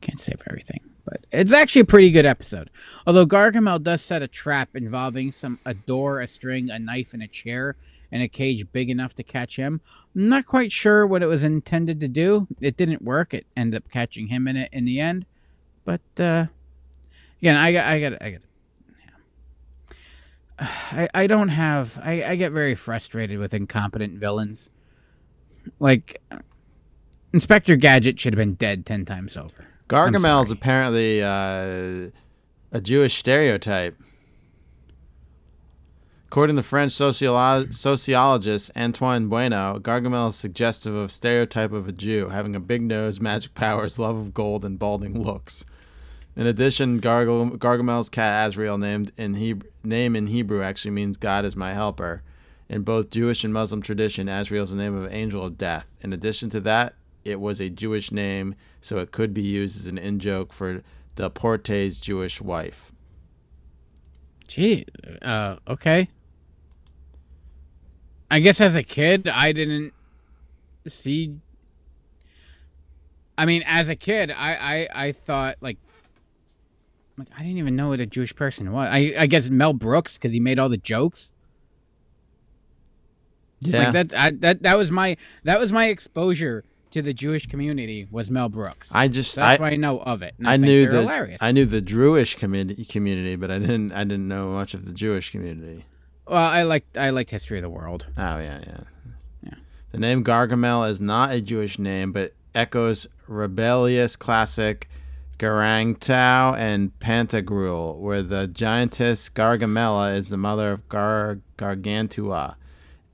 [0.00, 0.80] can't save everything.
[1.04, 2.70] But it's actually a pretty good episode.
[3.06, 7.22] Although Gargamel does set a trap involving some a door, a string, a knife, and
[7.22, 7.76] a chair,
[8.10, 9.80] and a cage big enough to catch him.
[10.14, 12.46] I'm not quite sure what it was intended to do.
[12.60, 13.32] It didn't work.
[13.32, 15.24] It ended up catching him in it in the end.
[15.88, 16.44] But uh,
[17.40, 18.40] again, I got, I got, I got.
[20.58, 21.98] I, I don't have.
[22.04, 24.68] I, I get very frustrated with incompetent villains.
[25.80, 26.20] Like
[27.32, 29.48] Inspector Gadget should have been dead ten times over.
[29.90, 32.10] I'm Gargamel is apparently uh,
[32.70, 33.98] a Jewish stereotype.
[36.26, 42.28] According to French sociolo- sociologist Antoine Bueno, Gargamel is suggestive of stereotype of a Jew,
[42.28, 45.64] having a big nose, magic powers, love of gold, and balding looks.
[46.38, 51.56] In addition, Gargamel's cat Azrael, named in Heb- name in Hebrew, actually means "God is
[51.56, 52.22] my helper."
[52.68, 55.86] In both Jewish and Muslim tradition, Azrael is the name of an angel of death.
[56.00, 56.94] In addition to that,
[57.24, 60.84] it was a Jewish name, so it could be used as an in joke for
[61.16, 62.92] Delporte's Jewish wife.
[64.46, 64.86] Gee,
[65.20, 66.08] uh, okay.
[68.30, 69.92] I guess as a kid, I didn't
[70.86, 71.34] see.
[73.36, 75.78] I mean, as a kid, I I, I thought like,
[77.18, 78.88] like I didn't even know what a Jewish person was.
[78.90, 81.32] I I guess Mel Brooks because he made all the jokes.
[83.60, 83.90] Yeah.
[83.90, 84.14] like that.
[84.18, 88.48] I, that that was my that was my exposure to the Jewish community was Mel
[88.48, 88.90] Brooks.
[88.92, 90.34] I just that's I, why I know of it.
[90.44, 91.38] I think knew the hilarious.
[91.40, 94.92] I knew the Druish community, community, but I didn't I didn't know much of the
[94.92, 95.84] Jewish community.
[96.26, 98.06] Well, I liked I liked History of the World.
[98.16, 98.80] Oh yeah, yeah,
[99.42, 99.54] yeah.
[99.92, 104.88] The name Gargamel is not a Jewish name, but echoes Rabelais's classic
[105.38, 112.56] Gargantua and Pantagruel, where the giantess Gargamella is the mother of Gar Gargantua.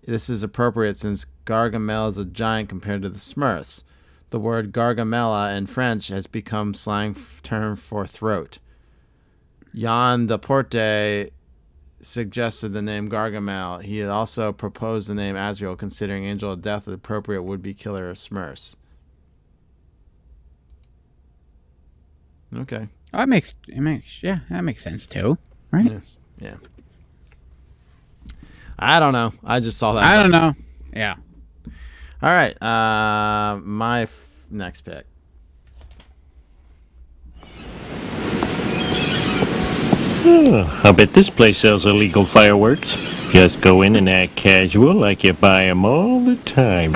[0.06, 3.84] This is appropriate since Gargamel is a giant compared to the Smurfs.
[4.30, 8.59] The word Gargamella in French has become slang term for throat.
[9.74, 11.30] Yvan Delporte
[12.01, 13.82] suggested the name Gargamel.
[13.82, 18.10] He had also proposed the name Azrael, considering Angel of Death the appropriate would-be killer
[18.10, 18.76] of Smurfs.
[22.57, 22.89] Okay.
[23.12, 25.39] Oh, that makes it makes yeah, that makes sense too,
[25.71, 25.85] right?
[25.85, 26.01] Yeah.
[26.41, 26.55] Yeah.
[28.79, 29.33] I don't know.
[29.45, 30.05] I just saw that.
[30.05, 30.55] I don't know.
[30.93, 31.15] Yeah.
[32.23, 32.61] All right.
[32.61, 34.11] Uh, my f-
[34.51, 35.07] next pick.
[40.27, 42.97] I bet this place sells illegal fireworks.
[43.31, 46.95] Just go in and act casual like you buy 'em all the time.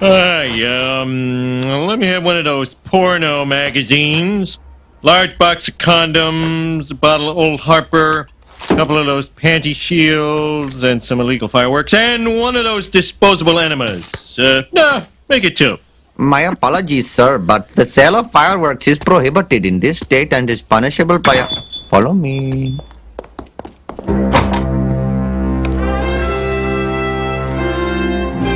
[0.00, 4.58] Hi, um, let me have one of those porno magazines.
[5.02, 8.26] Large box of condoms, a bottle of Old Harper,
[8.70, 13.60] a couple of those panty shields, and some illegal fireworks, and one of those disposable
[13.60, 14.08] enemas.
[14.38, 15.76] Uh, no, make it two.
[16.16, 20.62] My apologies, sir, but the sale of fireworks is prohibited in this state and is
[20.62, 21.48] punishable by a...
[21.90, 22.78] Follow me.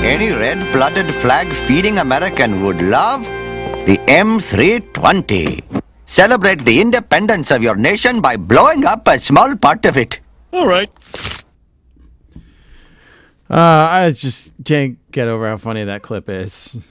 [0.05, 3.23] Any red-blooded flag-feeding American would love
[3.87, 5.83] the M320.
[6.05, 10.21] Celebrate the independence of your nation by blowing up a small part of it.
[10.53, 10.91] All right.
[13.49, 16.79] Uh, I just can't get over how funny that clip is.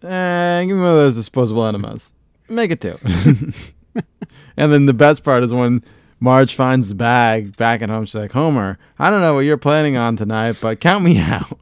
[0.00, 2.12] Eh, give me one of those disposable enemas.
[2.48, 2.96] Make it two.
[4.56, 5.82] and then the best part is when
[6.20, 8.04] Marge finds the bag back at home.
[8.04, 11.58] She's like, Homer, I don't know what you're planning on tonight, but count me out.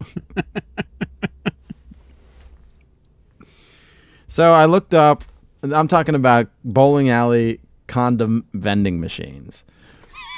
[4.28, 5.24] so I looked up,
[5.62, 9.64] and I'm talking about bowling alley condom vending machines.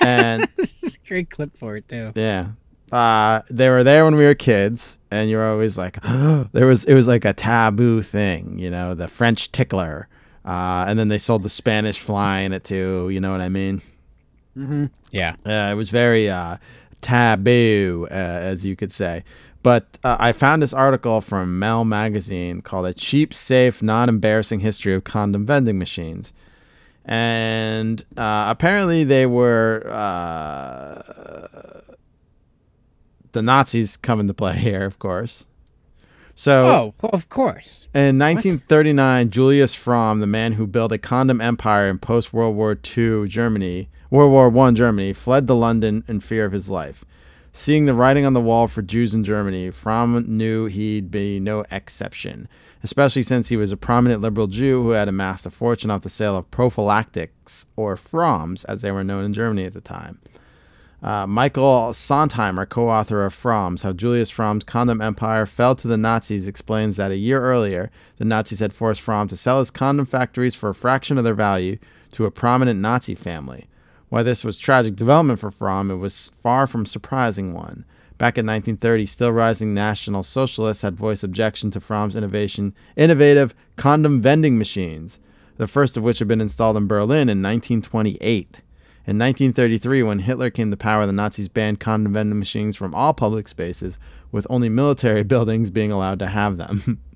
[0.02, 0.48] And
[0.82, 2.12] It's a great clip for it too.
[2.14, 2.48] yeah.
[2.90, 6.00] Uh, they were there when we were kids, and you're always like,
[6.52, 10.08] there was it was like a taboo thing, you know, the French tickler,
[10.46, 13.10] uh, and then they sold the Spanish fly in it too.
[13.10, 13.82] You know what I mean?
[14.58, 14.86] Mm-hmm.
[15.12, 15.36] Yeah.
[15.46, 16.56] Uh, it was very uh,
[17.00, 19.22] taboo, uh, as you could say.
[19.62, 24.94] But uh, I found this article from Mel Magazine called "A Cheap, Safe, Non-Embarrassing History
[24.94, 26.32] of Condom Vending Machines."
[27.04, 31.80] And uh, apparently, they were uh,
[33.32, 35.46] the Nazis come into play here, of course.
[36.34, 37.88] So, Oh, of course.
[37.92, 42.78] in 1939, Julius Fromm, the man who built a condom empire in post World War
[42.96, 47.04] II Germany, World War One Germany, fled to London in fear of his life.
[47.52, 51.64] Seeing the writing on the wall for Jews in Germany, Fromm knew he'd be no
[51.70, 52.48] exception,
[52.82, 56.08] especially since he was a prominent liberal Jew who had amassed a fortune off the
[56.08, 60.20] sale of prophylactics, or Fromms, as they were known in Germany at the time.
[61.02, 65.98] Uh, Michael Sontheimer, co author of Fromm's How Julius Fromm's Condom Empire Fell to the
[65.98, 70.06] Nazis, explains that a year earlier, the Nazis had forced Fromm to sell his condom
[70.06, 71.78] factories for a fraction of their value
[72.12, 73.68] to a prominent Nazi family.
[74.08, 77.84] While this was tragic development for Fromm, it was far from surprising one.
[78.16, 84.20] Back in 1930, still rising National Socialists had voiced objection to Fromm's innovation, innovative condom
[84.20, 85.18] vending machines,
[85.56, 88.62] the first of which had been installed in Berlin in 1928.
[89.06, 93.14] In 1933, when Hitler came to power, the Nazis banned condom vending machines from all
[93.14, 93.98] public spaces,
[94.32, 97.00] with only military buildings being allowed to have them.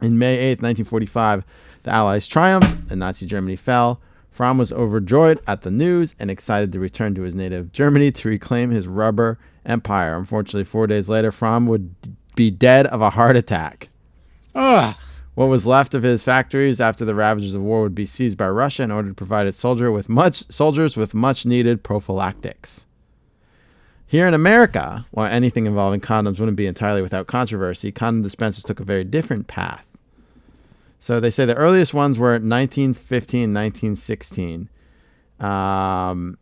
[0.00, 1.44] In May 8, 1945,
[1.84, 4.00] the Allies triumphed and Nazi Germany fell.
[4.34, 8.28] Fromm was overjoyed at the news and excited to return to his native Germany to
[8.28, 10.16] reclaim his rubber empire.
[10.16, 11.94] Unfortunately, four days later, Fromm would
[12.34, 13.90] be dead of a heart attack.
[14.56, 14.96] Ugh.
[15.36, 18.48] What was left of his factories after the ravages of war would be seized by
[18.48, 22.86] Russia in order to provide its soldier with much soldiers with much needed prophylactics.
[24.04, 28.80] Here in America, while anything involving condoms wouldn't be entirely without controversy, condom dispensers took
[28.80, 29.86] a very different path.
[31.04, 34.70] So they say the earliest ones were 1915, 1916.
[35.38, 36.38] Um,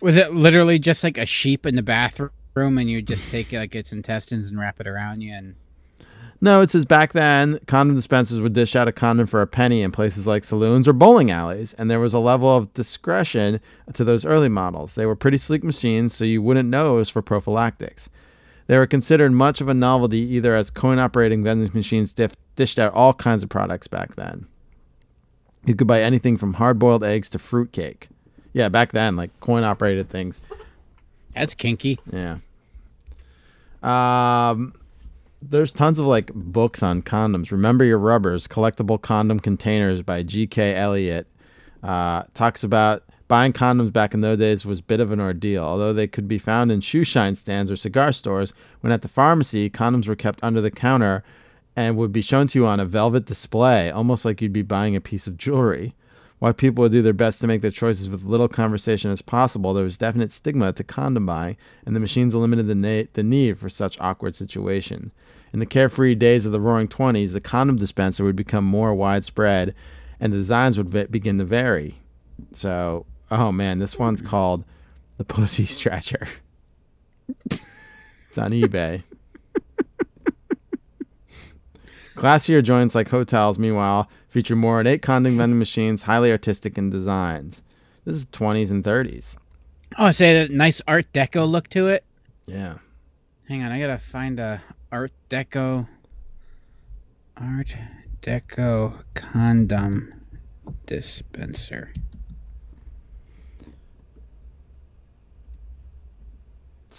[0.00, 3.74] Was it literally just like a sheep in the bathroom, and you just take like
[3.74, 5.34] its intestines and wrap it around you?
[5.34, 5.56] And
[6.40, 9.82] No, it says back then, condom dispensers would dish out a condom for a penny
[9.82, 13.60] in places like saloons or bowling alleys, and there was a level of discretion
[13.92, 14.94] to those early models.
[14.94, 18.08] They were pretty sleek machines, so you wouldn't know it was for prophylactics.
[18.70, 22.78] They were considered much of a novelty either as coin operating vending machines diff- dished
[22.78, 24.46] out all kinds of products back then.
[25.64, 28.06] You could buy anything from hard boiled eggs to fruitcake.
[28.52, 30.40] Yeah, back then, like coin operated things.
[31.34, 31.98] that's kinky.
[32.12, 32.38] Yeah.
[33.82, 34.72] Um,
[35.42, 37.50] there's tons of like books on condoms.
[37.50, 40.76] Remember Your Rubbers, Collectible Condom Containers by G.K.
[40.76, 41.26] Elliott.
[41.82, 45.62] Uh, talks about buying condoms back in those days was a bit of an ordeal.
[45.62, 49.08] Although they could be found in shoe shine stands or cigar stores, when at the
[49.08, 51.22] pharmacy, condoms were kept under the counter
[51.76, 54.96] and would be shown to you on a velvet display, almost like you'd be buying
[54.96, 55.94] a piece of jewelry.
[56.40, 59.74] While people would do their best to make their choices with little conversation as possible,
[59.74, 63.58] there was definite stigma to condom buying, and the machines eliminated the, na- the need
[63.58, 65.12] for such awkward situation.
[65.52, 69.72] In the carefree days of the Roaring Twenties, the condom dispenser would become more widespread,
[70.18, 72.00] and the designs would ve- begin to vary.
[72.52, 74.64] So, oh man, this one's called
[75.18, 76.28] the Pussy Stretcher.
[77.50, 79.02] it's on eBay.
[82.16, 87.62] Classier joints like hotels, meanwhile, feature more ornate condom vending machines, highly artistic in designs.
[88.04, 89.36] This is 20s and 30s.
[89.98, 92.04] Oh, say that nice Art Deco look to it.
[92.46, 92.78] Yeah.
[93.48, 94.62] Hang on, I gotta find a
[94.92, 95.88] Art Deco.
[97.36, 97.74] Art
[98.22, 100.12] Deco condom
[100.86, 101.92] dispenser.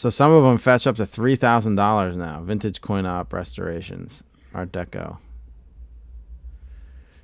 [0.02, 2.42] So some of them fetch up to three thousand dollars now.
[2.42, 5.20] Vintage coin op restorations, Art Deco.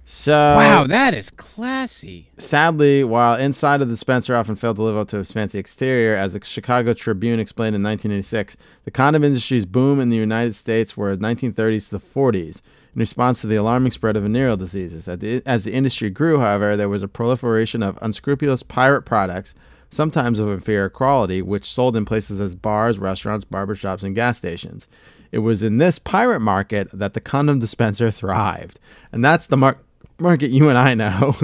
[0.06, 2.30] So wow, that is classy.
[2.38, 6.16] Sadly, while inside of the Spencer often failed to live up to its fancy exterior,
[6.16, 8.56] as the Chicago Tribune explained in 1986,
[8.86, 12.62] the condom industry's boom in the United States were the 1930s to the 40s
[12.94, 15.08] in response to the alarming spread of venereal diseases.
[15.08, 19.56] As the industry grew, however, there was a proliferation of unscrupulous pirate products,
[19.90, 24.88] sometimes of inferior quality, which sold in places as bars, restaurants, barbershops, and gas stations.
[25.32, 28.80] It was in this pirate market that the condom dispenser thrived.
[29.12, 29.80] And that's the mar-
[30.20, 31.36] market you and I know.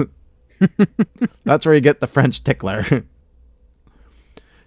[1.44, 2.84] that's where you get the French tickler.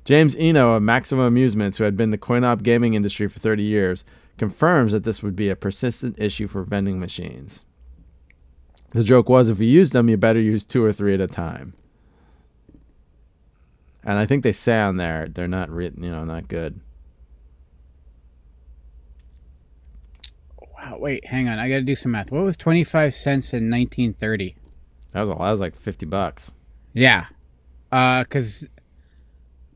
[0.05, 3.63] James Eno of Maximum Amusements, who had been the coin op gaming industry for 30
[3.63, 4.03] years,
[4.37, 7.65] confirms that this would be a persistent issue for vending machines.
[8.91, 11.27] The joke was if you use them, you better use two or three at a
[11.27, 11.73] time.
[14.07, 16.79] And I think they say on there they're not written, you know, not good.
[20.61, 21.59] Wow, wait, hang on.
[21.59, 22.31] I got to do some math.
[22.31, 24.55] What was 25 cents in 1930?
[25.11, 25.45] That was a lot.
[25.45, 26.53] That was like 50 bucks.
[26.93, 27.25] Yeah.
[27.91, 28.67] Uh cuz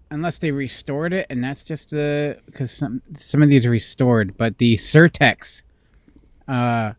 [0.09, 4.37] unless they restored it and that's just the cuz some some of these are restored,
[4.37, 5.63] but the Certex
[6.47, 6.93] uh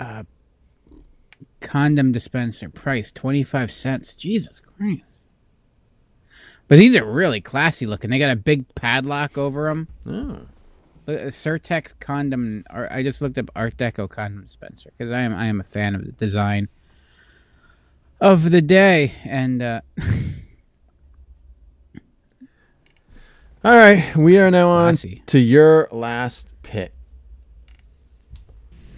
[0.00, 0.24] uh
[1.60, 4.16] condom dispenser price 25 cents.
[4.16, 5.02] Jesus Christ.
[6.68, 8.10] But these are really classy looking.
[8.10, 9.88] They got a big padlock over them.
[10.06, 10.40] Oh.
[11.06, 11.20] Look
[11.70, 12.64] at condom.
[12.70, 15.64] Or I just looked up Art Deco condom dispenser because I am I am a
[15.64, 16.68] fan of the design
[18.20, 19.14] of the day.
[19.24, 19.80] And uh,
[23.64, 25.22] all right, we are now on Classy.
[25.26, 26.92] to your last pick.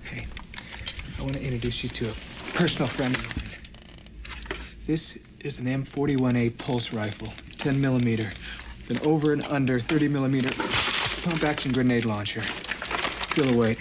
[0.03, 0.27] Hey,
[1.19, 2.15] I want to introduce you to a
[2.53, 3.51] personal friend of mine.
[4.87, 8.33] This is an M41A pulse rifle, 10 millimeter,
[8.89, 10.51] with an over and under 30 millimeter
[11.23, 12.41] pump action grenade launcher.
[13.35, 13.77] Feel the weight.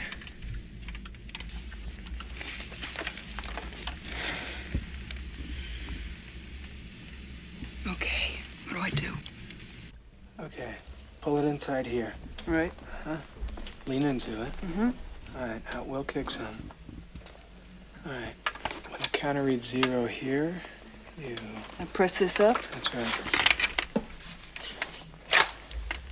[7.87, 8.33] Okay,
[8.67, 9.13] what do I do?
[10.41, 10.75] Okay,
[11.21, 12.13] pull it in tight here.
[12.45, 12.73] Right.
[13.05, 13.15] Huh?
[13.87, 14.51] Lean into it.
[14.61, 14.89] Mm-hmm.
[15.37, 16.69] All right, now we'll kick some.
[18.05, 18.35] All right,
[18.89, 20.61] when the counter reads zero here,
[21.17, 21.35] you.
[21.79, 22.61] I press this up.
[22.71, 23.07] That's right.
[23.95, 24.03] All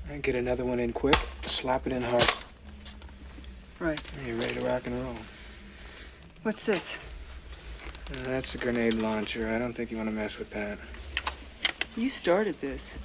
[0.10, 1.18] right, get another one in quick.
[1.46, 2.30] Slap it in hard.
[3.80, 4.00] Right.
[4.20, 5.16] Are you ready to rock and roll?
[6.44, 6.98] What's this?
[8.12, 9.50] Uh, that's a grenade launcher.
[9.50, 10.78] I don't think you want to mess with that.
[11.96, 12.98] You started this.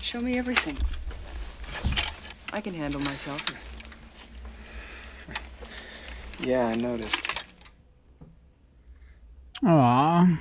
[0.00, 0.78] Show me everything.
[2.52, 3.44] I can handle myself.
[6.40, 7.28] Yeah, I noticed.
[9.64, 10.40] Aw.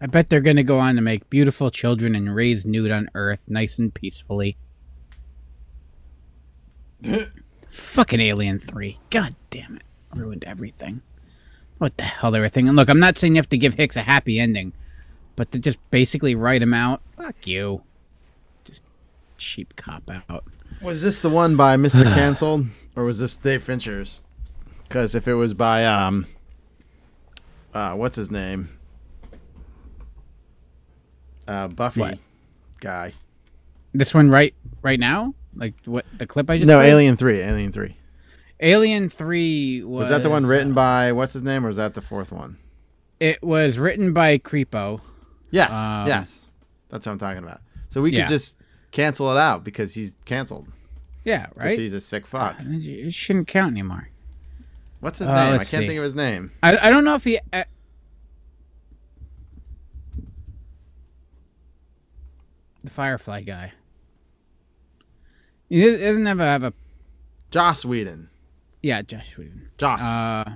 [0.00, 3.42] I bet they're gonna go on to make beautiful children and raise Newt on Earth,
[3.48, 4.56] nice and peacefully.
[7.68, 8.98] Fucking Alien Three.
[9.10, 9.82] God damn it,
[10.14, 11.02] ruined everything.
[11.78, 12.74] What the hell they were thinking?
[12.74, 14.72] Look, I'm not saying you have to give Hicks a happy ending,
[15.36, 17.02] but to just basically write him out.
[17.16, 17.82] Fuck you.
[18.64, 18.82] Just
[19.36, 20.44] cheap cop out.
[20.82, 22.04] Was this the one by Mr.
[22.14, 24.22] Cancelled, or was this Dave Fincher's?
[24.82, 26.26] Because if it was by um,
[27.74, 28.77] uh, what's his name?
[31.48, 32.18] Uh, Buffy What?
[32.80, 33.14] guy.
[33.94, 35.34] This one right right now?
[35.56, 36.90] Like what the clip I just No, played?
[36.90, 37.40] Alien Three.
[37.40, 37.96] Alien Three.
[38.60, 41.76] Alien Three was, Was that the one uh, written by what's his name, or was
[41.78, 42.58] that the fourth one?
[43.20, 45.00] It was written by Creepo.
[45.50, 46.50] Yes, Um, yes,
[46.90, 47.60] that's what I'm talking about.
[47.88, 48.22] So we yeah.
[48.22, 48.56] could just
[48.90, 50.68] cancel it out because he's canceled.
[51.24, 51.78] Yeah, right.
[51.78, 52.56] He's a sick fuck.
[52.60, 54.08] It shouldn't count anymore.
[55.00, 55.54] What's his Uh, name?
[55.54, 55.86] I can't see.
[55.86, 56.52] think of his name.
[56.62, 57.38] I, I don't know if he.
[57.52, 57.64] Uh,
[62.88, 63.72] the Firefly guy.
[65.68, 66.72] He doesn't- have a, have a
[67.50, 68.30] Joss Whedon.
[68.82, 69.68] yeah, Josh Whedon.
[69.78, 70.02] Joss.
[70.02, 70.54] Uh,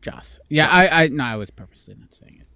[0.00, 0.40] Joss.
[0.48, 2.46] Yeah, I, I no, I was purposely not saying it.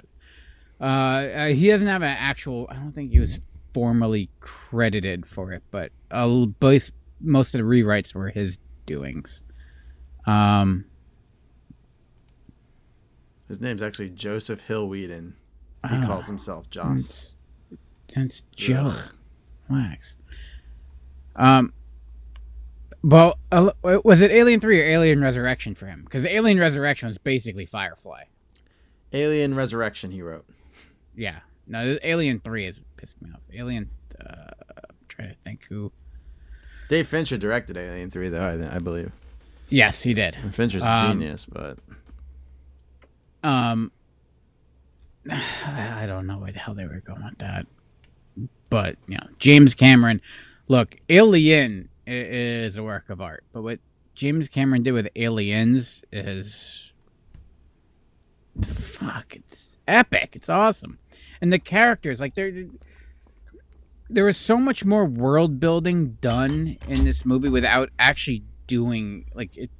[0.78, 2.66] But, uh, uh, he doesn't have an actual.
[2.70, 3.40] I don't think he was
[3.74, 6.90] formally credited for it, but uh, both
[7.20, 9.42] most of the rewrites were his doings.
[10.26, 10.84] Um,
[13.48, 15.34] His name's actually Joseph Hill Whedon.
[15.88, 16.06] He Ah.
[16.06, 17.34] calls himself Joss.
[18.14, 18.94] That's Joe.
[19.68, 20.16] Wax.
[21.36, 21.72] Um.
[23.02, 26.02] Well, uh, was it Alien Three or Alien Resurrection for him?
[26.04, 28.24] Because Alien Resurrection was basically Firefly.
[29.12, 30.10] Alien Resurrection.
[30.10, 30.44] He wrote.
[31.16, 31.40] Yeah.
[31.66, 33.40] No, Alien Three is pissed me off.
[33.54, 33.88] Alien.
[34.20, 35.92] Uh, I'm trying to think who.
[36.88, 39.12] Dave Fincher directed Alien Three, though I, I believe.
[39.70, 40.36] Yes, he did.
[40.42, 41.78] And Fincher's a Um, genius, but
[43.44, 43.92] Um,
[45.30, 47.66] I don't know where the hell they were going with that,
[48.68, 50.20] but you know, James Cameron.
[50.68, 53.80] Look, Alien is a work of art, but what
[54.14, 56.92] James Cameron did with Aliens is
[58.62, 59.34] fuck.
[59.34, 60.30] It's epic.
[60.34, 60.98] It's awesome,
[61.40, 62.52] and the characters like they're.
[64.12, 69.56] There was so much more world building done in this movie without actually doing like
[69.56, 69.70] it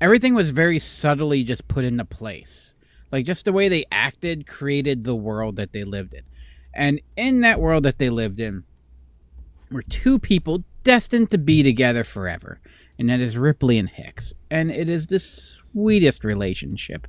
[0.00, 2.74] everything was very subtly just put into place.
[3.12, 6.22] Like just the way they acted created the world that they lived in.
[6.74, 8.64] And in that world that they lived in
[9.70, 12.60] were two people destined to be together forever.
[12.98, 14.34] And that is Ripley and Hicks.
[14.50, 17.06] And it is the sweetest relationship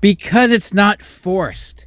[0.00, 1.86] because it's not forced.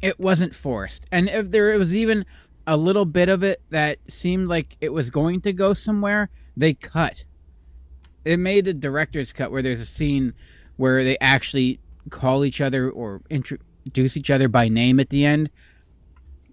[0.00, 1.06] It wasn't forced.
[1.10, 2.24] And if there was even
[2.66, 6.74] a little bit of it that seemed like it was going to go somewhere, they
[6.74, 7.24] cut
[8.28, 10.34] it made the director's cut where there's a scene
[10.76, 11.80] where they actually
[12.10, 15.50] call each other or introduce each other by name at the end.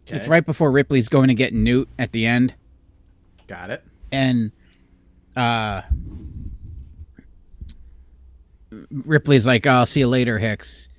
[0.08, 2.54] It's right before Ripley's going to get Newt at the end.
[3.48, 3.84] got it.
[4.12, 4.52] And
[5.36, 5.82] uh
[8.92, 10.90] Ripley's like, "I'll see you later, Hicks,"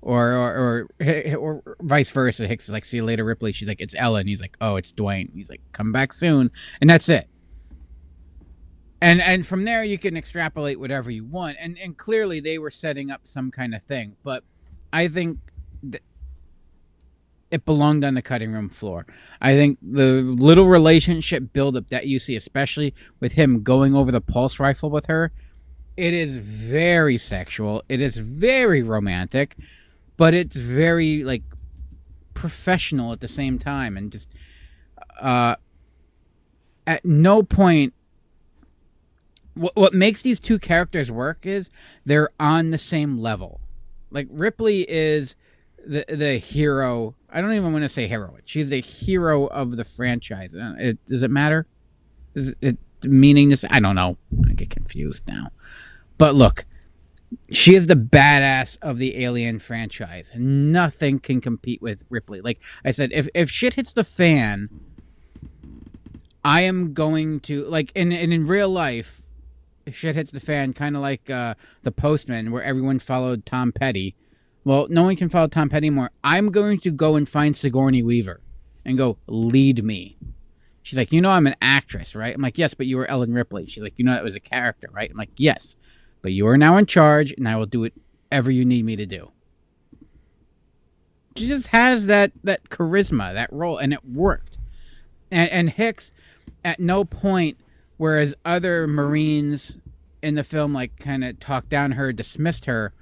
[0.00, 2.46] or or or, or vice versa.
[2.46, 4.76] Hicks is like, "See you later, Ripley." She's like, "It's Ellen," and He's like, "Oh,
[4.76, 6.50] it's Dwayne." He's like, "Come back soon,"
[6.80, 7.28] and that's it.
[9.00, 11.56] And and from there you can extrapolate whatever you want.
[11.60, 14.44] And and clearly they were setting up some kind of thing, but
[14.92, 15.38] I think
[15.82, 16.02] th-
[17.50, 19.06] it belonged on the cutting room floor.
[19.40, 24.20] I think the little relationship buildup that you see, especially with him going over the
[24.20, 25.32] pulse rifle with her,
[25.96, 27.82] it is very sexual.
[27.88, 29.56] It is very romantic,
[30.16, 31.42] but it's very like
[32.34, 34.28] professional at the same time, and just
[35.20, 35.56] uh,
[36.86, 37.94] at no point.
[39.54, 41.70] What, what makes these two characters work is
[42.04, 43.60] they're on the same level.
[44.10, 45.34] Like Ripley is
[45.86, 47.14] the the hero.
[47.30, 48.42] I don't even want to say heroine.
[48.44, 50.54] She's the hero of the franchise.
[50.54, 51.66] Uh, It, does it matter?
[52.34, 53.64] Is it meaning this?
[53.70, 54.18] I don't know.
[54.48, 55.48] I get confused now.
[56.18, 56.64] But look,
[57.50, 60.32] she is the badass of the Alien franchise.
[60.34, 62.40] Nothing can compete with Ripley.
[62.40, 64.68] Like I said, if if shit hits the fan,
[66.44, 69.22] I am going to like in in, in real life.
[69.92, 74.16] Shit hits the fan, kind of like uh, the Postman, where everyone followed Tom Petty.
[74.66, 76.10] Well, no one can follow Tom Petty anymore.
[76.24, 78.40] I'm going to go and find Sigourney Weaver
[78.84, 80.16] and go lead me.
[80.82, 82.34] She's like, you know, I'm an actress, right?
[82.34, 83.66] I'm like, yes, but you were Ellen Ripley.
[83.66, 85.08] She's like, you know, that was a character, right?
[85.08, 85.76] I'm like, yes,
[86.20, 89.06] but you are now in charge, and I will do whatever you need me to
[89.06, 89.30] do.
[91.36, 94.58] She just has that that charisma, that role, and it worked.
[95.30, 96.10] And, and Hicks,
[96.64, 97.56] at no point,
[97.98, 99.78] whereas other Marines
[100.22, 102.92] in the film like kind of talked down her, dismissed her,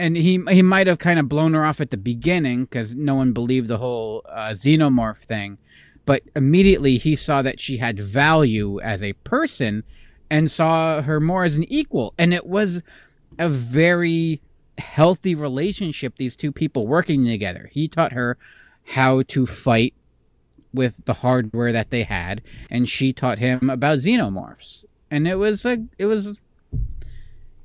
[0.00, 3.14] and he he might have kind of blown her off at the beginning because no
[3.14, 5.58] one believed the whole uh, xenomorph thing,
[6.06, 9.84] but immediately he saw that she had value as a person,
[10.30, 12.82] and saw her more as an equal, and it was
[13.38, 14.40] a very
[14.78, 16.14] healthy relationship.
[16.16, 17.70] These two people working together.
[17.72, 18.38] He taught her
[18.84, 19.94] how to fight
[20.72, 25.66] with the hardware that they had, and she taught him about xenomorphs, and it was
[25.66, 26.38] a it was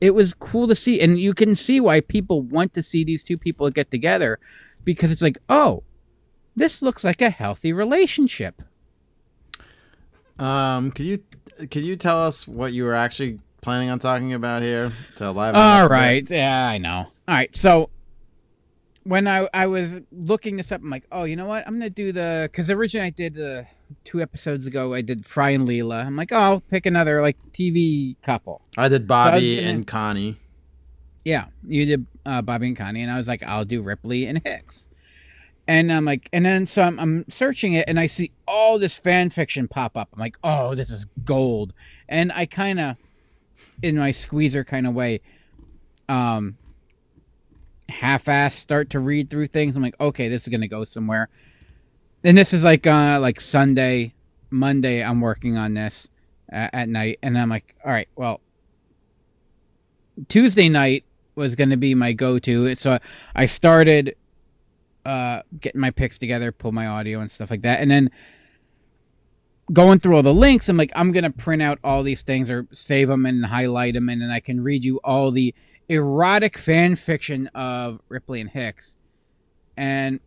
[0.05, 3.23] it was cool to see and you can see why people want to see these
[3.23, 4.39] two people get together
[4.83, 5.81] because it's like oh
[6.55, 8.61] this looks like a healthy relationship.
[10.39, 11.23] Um, can you
[11.69, 15.55] can you tell us what you were actually planning on talking about here to live?
[15.55, 16.29] all right.
[16.29, 17.07] Yeah i know.
[17.27, 17.55] All right.
[17.55, 17.89] So
[19.03, 21.65] when i i was looking this up i'm like oh you know what?
[21.67, 23.65] I'm gonna do the because originally i did the
[24.03, 27.37] two episodes ago i did fry and leela i'm like oh i'll pick another like
[27.51, 30.35] tv couple I did So I Bobby gonna- and Connie.
[31.23, 34.39] Yeah, you did uh, Bobby and Connie, and I was like, I'll do Ripley and
[34.45, 34.89] Hicks.
[35.67, 38.93] And I'm like, and then so I'm, I'm searching it, and I see all this
[38.95, 40.09] fan fiction pop up.
[40.13, 41.73] I'm like, oh, this is gold.
[42.07, 42.97] And I kind of,
[43.81, 45.21] in my squeezer kind of way,
[46.07, 46.57] um,
[47.89, 49.75] half-ass start to read through things.
[49.75, 51.29] I'm like, okay, this is gonna go somewhere.
[52.25, 54.15] And this is like, uh, like Sunday,
[54.49, 55.03] Monday.
[55.03, 56.09] I'm working on this
[56.51, 58.41] uh, at night, and I'm like, all right, well,
[60.27, 62.73] Tuesday night was going to be my go-to.
[62.73, 62.97] So
[63.35, 64.15] I started
[65.05, 68.09] uh, getting my picks together, pull my audio and stuff like that, and then
[69.71, 70.67] going through all the links.
[70.67, 74.09] I'm like, I'm to print out all these things or save them and highlight them,
[74.09, 75.53] and then I can read you all the
[75.89, 78.95] erotic fan fiction of Ripley and Hicks.
[79.77, 80.21] And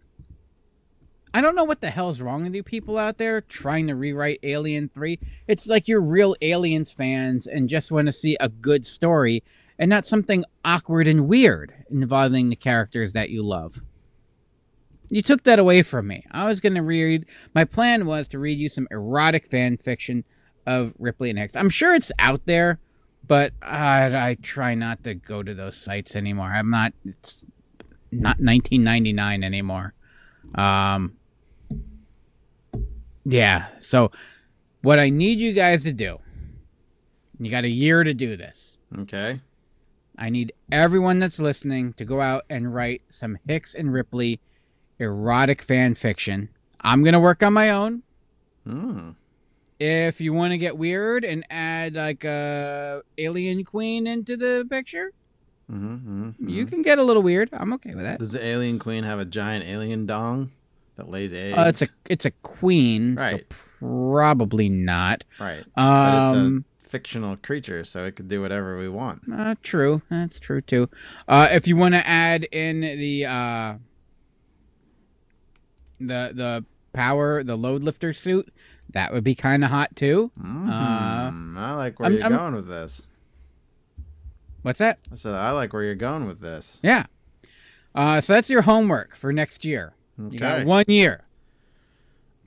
[1.38, 4.40] I don't know what the hell's wrong with you people out there trying to rewrite
[4.42, 5.20] Alien 3.
[5.46, 9.44] It's like you're real Aliens fans and just want to see a good story
[9.78, 13.80] and not something awkward and weird involving the characters that you love.
[15.10, 16.24] You took that away from me.
[16.32, 17.24] I was going to read,
[17.54, 20.24] my plan was to read you some erotic fan fiction
[20.66, 21.54] of Ripley and Hicks.
[21.54, 22.80] I'm sure it's out there,
[23.24, 26.48] but I, I try not to go to those sites anymore.
[26.52, 27.44] I'm not, it's
[28.10, 29.94] not 1999 anymore.
[30.56, 31.17] Um,
[33.28, 33.66] yeah.
[33.78, 34.10] So,
[34.82, 36.18] what I need you guys to do,
[37.38, 38.76] you got a year to do this.
[39.00, 39.40] Okay.
[40.16, 44.40] I need everyone that's listening to go out and write some Hicks and Ripley
[44.98, 46.48] erotic fan fiction.
[46.80, 48.02] I'm going to work on my own.
[48.64, 49.10] Hmm.
[49.78, 55.12] If you want to get weird and add like a alien queen into the picture,
[55.70, 57.50] Mm-hmm, you can get a little weird.
[57.52, 58.18] I'm okay with that.
[58.20, 60.50] Does the alien queen have a giant alien dong
[60.98, 61.56] that lays eggs?
[61.56, 63.46] Uh, it's a it's a queen, Right.
[63.50, 65.24] so probably not.
[65.40, 65.64] right.
[65.76, 69.22] Um, but it's a fictional creature, so it could do whatever we want.
[69.32, 70.02] Uh, true.
[70.10, 70.88] That's true too.
[71.26, 73.74] Uh, if you want to add in the uh,
[76.00, 78.52] the the power, the load lifter suit,
[78.92, 80.30] that would be kind of hot too.
[80.40, 83.06] Uh, Hmm, I like where I'm- you're I'm- going with this.
[84.62, 84.98] what's that?
[85.12, 86.80] I said I like where you're going with this.
[86.82, 87.06] Yeah.
[87.94, 89.92] Uh, so that's your homework for next year.
[90.18, 90.64] You got Okay.
[90.64, 91.24] one year.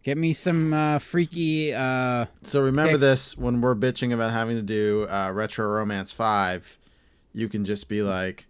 [0.03, 1.73] Get me some uh, freaky.
[1.73, 3.01] Uh, So remember pics.
[3.01, 6.77] this when we're bitching about having to do uh, Retro Romance 5,
[7.33, 8.47] you can just be like,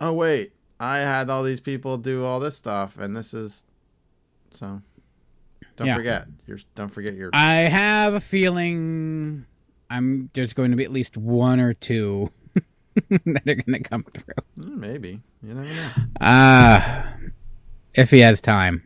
[0.00, 3.64] oh, wait, I had all these people do all this stuff, and this is.
[4.54, 4.80] So
[5.76, 5.96] don't Yeah.
[5.96, 6.26] forget.
[6.46, 7.30] Your, don't forget your.
[7.32, 9.44] I have a feeling
[9.90, 12.30] I'm there's going to be at least one or two
[13.10, 14.34] that are going to come through.
[14.64, 15.20] Hmm, Maybe.
[15.42, 16.26] You never know.
[16.26, 17.02] Uh,
[17.94, 18.82] if he has time.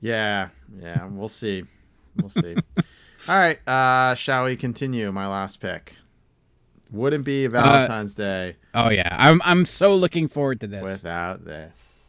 [0.00, 0.48] Yeah,
[0.80, 1.64] yeah, we'll see.
[2.16, 2.56] We'll see.
[3.28, 5.12] All right, uh, shall we continue?
[5.12, 5.96] My last pick.
[6.90, 10.82] Wouldn't be Valentine's Day Oh yeah, I'm I'm so looking forward to this.
[10.82, 12.06] without this.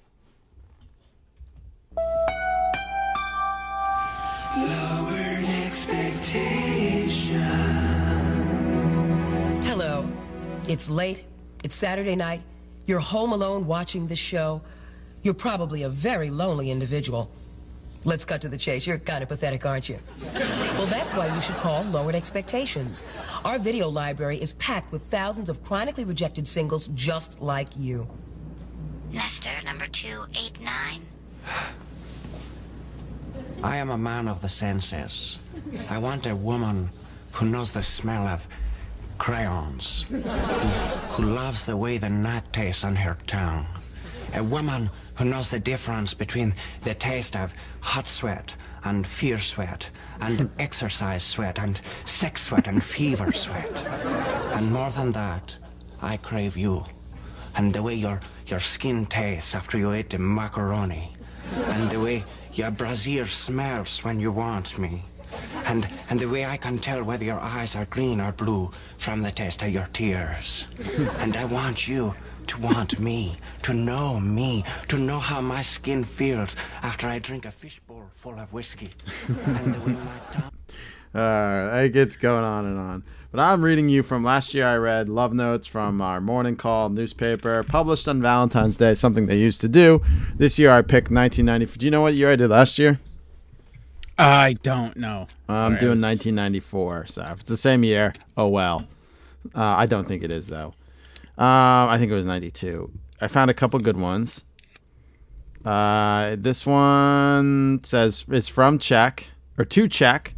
[9.64, 10.10] Hello.
[10.68, 11.24] It's late.
[11.64, 12.42] It's Saturday night.
[12.86, 14.62] You're home alone watching this show.
[15.24, 17.30] You're probably a very lonely individual.
[18.04, 18.88] Let's cut to the chase.
[18.88, 20.00] You're kind of pathetic, aren't you?
[20.34, 23.04] Well, that's why you should call Lowered Expectations.
[23.46, 28.08] Our video library is packed with thousands of chronically rejected singles just like you.
[29.12, 31.02] Nestor number 289.
[33.64, 35.38] I am a man of the senses.
[35.92, 36.90] I want a woman
[37.34, 38.48] who knows the smell of
[39.20, 43.68] crayons, who, who loves the way the nut tastes on her tongue.
[44.34, 46.54] A woman who knows the difference between
[46.84, 49.90] the taste of hot sweat and fear sweat,
[50.22, 53.86] and exercise sweat, and sex sweat, and fever sweat.
[54.56, 55.58] And more than that,
[56.02, 56.86] I crave you,
[57.58, 61.12] and the way your, your skin tastes after you eat the macaroni,
[61.68, 65.04] and the way your brassiere smells when you want me.
[65.68, 69.22] And, and the way I can tell whether your eyes are green or blue from
[69.22, 70.68] the taste of your tears.
[71.20, 72.14] and I want you
[72.52, 77.46] to want me, to know me, to know how my skin feels after I drink
[77.46, 78.92] a fishbowl full of whiskey.
[79.28, 80.52] and the way my tongue.
[81.14, 83.04] Uh, it gets going on and on.
[83.32, 84.66] But I'm reading you from last year.
[84.66, 89.38] I read love notes from our morning call newspaper, published on Valentine's Day, something they
[89.38, 90.02] used to do.
[90.38, 91.78] This year I picked 1994.
[91.80, 93.02] Do you know what year I did last year?
[94.18, 95.28] I don't know.
[95.50, 97.08] I'm Sorry, doing was- 1994.
[97.08, 98.88] So if it's the same year, oh well.
[99.54, 100.74] Uh, I don't think it is though.
[101.42, 102.92] Um, I think it was 92.
[103.20, 104.46] I found a couple good ones.
[105.66, 109.26] Uh, this one says it's from Czech
[109.58, 110.36] or to Czech,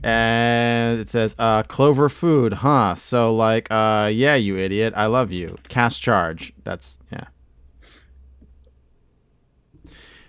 [0.00, 2.94] and it says uh, Clover Food, huh?
[2.94, 5.58] So like, uh, yeah, you idiot, I love you.
[5.66, 6.52] Cast charge.
[6.62, 7.24] That's yeah.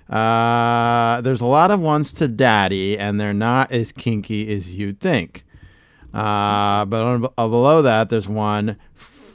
[0.10, 5.00] Uh, there's a lot of ones to daddy, and they're not as kinky as you'd
[5.00, 5.46] think.
[6.16, 8.78] Uh, but on, uh, below that, there's one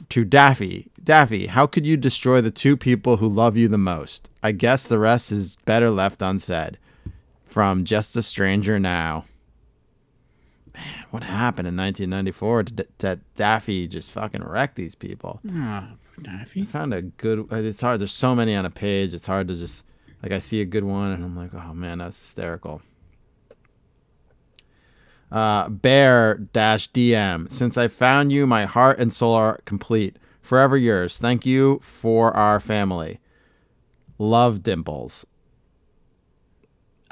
[0.09, 0.89] to Daffy.
[1.03, 4.29] Daffy, how could you destroy the two people who love you the most?
[4.43, 6.77] I guess the rest is better left unsaid.
[7.45, 9.25] From Just a Stranger Now.
[10.73, 15.39] Man, what happened in 1994 to, to Daffy just fucking wreck these people?
[15.51, 15.87] Oh,
[16.21, 16.61] Daffy.
[16.61, 17.47] I found a good.
[17.51, 18.01] It's hard.
[18.01, 19.15] There's so many on a page.
[19.15, 19.83] It's hard to just
[20.21, 22.81] like I see a good one and I'm like, oh man, that's hysterical.
[25.31, 27.51] Uh, Bear dash DM.
[27.51, 30.17] Since I found you, my heart and soul are complete.
[30.41, 31.17] Forever yours.
[31.19, 33.19] Thank you for our family.
[34.17, 35.25] Love Dimples.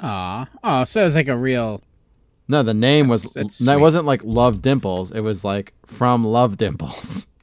[0.00, 1.82] Ah, Oh, so it was like a real.
[2.48, 5.10] No, the name was that's no, it wasn't like Love Dimples.
[5.12, 7.26] It was like from Love Dimples.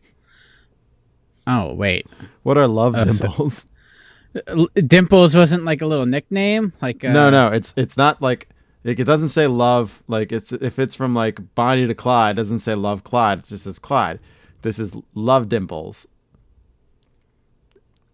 [1.48, 2.08] Oh wait,
[2.42, 3.68] What are Love Oh, Dimples?
[4.48, 8.50] L- Dimples wasn't like a little nickname, like uh, no, no, it's it's not like
[8.86, 12.38] like it doesn't say love like it's if it's from like Bonnie to Clyde, it
[12.38, 13.40] doesn't say Love Clyde.
[13.40, 14.20] It just says Clyde.
[14.62, 16.08] This is Love Dimples.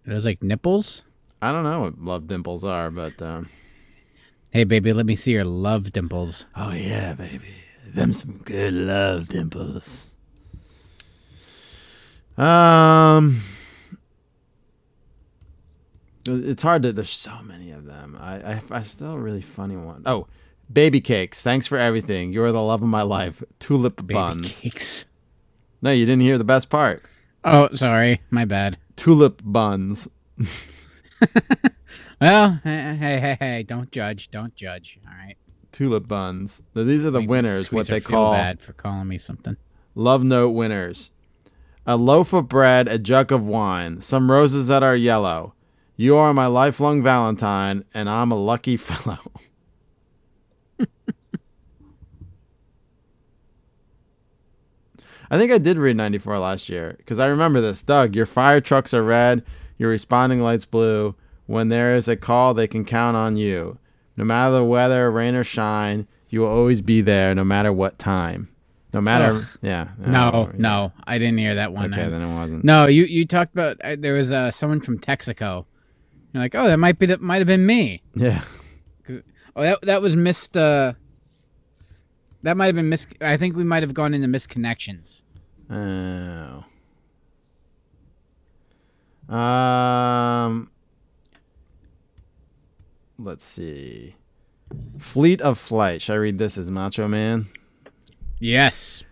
[0.08, 1.04] It was like nipples.
[1.42, 3.50] I don't know what Love Dimples are, but um,
[4.52, 6.46] Hey baby, let me see your love dimples.
[6.56, 7.54] oh yeah, baby,
[7.86, 10.10] them some good Love Dimples.
[12.38, 13.42] Um,
[16.26, 16.94] it's hard to.
[16.94, 18.18] There's so many of them.
[18.20, 20.04] I I, I still a really funny one.
[20.06, 20.28] Oh,
[20.74, 21.42] baby cakes.
[21.42, 22.34] Thanks for everything.
[22.34, 23.44] You're the love of my life.
[23.60, 24.60] Tulip Baby buns.
[24.62, 25.06] cakes.
[25.82, 27.04] No, you didn't hear the best part.
[27.44, 28.78] Oh, sorry, my bad.
[28.96, 30.08] Tulip buns.
[32.20, 35.00] Well, hey, hey, hey, hey, don't judge, don't judge.
[35.08, 35.38] All right.
[35.72, 36.62] Tulip buns.
[36.76, 37.72] Now, these are the Make winners.
[37.72, 39.58] What they call bad for calling me something.
[39.96, 41.12] love note winners.
[41.88, 45.56] A loaf of bread, a jug of wine, some roses that are yellow.
[45.98, 49.20] You are my lifelong Valentine, and I'm a lucky fellow.
[55.30, 57.82] I think I did read 94 last year because I remember this.
[57.82, 59.44] Doug, your fire trucks are red,
[59.78, 61.16] your responding lights blue.
[61.46, 63.78] When there is a call, they can count on you.
[64.18, 67.98] No matter the weather, rain or shine, you will always be there no matter what
[67.98, 68.50] time.
[68.94, 69.44] No matter, Ugh.
[69.62, 69.88] yeah.
[70.00, 71.94] No, Oh, no, I didn't hear that one.
[71.94, 72.64] Okay, I- then it wasn't.
[72.66, 75.66] No, you you talked about uh, there was uh, someone from Texaco.
[76.34, 78.02] You're like, oh, that might be that might have been me.
[78.16, 78.44] Yeah.
[79.56, 80.56] Oh, that that was missed.
[80.56, 80.94] Uh,
[82.44, 83.08] that might have been mis.
[83.20, 85.24] I think we might have gone into misconnections.
[85.70, 86.64] Oh.
[89.34, 90.70] Um.
[93.18, 94.16] Let's see.
[95.00, 96.02] Fleet of Flight.
[96.02, 97.50] Should I read this as Macho Man?
[98.40, 99.04] Yes.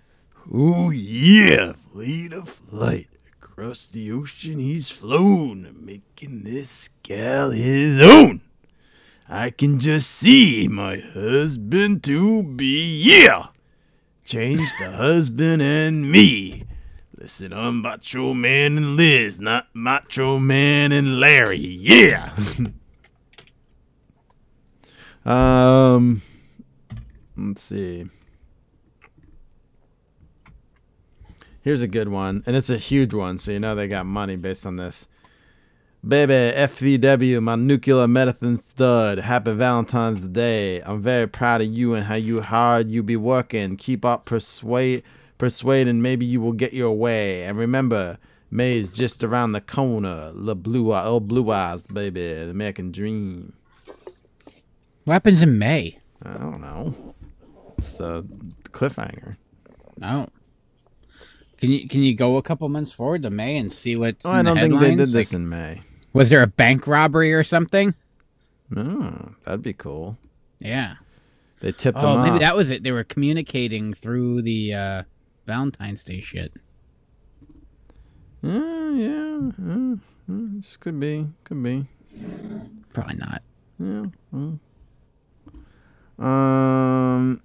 [0.51, 3.07] Oh yeah, Fleet of Flight.
[3.41, 8.41] Across the ocean he's flown, making this gal his own.
[9.31, 13.49] I can just see my husband to be, yeah!
[14.25, 16.65] Change the husband and me.
[17.15, 22.31] Listen, I'm Macho Man and Liz, not Macho Man and Larry, yeah!
[25.25, 26.23] um,
[27.37, 28.09] let's see.
[31.61, 34.37] Here's a good one, and it's a huge one, so you know they got money
[34.37, 35.07] based on this.
[36.07, 39.19] Baby, FVW, my nuclear medicine stud.
[39.19, 40.81] Happy Valentine's Day.
[40.81, 43.75] I'm very proud of you and how you hard you be working.
[43.75, 45.03] Keep up persuade
[45.37, 47.43] persuading maybe you will get your way.
[47.43, 48.17] And remember,
[48.49, 50.31] May's just around the corner.
[50.33, 52.21] The blue eye, oh blue eyes, baby.
[52.21, 53.53] The American dream.
[55.03, 55.99] What happens in May?
[56.23, 57.13] I don't know.
[57.77, 58.23] It's a
[58.71, 59.35] cliffhanger.
[59.97, 60.29] No.
[61.57, 64.29] Can you can you go a couple months forward to May and see what's Oh,
[64.31, 65.13] I don't think they did headlines?
[65.13, 65.81] this Like, in May.
[66.13, 67.93] Was there a bank robbery or something?
[68.75, 70.17] Oh, that'd be cool.
[70.59, 70.95] Yeah.
[71.59, 72.41] They tipped oh, them maybe off.
[72.41, 72.83] that was it.
[72.83, 75.03] They were communicating through the uh,
[75.45, 76.53] Valentine's Day shit.
[78.41, 79.95] Uh, yeah, uh, uh,
[80.27, 81.85] this could be, could be.
[82.93, 83.41] Probably not.
[83.77, 84.05] Yeah.
[86.17, 87.41] Um,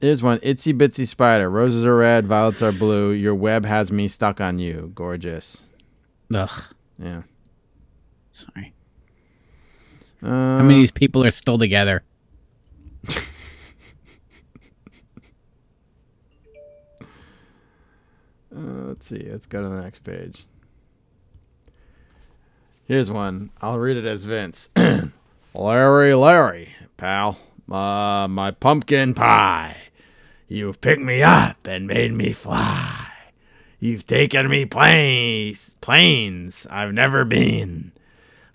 [0.00, 0.38] here's one.
[0.38, 1.50] Itsy bitsy spider.
[1.50, 3.10] Roses are red, violets are blue.
[3.10, 4.92] Your web has me stuck on you.
[4.94, 5.64] Gorgeous.
[6.32, 6.62] Ugh.
[6.98, 7.22] Yeah.
[8.32, 8.72] Sorry.
[10.22, 12.02] Uh, How many of these people are still together?
[18.54, 19.26] Uh, let's see.
[19.30, 20.44] Let's go to the next page.
[22.84, 23.50] Here's one.
[23.60, 24.68] I'll read it as Vince.
[25.54, 27.38] Larry, Larry, pal.
[27.70, 29.76] Uh, my pumpkin pie.
[30.48, 33.08] You've picked me up and made me fly.
[33.80, 37.92] You've taken me planes, planes I've never been.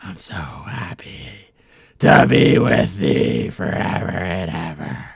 [0.02, 1.52] I'm so happy
[2.00, 5.10] to be with thee forever and ever.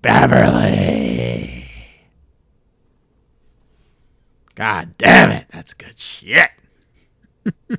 [0.00, 1.70] Beverly.
[4.54, 6.50] God damn it, that's good shit.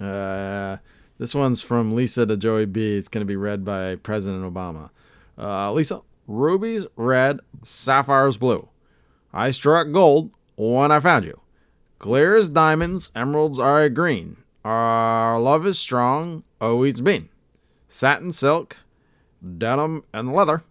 [0.00, 0.78] uh,
[1.18, 2.96] this one's from Lisa to Joey B.
[2.96, 4.90] It's going to be read by President Obama.
[5.38, 8.68] Uh, Lisa, rubies red, sapphires blue.
[9.32, 11.40] I struck gold when I found you.
[11.98, 14.38] Clear as diamonds, emeralds are green.
[14.64, 17.28] Our love is strong, always been.
[17.88, 18.78] Satin silk,
[19.58, 20.64] denim and leather.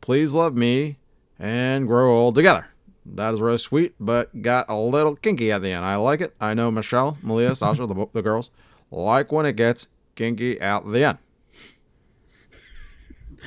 [0.00, 0.96] Please love me
[1.38, 2.68] and grow old together.
[3.04, 5.84] That is really sweet, but got a little kinky at the end.
[5.84, 6.34] I like it.
[6.40, 8.50] I know Michelle, Malia, Sasha, the, the girls
[8.90, 11.18] like when it gets kinky at the end.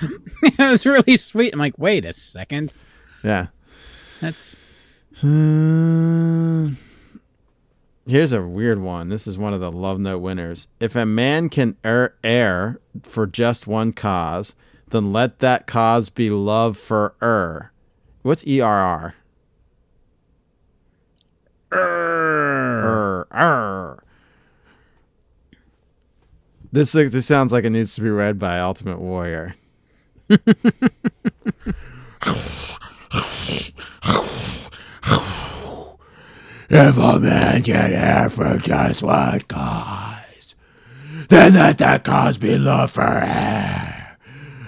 [0.43, 1.53] it was really sweet.
[1.53, 2.71] I'm like, wait a second.
[3.23, 3.47] Yeah.
[4.21, 4.55] That's
[5.21, 6.73] Hmm.
[8.07, 9.09] Here's a weird one.
[9.09, 10.67] This is one of the love note winners.
[10.79, 14.55] If a man can er- err for just one cause,
[14.89, 17.71] then let that cause be love for er.
[18.21, 19.13] What's ERR?
[21.73, 23.27] Er.
[23.31, 24.03] Er.
[26.71, 29.55] This this sounds like it needs to be read by Ultimate Warrior.
[36.71, 40.55] If a man can err for just one cause,
[41.27, 44.17] then let that cause be love for air.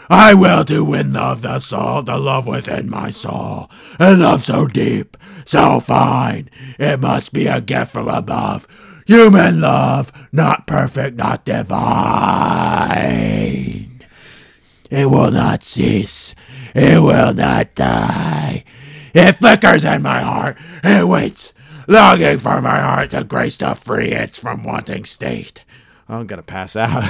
[0.10, 3.69] I will to win love the soul, the love within my soul,
[3.99, 5.15] and love so deep,
[5.45, 6.49] so fine,
[6.80, 8.68] it must be a gift from above.
[9.06, 11.72] Human love, not perfect, not divine.
[14.90, 16.34] It will not cease,
[16.73, 18.64] it will not die.
[19.14, 21.53] It flickers in my heart, it waits,
[21.88, 25.64] longing for my heart to grace to free it from wanting state.
[26.10, 27.03] I'm gonna pass out.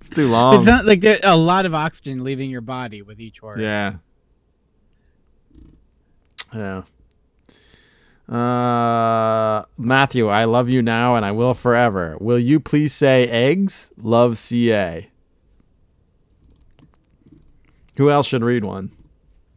[0.00, 0.56] it's too long.
[0.56, 3.60] It's not like there, a lot of oxygen leaving your body with each word.
[3.60, 3.94] Yeah.
[6.54, 6.82] Yeah.
[8.28, 12.16] Uh, Matthew, I love you now and I will forever.
[12.20, 13.90] Will you please say eggs?
[13.98, 15.10] Love CA.
[17.96, 18.92] Who else should read one?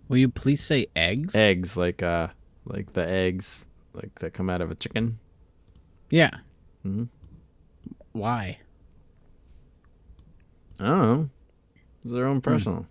[0.07, 1.35] Will you please say eggs?
[1.35, 2.27] Eggs, like uh,
[2.65, 5.19] like the eggs, like that come out of a chicken.
[6.09, 6.31] Yeah.
[6.83, 7.03] hmm
[8.13, 8.59] Why?
[10.79, 11.29] I don't know.
[12.03, 12.85] It's their own personal.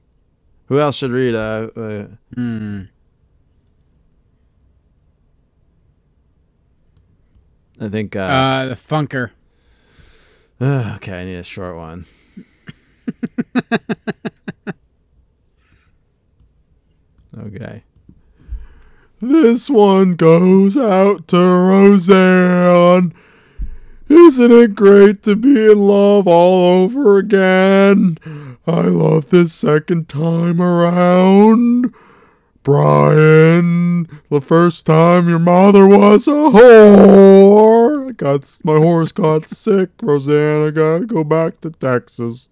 [0.66, 1.34] Who else should read?
[1.34, 2.82] Uh, uh Hmm.
[7.80, 8.14] I think.
[8.16, 9.30] Uh, Uh, the Funker.
[10.60, 12.04] okay, I need a short one.
[17.38, 17.82] okay.
[19.20, 23.14] This one goes out to Roseanne.
[24.08, 28.18] Isn't it great to be in love all over again?
[28.66, 31.92] I love this second time around.
[32.62, 38.08] Brian, the first time your mother was a whore.
[38.08, 40.66] I got my horse got sick, Roseanne.
[40.66, 42.48] I gotta go back to Texas.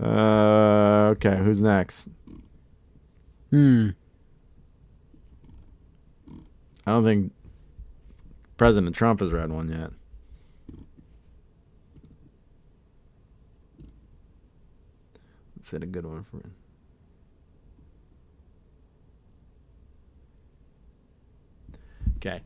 [0.00, 2.08] Uh, okay, who's next?
[3.50, 3.90] Hmm.
[6.86, 7.32] I don't think
[8.56, 9.90] President Trump has read one yet.
[15.56, 16.54] Let's hit a good one for him.
[22.18, 22.42] Okay.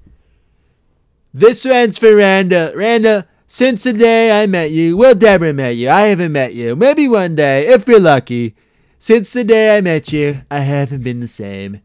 [1.32, 2.72] This one's for Randa.
[2.74, 5.90] Randa, since the day I met you, well, Deborah met you.
[5.90, 6.76] I haven't met you.
[6.76, 8.54] Maybe one day, if you're lucky.
[9.00, 11.80] Since the day I met you, I haven't been the same.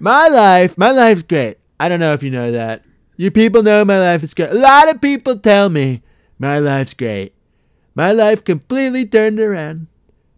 [0.00, 1.58] My life, my life's great.
[1.78, 2.82] I don't know if you know that.
[3.16, 4.50] You people know my life is great.
[4.50, 6.02] A lot of people tell me
[6.36, 7.32] my life's great.
[7.94, 9.86] My life completely turned around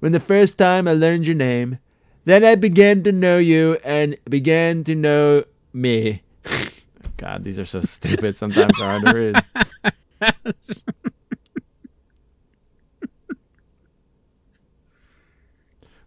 [0.01, 1.79] when the first time I learned your name.
[2.27, 6.21] Then I began to know you and began to know me.
[7.17, 8.37] God, these are so stupid.
[8.37, 9.45] Sometimes hard to read.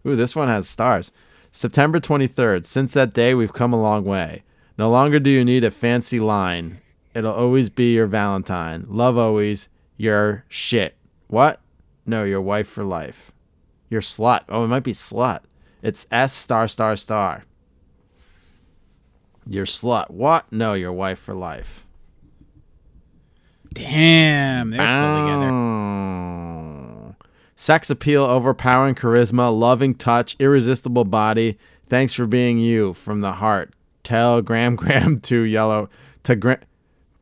[0.05, 1.11] Ooh, this one has stars.
[1.51, 2.65] September 23rd.
[2.65, 4.43] Since that day, we've come a long way.
[4.77, 6.79] No longer do you need a fancy line.
[7.13, 8.85] It'll always be your Valentine.
[8.89, 9.69] Love always.
[9.97, 10.95] Your shit.
[11.27, 11.61] What?
[12.05, 13.31] No, your wife for life.
[13.89, 14.41] Your slut.
[14.49, 15.41] Oh, it might be slut.
[15.81, 17.45] It's S star star star.
[19.47, 20.09] Your slut.
[20.09, 20.51] What?
[20.51, 21.82] No, your wife for life.
[23.73, 25.47] Damn, they're still together.
[25.47, 27.15] together.
[27.55, 31.57] Sex appeal, overpowering charisma, loving touch, irresistible body.
[31.87, 33.73] Thanks for being you from the heart.
[34.03, 35.89] Tell Graham Graham to yellow
[36.23, 36.59] to gra-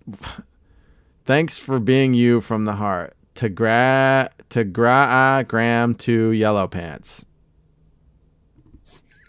[1.25, 3.15] Thanks for being you from the heart.
[3.35, 7.25] To gra to gra Graham to yellow pants.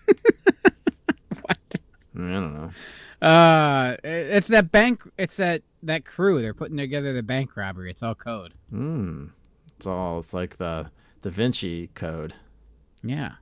[0.07, 0.16] what?
[2.16, 2.70] I don't know.
[3.23, 5.03] Uh, it's that bank.
[5.16, 6.43] It's that that crew.
[6.43, 7.90] They're putting together the bank robbery.
[7.90, 8.55] It's all code.
[8.70, 9.27] Hmm.
[9.77, 10.90] It's all it's like the
[11.23, 12.35] Da Vinci Code.
[13.03, 13.35] Yeah.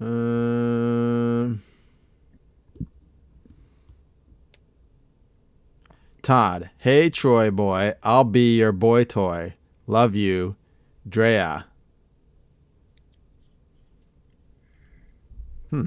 [0.00, 1.62] Um.
[6.26, 9.54] Todd, hey Troy boy, I'll be your boy toy.
[9.86, 10.56] Love you,
[11.08, 11.66] Drea.
[15.70, 15.86] Hmm.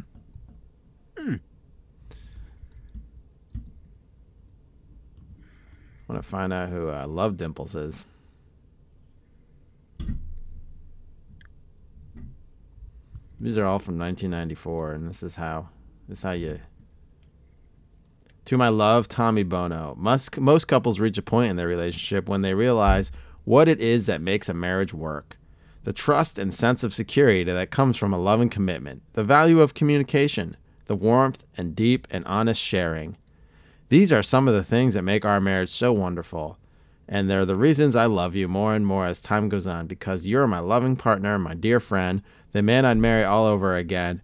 [1.17, 1.35] Hmm.
[6.09, 8.07] To find out who uh, Love Dimples is.
[13.39, 15.69] These are all from 1994, and this is how
[16.09, 16.59] this is how you.
[18.45, 19.95] To my love, Tommy Bono.
[19.97, 23.11] Must, most couples reach a point in their relationship when they realize
[23.45, 25.37] what it is that makes a marriage work.
[25.83, 29.75] The trust and sense of security that comes from a loving commitment, the value of
[29.75, 30.57] communication,
[30.87, 33.15] the warmth and deep and honest sharing.
[33.89, 36.57] These are some of the things that make our marriage so wonderful.
[37.07, 40.27] And they're the reasons I love you more and more as time goes on because
[40.27, 42.21] you're my loving partner, my dear friend,
[42.51, 44.21] the man I'd marry all over again.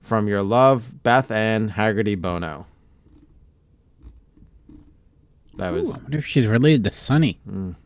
[0.00, 2.66] From your love, Beth Ann Haggerty Bono.
[5.56, 5.98] That Ooh, was.
[6.00, 7.38] I wonder if she's related to Sonny.
[7.48, 7.76] Mm.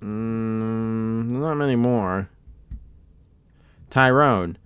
[0.00, 2.28] Mm, not many more.
[3.90, 4.56] Tyrone,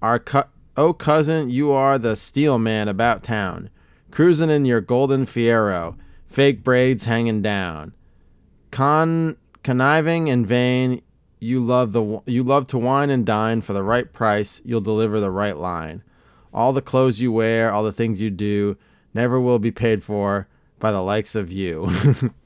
[0.00, 0.42] our cu-
[0.76, 3.70] oh cousin, you are the steel man about town,
[4.10, 5.96] cruising in your golden Fiero,
[6.26, 7.94] fake braids hanging down,
[8.70, 11.02] con conniving in vain.
[11.40, 14.60] You love the you love to wine and dine for the right price.
[14.64, 16.02] You'll deliver the right line.
[16.54, 18.76] All the clothes you wear, all the things you do,
[19.14, 20.46] never will be paid for
[20.78, 21.90] by the likes of you.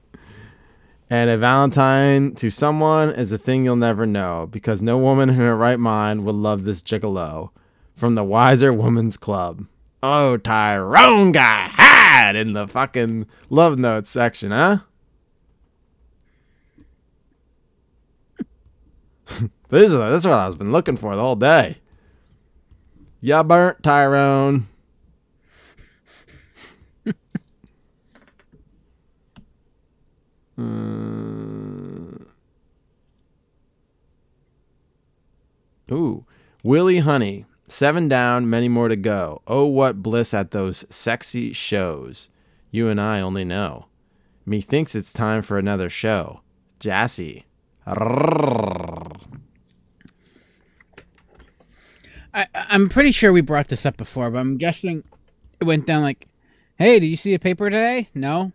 [1.09, 5.37] And a Valentine to someone is a thing you'll never know because no woman in
[5.37, 7.51] her right mind would love this gigolo.
[7.97, 9.67] From the Wiser Woman's Club.
[10.03, 14.81] Oh, Tyrone got had in the fucking love notes section, huh?
[19.71, 21.79] this, is, this is what I've been looking for the whole day.
[23.23, 24.69] Ya burnt, Tyrone.
[30.59, 30.63] Uh,
[35.93, 36.25] ooh,
[36.63, 37.45] Willie Honey.
[37.69, 39.43] Seven down, many more to go.
[39.47, 42.29] Oh, what bliss at those sexy shows.
[42.71, 43.87] You and I only know.
[44.45, 46.43] Methinks it's time for another show.
[46.79, 47.47] Jassy.
[52.35, 55.03] I, I'm pretty sure we brought this up before, but I'm guessing
[55.61, 56.29] it went down like,
[56.77, 58.09] "Hey, did you see a paper today?
[58.15, 58.53] No.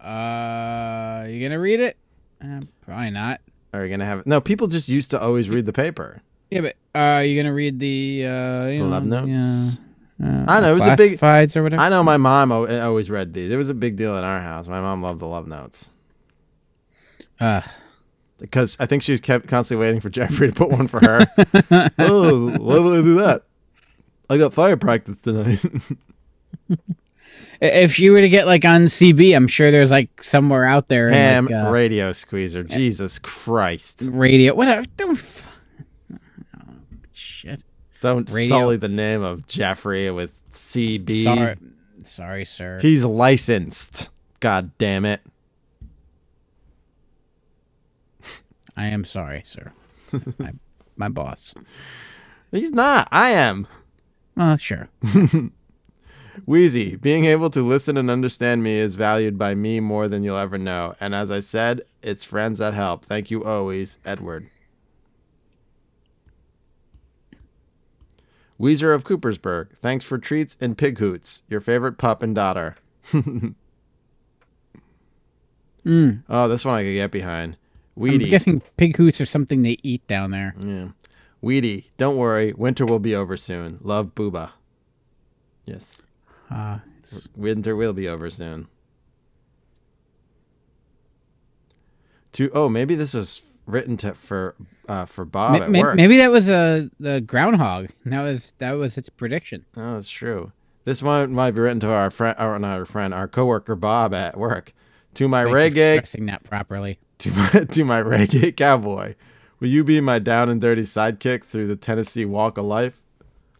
[0.00, 1.96] Uh, you gonna read it?
[2.42, 3.40] Uh, probably not.
[3.72, 4.26] Are you gonna have it?
[4.26, 4.40] no?
[4.40, 6.22] People just used to always read the paper.
[6.50, 9.78] Yeah, but uh, are you gonna read the uh, you The love notes.
[10.18, 11.80] yeah, uh, I know it was a big classifieds or whatever.
[11.82, 13.50] I know my mom al- always read these.
[13.50, 14.66] It was a big deal in our house.
[14.66, 15.90] My mom loved the love notes.
[17.38, 17.60] Uh,
[18.38, 21.26] because I think she was kept constantly waiting for Jeffrey to put one for her.
[21.98, 23.42] oh, why would I do that?
[24.30, 25.64] I got fire practice tonight.
[27.60, 31.08] If you were to get like on CB, I'm sure there's like somewhere out there.
[31.10, 32.62] Ham like, uh, radio squeezer.
[32.62, 34.02] Jesus Christ.
[34.06, 34.86] radio, whatever.
[34.96, 35.18] Don't.
[35.18, 35.47] F-.
[38.00, 38.48] Don't Radio.
[38.48, 41.24] sully the name of Jeffrey with CB.
[41.24, 41.56] Sorry,
[42.04, 42.78] sorry, sir.
[42.80, 44.08] He's licensed.
[44.40, 45.20] God damn it.
[48.76, 49.72] I am sorry, sir.
[50.38, 50.52] my,
[50.96, 51.54] my boss.
[52.52, 53.08] He's not.
[53.10, 53.66] I am.
[54.36, 54.88] Well, sure.
[56.46, 60.36] Wheezy, being able to listen and understand me is valued by me more than you'll
[60.36, 60.94] ever know.
[61.00, 63.04] And as I said, it's friends that help.
[63.04, 64.48] Thank you always, Edward.
[68.60, 71.42] Weezer of Coopersburg, thanks for treats and pig hoots.
[71.48, 72.76] Your favorite pup and daughter.
[75.88, 76.22] Mm.
[76.28, 77.56] Oh, this one I could get behind.
[77.96, 78.26] Weedy.
[78.26, 80.54] I'm guessing pig hoots are something they eat down there.
[80.60, 80.88] Yeah.
[81.40, 82.52] Weedy, don't worry.
[82.52, 83.78] Winter will be over soon.
[83.80, 84.50] Love, Booba.
[85.64, 86.02] Yes.
[86.50, 86.78] Uh,
[87.34, 88.68] Winter will be over soon.
[92.32, 94.54] To oh, maybe this was written to for
[94.88, 95.96] uh, for Bob ma- at ma- work.
[95.96, 97.88] maybe that was uh, the groundhog.
[98.06, 99.64] That was that was its prediction.
[99.76, 100.52] Oh, that's true.
[100.84, 104.14] This one might be written to our friend, or not our friend, our coworker Bob
[104.14, 104.72] at work.
[105.14, 106.98] To my Thank reggae, stressing that properly.
[107.18, 109.14] to my to my reggae cowboy,
[109.60, 113.02] will you be my down and dirty sidekick through the Tennessee Walk of Life?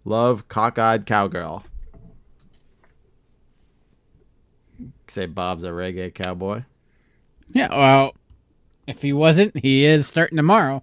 [0.04, 1.64] Love, cockeyed cowgirl.
[5.08, 6.62] Say Bob's a reggae cowboy.
[7.52, 8.14] Yeah, well,
[8.88, 10.82] if he wasn't, he is starting tomorrow.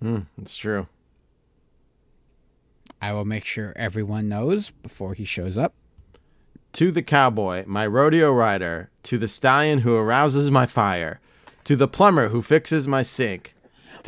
[0.00, 0.86] Hmm, it's true.
[3.00, 5.74] I will make sure everyone knows before he shows up.
[6.74, 11.20] To the cowboy, my rodeo rider, to the stallion who arouses my fire,
[11.64, 13.54] to the plumber who fixes my sink.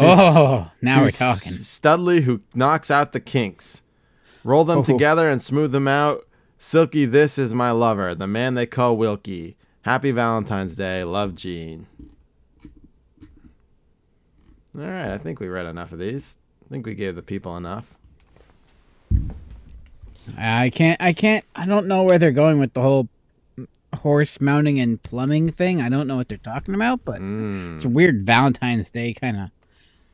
[0.00, 1.52] Oh, now we're talking.
[1.52, 3.82] Studley who knocks out the kinks.
[4.44, 4.84] Roll them Oh.
[4.84, 6.24] together and smooth them out.
[6.58, 9.56] Silky, this is my lover, the man they call Wilkie.
[9.88, 11.02] Happy Valentine's Day.
[11.02, 11.86] Love, Gene.
[14.76, 16.36] All right, I think we read enough of these.
[16.66, 17.94] I think we gave the people enough.
[20.36, 21.00] I can't.
[21.00, 21.42] I can't.
[21.56, 23.08] I don't know where they're going with the whole
[24.00, 25.80] horse mounting and plumbing thing.
[25.80, 29.50] I don't know what they're talking about, but it's a weird Valentine's Day kind of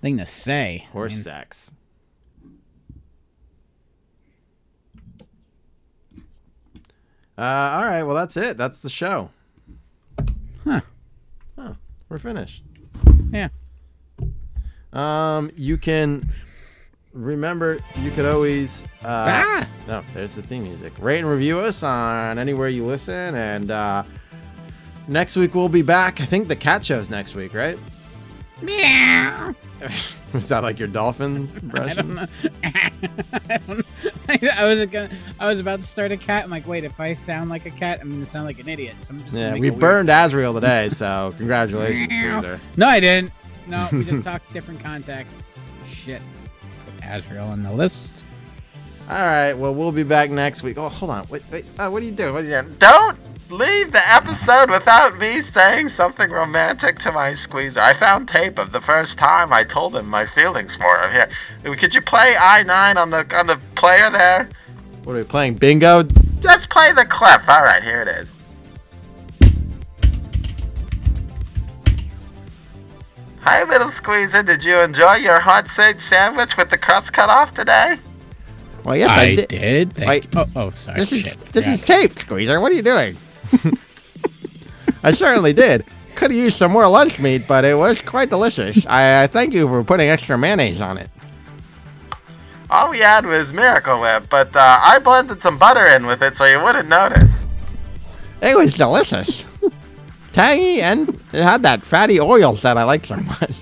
[0.01, 0.87] thing to say.
[0.93, 1.73] Horse I mean, sex.
[7.37, 8.57] Uh, all right, well, that's it.
[8.57, 9.31] That's the show.
[10.65, 10.81] Huh.
[11.59, 11.77] Oh,
[12.09, 12.63] we're finished.
[13.33, 13.49] Yeah.
[14.93, 16.31] Um, you can
[17.13, 19.69] remember you could always uh Ah!
[19.87, 24.03] no there's the theme music rate and review us on anywhere you listen and uh
[25.07, 27.79] next week we'll be back i think the cat show's next week right
[28.63, 29.55] Meow.
[30.33, 32.27] was that like your dolphin I impression don't know.
[32.65, 34.49] I, don't know.
[34.57, 35.11] I was gonna.
[35.39, 36.45] I was about to start a cat.
[36.45, 38.97] I'm like, wait, if I sound like a cat, I'm gonna sound like an idiot.
[39.03, 39.37] So I'm just.
[39.37, 42.61] yeah we a weird- burned Azrael today so congratulations Squeezer.
[42.77, 43.33] No, I didn't.
[43.67, 45.35] No, we just talked different context.
[45.91, 46.23] Shit.
[47.01, 48.25] Put Azrael on the list.
[49.09, 52.03] all right well we'll be back next week oh hold on wait wait uh, what
[52.03, 53.19] are you doing what are you doing Don't
[53.51, 57.81] leave the episode without me saying something romantic to my squeezer.
[57.81, 61.29] I found tape of the first time I told him my feelings for him.
[61.63, 64.49] Here, could you play I nine on the on the player there?
[65.05, 66.05] what are we playing bingo
[66.43, 67.47] Let's play the clip.
[67.49, 68.39] All right, here it is.
[73.41, 74.43] Hi, little squeezer.
[74.43, 77.97] Did you enjoy your hot sage sandwich with the crust cut off today?
[78.85, 79.93] well yes i, I did, did.
[79.95, 80.27] Thank Wait.
[80.37, 81.01] Oh, oh, sorry.
[81.01, 81.39] this is Shit.
[81.55, 81.73] this Yeah.
[81.75, 83.17] is tape squeezer what are you doing
[85.03, 85.85] I certainly did.
[86.15, 88.87] Could have used some more lunch meat, but it was quite delicious.
[88.87, 91.11] I, I thank you for putting extra mayonnaise on it.
[92.71, 96.37] All we had was Miracle Whip, but uh, I blended some butter in with it
[96.37, 97.31] so you wouldn't notice.
[98.41, 99.45] It was delicious.
[100.33, 103.53] Tangy, and it had that fatty oils that I like so much.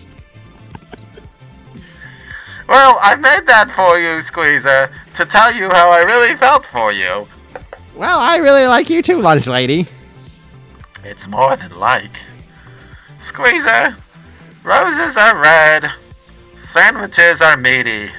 [2.68, 6.90] Well, I made that for you, Squeezer, to tell you how I really felt for
[6.90, 7.28] you.
[7.94, 9.86] Well, I really like you too, lunch lady.
[11.04, 12.10] It's more than like.
[13.26, 13.96] Squeezer,
[14.64, 15.90] roses are red,
[16.70, 18.10] sandwiches are meaty.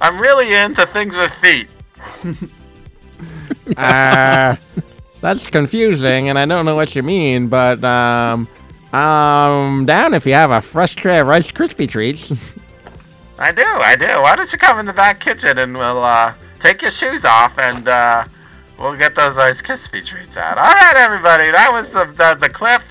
[0.00, 1.68] I'm really into things with feet.
[3.76, 4.56] Uh,
[5.20, 8.48] that's confusing, and I don't know what you mean, but um,
[8.92, 12.32] um, down if you have a fresh tray of Rice Krispie treats.
[13.38, 14.06] I do, I do.
[14.22, 17.56] Why don't you come in the back kitchen and we'll uh, take your shoes off
[17.58, 18.24] and uh,
[18.78, 20.58] we'll get those Ice Krispie treats out.
[20.58, 22.82] All right, everybody, that was the the, the clip.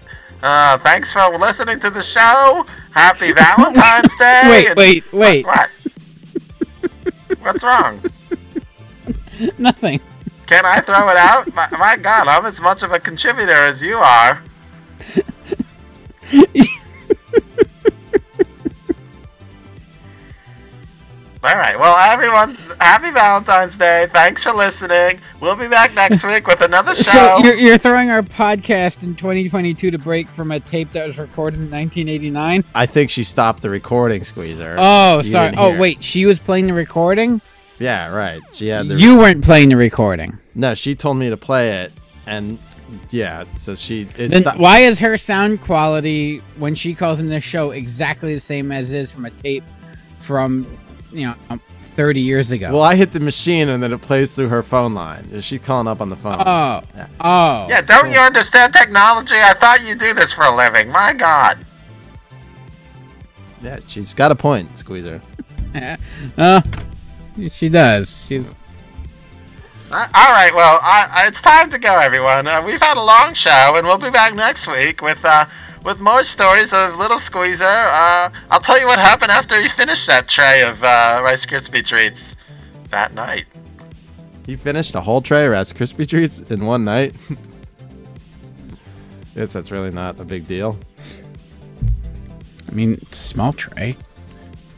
[0.41, 2.65] Uh, thanks for listening to the show.
[2.91, 4.41] Happy Valentine's Day.
[4.49, 5.45] Wait, and- wait, wait.
[5.45, 5.69] What?
[7.41, 8.01] What's wrong?
[9.57, 9.99] Nothing.
[10.47, 11.53] Can I throw it out?
[11.53, 14.41] My, my God, I'm as much of a contributor as you are.
[21.41, 21.79] All right.
[21.79, 24.07] Well, everyone, happy Valentine's Day.
[24.11, 25.21] Thanks for listening.
[25.39, 27.03] We'll be back next week with another show.
[27.11, 31.17] So you're, you're throwing our podcast in 2022 to break from a tape that was
[31.17, 32.65] recorded in 1989.
[32.75, 34.75] I think she stopped the recording, Squeezer.
[34.77, 35.53] Oh, You sorry.
[35.55, 36.03] Oh, wait.
[36.03, 37.39] She was playing the recording.
[37.79, 38.41] Yeah, right.
[38.51, 38.95] She had the.
[38.99, 40.37] You weren't playing the recording.
[40.55, 41.93] No, she told me to play it,
[42.27, 42.59] and
[43.11, 44.01] yeah, so she.
[44.17, 48.33] It Then stopped- why is her sound quality when she calls in the show exactly
[48.33, 49.63] the same as it is from a tape
[50.19, 50.67] from,
[51.11, 51.61] you know, um,
[51.95, 52.71] 30 years ago?
[52.71, 55.41] Well, I hit the machine and then it plays through her phone line.
[55.41, 56.39] She's calling up on the phone.
[56.39, 56.81] Oh.
[56.95, 57.07] Yeah.
[57.19, 57.67] Oh.
[57.69, 59.35] Yeah, don't you understand technology?
[59.35, 60.89] I thought you do this for a living.
[60.91, 61.57] My God.
[63.61, 65.21] Yeah, she's got a point, Squeezer.
[66.37, 66.61] uh,
[67.49, 68.25] she does.
[68.27, 68.39] She,
[69.91, 72.47] Uh, all right, well, I, I, it's time to go, everyone.
[72.47, 75.45] Uh, we've had a long show, and we'll be back next week with uh,
[75.83, 77.65] with more stories of Little Squeezer.
[77.65, 81.85] Uh, I'll tell you what happened after he finished that tray of uh, Rice Krispie
[81.85, 82.35] treats
[82.89, 83.45] that night.
[84.45, 87.15] He finished a whole tray of Rice Krispie treats in one night.
[89.35, 90.77] Yes, that's really not a big deal.
[92.67, 93.95] I mean, small tray.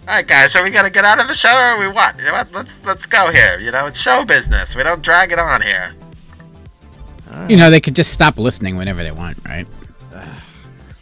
[0.07, 2.15] All right, guys, so we got to get out of the show, or we what?
[2.17, 2.51] You know what?
[2.51, 3.59] Let's let's go here.
[3.59, 4.75] You know, it's show business.
[4.75, 5.95] We don't drag it on here.
[7.47, 9.65] You know, they could just stop listening whenever they want, right?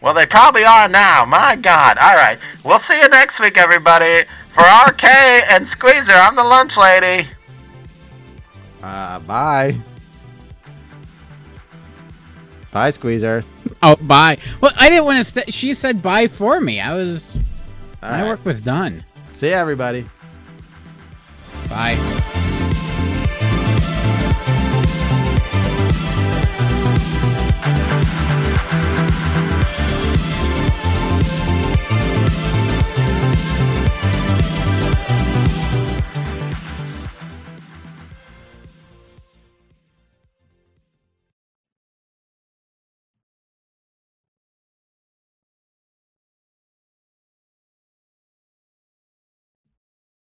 [0.01, 1.25] Well, they probably are now.
[1.25, 1.97] My God.
[1.99, 2.39] All right.
[2.63, 4.23] We'll see you next week, everybody.
[4.53, 7.27] For RK and Squeezer, I'm the lunch lady.
[8.81, 9.75] Uh, bye.
[12.71, 13.43] Bye, Squeezer.
[13.81, 14.37] Oh, bye.
[14.61, 15.29] Well, I didn't want to.
[15.29, 16.79] St- she said bye for me.
[16.79, 17.23] I was.
[18.01, 18.27] All my right.
[18.29, 19.03] work was done.
[19.33, 20.05] See ya, everybody.
[21.69, 22.35] Bye.